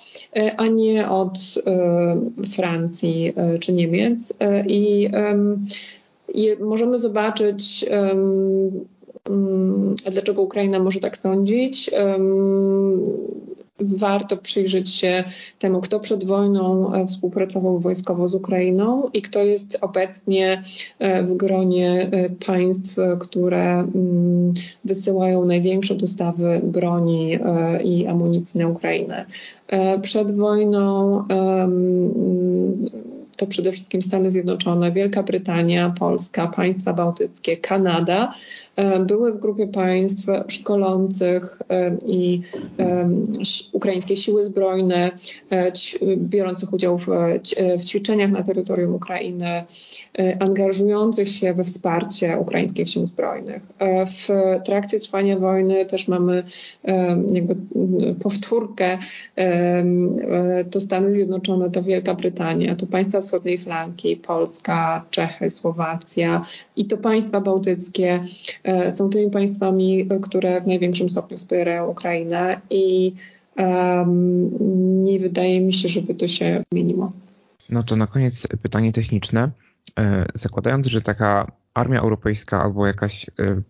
a 0.58 0.68
nie 0.68 1.10
od 1.10 1.38
Francji 2.54 3.34
czy 3.60 3.74
Niemiec. 3.74 4.38
I 4.68 5.10
możemy 6.60 7.00
zobaczyć, 7.00 7.86
um, 7.92 8.86
dlaczego 10.12 10.42
Ukraina 10.42 10.80
może 10.80 11.00
tak 11.00 11.18
sądzić. 11.18 11.92
Um, 11.94 13.04
warto 13.80 14.38
przyjrzeć 14.38 14.90
się 14.90 15.24
temu, 15.60 15.82
kto 15.82 16.00
przed 16.00 16.24
wojną 16.24 16.92
współpracował 17.08 17.80
wojskowo 17.80 18.30
z 18.30 18.36
Ukrainą 18.36 19.10
i 19.14 19.22
kto 19.22 19.44
jest 19.44 19.78
obecnie 19.82 20.64
w 21.24 21.34
gronie 21.36 22.12
państw, 22.46 23.00
które 23.20 23.80
mm, 23.80 24.54
wysyłają 24.86 25.46
największe 25.46 25.96
dostawy 25.96 26.62
broni 26.64 27.40
i 27.84 28.08
amunicji 28.08 28.60
na 28.60 28.68
Ukrainę. 28.68 29.26
Przed 30.02 30.36
wojną 30.36 31.24
to 33.44 33.48
przede 33.48 33.72
wszystkim 33.72 34.02
Stany 34.02 34.32
Zjednoczone, 34.32 34.92
Wielka 34.92 35.24
Brytania, 35.24 35.94
Polska, 36.00 36.48
państwa 36.48 36.94
bałtyckie, 36.94 37.58
Kanada 37.58 38.34
były 39.06 39.32
w 39.32 39.40
grupie 39.40 39.68
państw 39.68 40.28
szkolących 40.48 41.60
e, 41.70 41.98
i 42.06 42.42
e, 42.80 43.10
ukraińskie 43.72 44.18
siły 44.18 44.44
zbrojne, 44.44 45.12
biorących 46.18 46.74
udział 46.74 46.98
w, 46.98 47.08
ćwiczeniach 47.86 48.32
na 48.32 48.44
terytorium 48.44 48.96
Ukrainy, 48.96 49.64
angażujących 50.40 51.30
się 51.30 51.54
we 51.54 51.64
wsparcie 51.64 52.38
ukraińskich 52.40 52.90
sił 52.90 53.06
zbrojnych. 53.06 53.62
W 54.06 54.28
trakcie 54.66 55.00
trwania 55.00 55.38
wojny 55.38 55.86
też 55.86 56.08
mamy 56.08 56.44
jakby 57.34 57.56
powtórkę, 58.24 58.98
to 60.72 60.80
Stany 60.80 61.14
Zjednoczone, 61.14 61.72
to 61.72 61.84
Wielka 61.84 62.14
Brytania, 62.14 62.76
to 62.76 62.88
państwa 62.88 63.22
wschodniej 63.22 63.58
flanki, 63.58 64.16
Polska, 64.16 65.06
Czechy, 65.10 65.50
Słowacja 65.50 66.46
i 66.76 66.86
to 66.86 66.98
państwa 66.98 67.42
bałtyckie 67.42 68.20
E, 68.63 68.63
są 68.92 69.10
tymi 69.10 69.32
państwami, 69.32 70.08
które 70.22 70.62
w 70.62 70.68
największym 70.68 71.10
stopniu 71.10 71.38
wspierają 71.38 71.88
Ukrainę 71.88 72.62
i 72.70 73.14
um, 73.58 75.04
nie 75.04 75.20
wydaje 75.20 75.62
mi 75.62 75.74
się, 75.74 75.90
żeby 75.90 76.16
to 76.16 76.28
się 76.28 76.64
zmieniło. 76.72 77.12
No 77.70 77.84
to 77.84 77.96
na 77.96 78.08
koniec 78.08 78.48
pytanie 78.62 78.92
techniczne. 78.92 79.52
E, 80.00 80.26
zakładając, 80.34 80.88
że 80.88 81.02
taka 81.02 81.52
armia 81.74 82.00
europejska 82.00 82.64
albo 82.64 82.88
jakaś 82.88 83.26
e, 83.40 83.62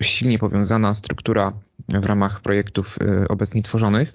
silnie 0.00 0.38
powiązana 0.38 0.94
struktura 0.94 1.52
w 1.88 2.04
ramach 2.04 2.40
projektów 2.40 2.98
obecnie 3.28 3.62
tworzonych 3.62 4.14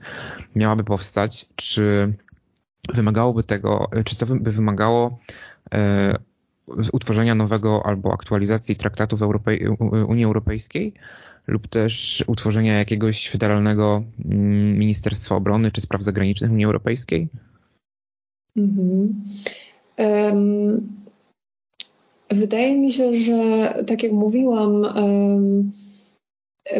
miałaby 0.55 0.83
powstać, 0.83 1.45
czy 1.55 2.13
wymagałoby 2.93 3.43
tego, 3.43 3.89
czy 4.05 4.15
co 4.15 4.25
by 4.25 4.51
wymagało 4.51 5.19
utworzenia 6.67 7.35
nowego 7.35 7.85
albo 7.85 8.13
aktualizacji 8.13 8.75
traktatów 8.75 9.21
Europej 9.21 9.67
Unii 10.07 10.25
Europejskiej 10.25 10.93
lub 11.47 11.67
też 11.67 12.23
utworzenia 12.27 12.77
jakiegoś 12.77 13.29
federalnego 13.29 14.03
mm, 14.25 14.77
Ministerstwa 14.77 15.35
Obrony 15.35 15.71
czy 15.71 15.81
Spraw 15.81 16.03
Zagranicznych 16.03 16.51
Unii 16.51 16.65
Europejskiej? 16.65 17.27
Mhm. 18.57 19.13
Um, 19.97 20.87
wydaje 22.29 22.77
mi 22.77 22.91
się, 22.91 23.13
że 23.13 23.73
tak 23.87 24.03
jak 24.03 24.11
mówiłam, 24.11 24.71
um, 24.71 25.71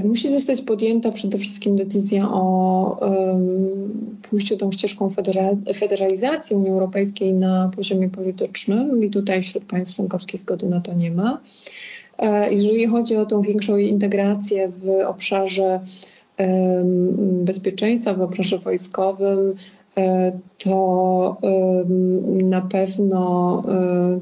Musi 0.04 0.32
zostać 0.32 0.62
podjęta 0.62 1.12
przede 1.12 1.38
wszystkim 1.38 1.76
decyzja 1.76 2.30
o 2.32 2.98
um, 3.02 4.18
pójściu 4.30 4.58
tą 4.58 4.72
ścieżką 4.72 5.10
federa- 5.10 5.74
federalizacji 5.74 6.56
Unii 6.56 6.70
Europejskiej 6.70 7.34
na 7.34 7.72
poziomie 7.76 8.10
politycznym 8.10 9.04
i 9.04 9.10
tutaj 9.10 9.42
wśród 9.44 9.66
państw 9.66 9.96
członkowskich 9.96 10.42
zgody 10.42 10.70
na 10.70 10.82
to 10.82 10.94
nie 10.94 11.12
ma. 11.12 11.40
E, 12.18 12.54
jeżeli 12.54 12.88
chodzi 12.88 13.16
o 13.16 13.26
tą 13.26 13.42
większą 13.42 13.78
integrację 13.78 14.70
w 14.70 14.90
obszarze 15.08 15.80
um, 16.40 17.46
bezpieczeństwa, 17.46 18.14
w 18.14 18.22
obszarze 18.22 18.58
wojskowym, 18.58 19.56
e, 19.98 20.32
to 20.58 21.38
um, 21.42 22.50
na 22.50 22.62
pewno 22.62 23.54
um, 23.66 24.20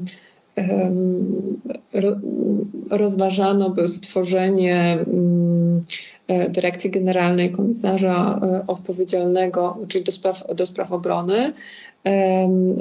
rozważano 2.90 3.70
by 3.70 3.88
stworzenie 3.88 4.98
mm, 5.06 5.80
e, 6.28 6.50
Dyrekcji 6.50 6.90
Generalnej 6.90 7.50
Komisarza 7.50 8.40
e, 8.42 8.66
Odpowiedzialnego, 8.66 9.78
czyli 9.88 10.04
do 10.04 10.12
spraw, 10.12 10.54
do 10.54 10.66
spraw 10.66 10.92
obrony. 10.92 11.52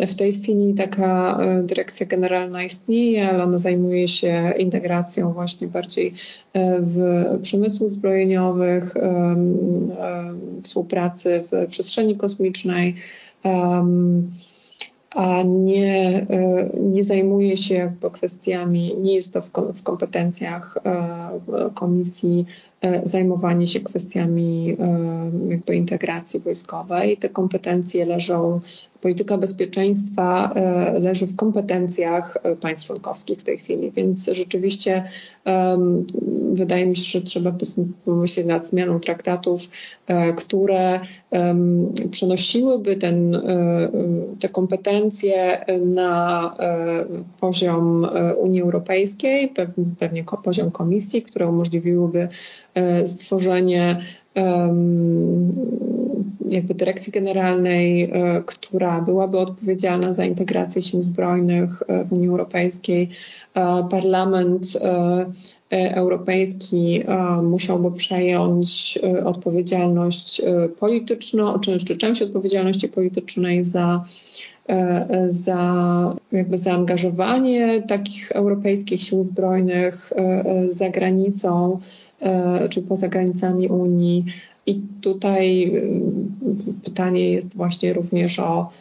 W 0.07 0.15
tej 0.15 0.33
chwili 0.33 0.73
taka 0.73 1.39
e, 1.41 1.63
dyrekcja 1.63 2.05
generalna 2.05 2.63
istnieje, 2.63 3.29
ale 3.29 3.43
ona 3.43 3.57
zajmuje 3.57 4.07
się 4.07 4.53
integracją 4.57 5.33
właśnie 5.33 5.67
bardziej 5.67 6.13
w 6.79 7.25
przemysłu 7.41 7.89
zbrojeniowych, 7.89 8.93
współpracy 10.63 11.43
w 11.51 11.67
przestrzeni 11.69 12.17
kosmicznej 12.17 12.95
a 15.15 15.43
nie, 15.43 16.25
e, 16.29 16.69
nie 16.79 17.03
zajmuje 17.03 17.57
się 17.57 17.75
jakby 17.75 18.11
kwestiami, 18.11 18.95
nie 18.97 19.15
jest 19.15 19.33
to 19.33 19.41
w 19.73 19.83
kompetencjach 19.83 20.77
e, 20.85 21.69
komisji 21.73 22.45
e, 22.81 23.05
zajmowanie 23.07 23.67
się 23.67 23.79
kwestiami 23.79 24.77
jakby 25.49 25.75
integracji 25.75 26.39
wojskowej. 26.39 27.17
Te 27.17 27.29
kompetencje 27.29 28.05
leżą 28.05 28.61
polityka 29.01 29.37
bezpieczeństwa 29.37 30.53
e, 30.55 30.99
leży 30.99 31.27
w 31.27 31.35
kompetencjach 31.35 32.37
e, 32.43 32.55
państw 32.55 32.87
członkowskich 32.87 33.39
w 33.39 33.43
tej 33.43 33.57
chwili, 33.57 33.91
więc 33.91 34.29
rzeczywiście 34.31 35.03
wydaje 36.53 36.85
mi 36.85 36.95
się, 36.95 37.19
że 37.19 37.25
trzeba 37.25 37.51
pomyśleć 38.05 38.45
nad 38.45 38.65
zmianą 38.65 38.99
traktatów, 38.99 39.61
e, 40.07 40.33
które 40.33 40.99
przenosiłyby 42.11 42.95
ten, 42.95 43.41
te 44.39 44.49
kompetencje 44.49 45.65
na 45.85 46.55
poziom 47.39 48.07
Unii 48.37 48.61
Europejskiej, 48.61 49.53
pewnie 49.99 50.23
poziom 50.43 50.71
komisji, 50.71 51.21
które 51.21 51.47
umożliwiłyby 51.47 52.27
stworzenie 53.05 54.01
jakby 56.49 56.73
dyrekcji 56.73 57.11
generalnej, 57.13 58.03
e, 58.03 58.09
która 58.45 59.01
byłaby 59.01 59.37
odpowiedzialna 59.37 60.13
za 60.13 60.25
integrację 60.25 60.81
sił 60.81 61.01
zbrojnych 61.03 61.83
e, 61.87 62.03
w 62.03 62.13
Unii 62.13 62.27
Europejskiej. 62.27 63.09
E, 63.55 63.87
Parlament 63.89 64.67
Europejski 65.71 67.03
musiałby 67.43 67.91
przejąć 67.91 68.99
odpowiedzialność 69.25 70.41
polityczną, 70.79 71.59
czy, 71.59 71.77
czy 71.77 71.97
część 71.97 72.21
odpowiedzialności 72.21 72.89
politycznej 72.89 73.63
za 73.65 74.05
za 75.29 76.15
jakby 76.31 76.57
zaangażowanie 76.57 77.83
takich 77.87 78.31
europejskich 78.31 79.01
sił 79.01 79.23
zbrojnych 79.23 80.13
za 80.69 80.89
granicą 80.89 81.79
czy 82.69 82.81
poza 82.81 83.07
granicami 83.07 83.67
Unii 83.67 84.25
i 84.69 84.81
tutaj 85.01 85.63
y, 85.63 86.83
pytanie 86.83 87.31
jest 87.31 87.57
właśnie 87.57 87.93
również 87.93 88.39
o 88.39 88.71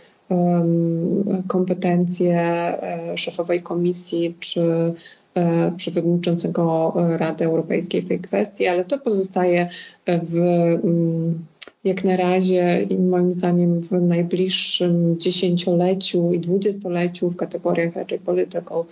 kompetencje 1.46 2.36
e, 2.36 3.18
szefowej 3.18 3.62
komisji 3.62 4.34
czy 4.40 4.94
e, 5.34 5.72
przewodniczącego 5.76 6.94
Rady 7.10 7.44
Europejskiej 7.44 8.02
w 8.02 8.08
tej 8.08 8.20
kwestii, 8.20 8.66
ale 8.66 8.84
to 8.84 8.98
pozostaje 8.98 9.68
w 10.06 10.36
mm, 10.84 11.38
jak 11.84 12.04
na 12.04 12.16
razie 12.16 12.86
i 12.90 12.98
moim 12.98 13.32
zdaniem 13.32 13.80
w 13.80 13.92
najbliższym 13.92 15.18
dziesięcioleciu 15.18 16.32
i 16.32 16.38
dwudziestoleciu 16.38 17.30
w 17.30 17.36
kategoriach 17.36 17.96
raczej 17.96 18.18
political, 18.18 18.84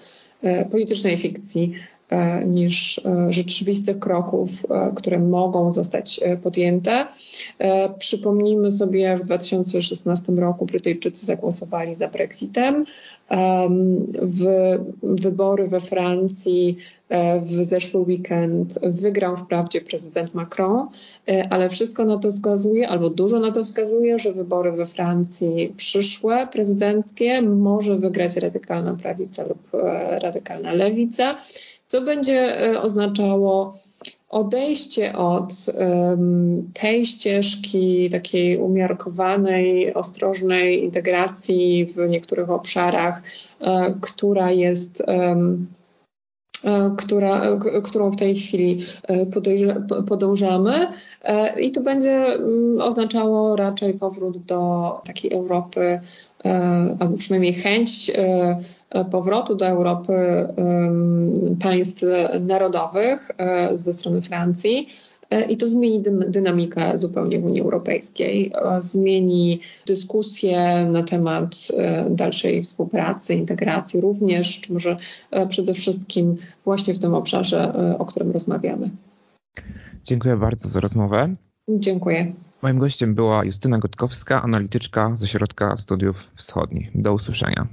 e, 0.42 0.64
politycznej 0.64 1.18
fikcji 1.18 1.72
niż 2.46 2.98
e, 2.98 3.32
rzeczywistych 3.32 3.98
kroków, 3.98 4.50
e, 4.70 4.92
które 4.96 5.18
mogą 5.18 5.72
zostać 5.72 6.20
podjęte. 6.42 7.06
Przypomnijmy 7.98 8.70
sobie, 8.70 9.18
w 9.18 9.24
2016 9.24 10.32
roku 10.32 10.66
Brytyjczycy 10.66 11.26
zagłosowali 11.26 11.94
za 11.94 12.08
Brexitem. 12.08 12.84
W 14.22 14.44
wybory 15.02 15.68
we 15.68 15.80
Francji 15.80 16.76
w 17.42 17.64
zeszły 17.64 18.00
weekend 18.00 18.78
wygrał 18.82 19.36
wprawdzie 19.36 19.80
prezydent 19.80 20.34
Macron, 20.34 20.88
ale 21.50 21.68
wszystko 21.68 22.04
na 22.04 22.18
to 22.18 22.30
wskazuje, 22.30 22.88
albo 22.88 23.10
dużo 23.10 23.40
na 23.40 23.52
to 23.52 23.64
wskazuje, 23.64 24.18
że 24.18 24.32
wybory 24.32 24.72
we 24.72 24.86
Francji 24.86 25.74
przyszłe 25.76 26.48
prezydenckie 26.52 27.42
może 27.42 27.96
wygrać 27.96 28.36
radykalna 28.36 28.94
prawica 28.94 29.42
lub 29.42 29.58
radykalna 30.22 30.72
lewica 30.72 31.36
co 31.86 32.00
będzie 32.00 32.70
e, 32.70 32.80
oznaczało 32.82 33.78
odejście 34.28 35.16
od 35.16 35.52
um, 35.78 36.70
tej 36.74 37.06
ścieżki 37.06 38.10
takiej 38.10 38.56
umiarkowanej, 38.56 39.94
ostrożnej 39.94 40.84
integracji 40.84 41.84
w 41.84 42.08
niektórych 42.08 42.50
obszarach, 42.50 43.22
uh, 43.60 44.00
która 44.00 44.50
jest 44.50 45.02
um, 45.06 45.66
która, 46.96 47.58
którą 47.84 48.10
w 48.10 48.16
tej 48.16 48.34
chwili 48.34 48.82
podążamy. 50.08 50.86
I 51.60 51.70
to 51.70 51.80
będzie 51.80 52.26
mm, 52.26 52.80
oznaczało 52.80 53.56
raczej 53.56 53.94
powrót 53.94 54.38
do 54.38 54.92
takiej 55.04 55.32
Europy, 55.32 56.00
albo 57.00 57.18
przynajmniej 57.18 57.54
chęć 57.54 58.10
powrotu 59.10 59.54
do 59.54 59.66
Europy 59.66 60.12
państw 61.62 62.02
narodowych 62.40 63.30
ze 63.74 63.92
strony 63.92 64.20
Francji. 64.20 64.88
I 65.48 65.56
to 65.56 65.66
zmieni 65.66 66.02
dynamikę 66.28 66.98
zupełnie 66.98 67.40
w 67.40 67.44
Unii 67.44 67.60
Europejskiej, 67.60 68.52
zmieni 68.78 69.60
dyskusję 69.86 70.86
na 70.92 71.02
temat 71.02 71.68
dalszej 72.10 72.62
współpracy, 72.62 73.34
integracji, 73.34 74.00
również, 74.00 74.60
czy 74.60 74.72
może 74.72 74.96
przede 75.48 75.74
wszystkim 75.74 76.36
właśnie 76.64 76.94
w 76.94 76.98
tym 76.98 77.14
obszarze, 77.14 77.72
o 77.98 78.06
którym 78.06 78.30
rozmawiamy. 78.30 78.90
Dziękuję 80.04 80.36
bardzo 80.36 80.68
za 80.68 80.80
rozmowę. 80.80 81.34
Dziękuję. 81.68 82.32
Moim 82.62 82.78
gościem 82.78 83.14
była 83.14 83.44
Justyna 83.44 83.78
Gotkowska, 83.78 84.42
analityczka 84.42 85.16
ze 85.16 85.28
Środka 85.28 85.76
Studiów 85.76 86.30
Wschodnich. 86.34 86.90
Do 86.94 87.14
usłyszenia. 87.14 87.66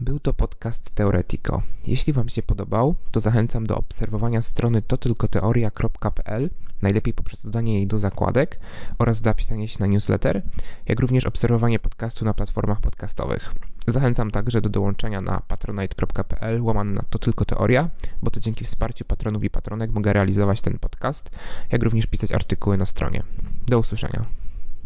Był 0.00 0.20
to 0.20 0.32
podcast 0.32 0.94
Teoretico. 0.94 1.62
Jeśli 1.86 2.12
Wam 2.12 2.28
się 2.28 2.42
podobał, 2.42 2.94
to 3.10 3.20
zachęcam 3.20 3.66
do 3.66 3.76
obserwowania 3.76 4.42
strony 4.42 4.82
totylkoteoria.pl, 4.82 6.50
najlepiej 6.82 7.14
poprzez 7.14 7.44
dodanie 7.44 7.74
jej 7.74 7.86
do 7.86 7.98
zakładek 7.98 8.60
oraz 8.98 9.20
zapisanie 9.22 9.68
się 9.68 9.76
na 9.80 9.86
newsletter, 9.86 10.42
jak 10.86 11.00
również 11.00 11.26
obserwowanie 11.26 11.78
podcastu 11.78 12.24
na 12.24 12.34
platformach 12.34 12.80
podcastowych. 12.80 13.54
Zachęcam 13.86 14.30
także 14.30 14.60
do 14.60 14.68
dołączenia 14.68 15.20
na 15.20 15.40
patronite.pl 15.48 16.62
łamane 16.62 16.92
na 16.92 17.02
to 17.10 17.18
tylko 17.18 17.44
teoria, 17.44 17.88
bo 18.22 18.30
to 18.30 18.40
dzięki 18.40 18.64
wsparciu 18.64 19.04
patronów 19.04 19.44
i 19.44 19.50
patronek 19.50 19.90
mogę 19.90 20.12
realizować 20.12 20.60
ten 20.60 20.78
podcast, 20.78 21.30
jak 21.72 21.82
również 21.82 22.06
pisać 22.06 22.32
artykuły 22.32 22.76
na 22.76 22.86
stronie. 22.86 23.22
Do 23.66 23.78
usłyszenia. 23.78 24.24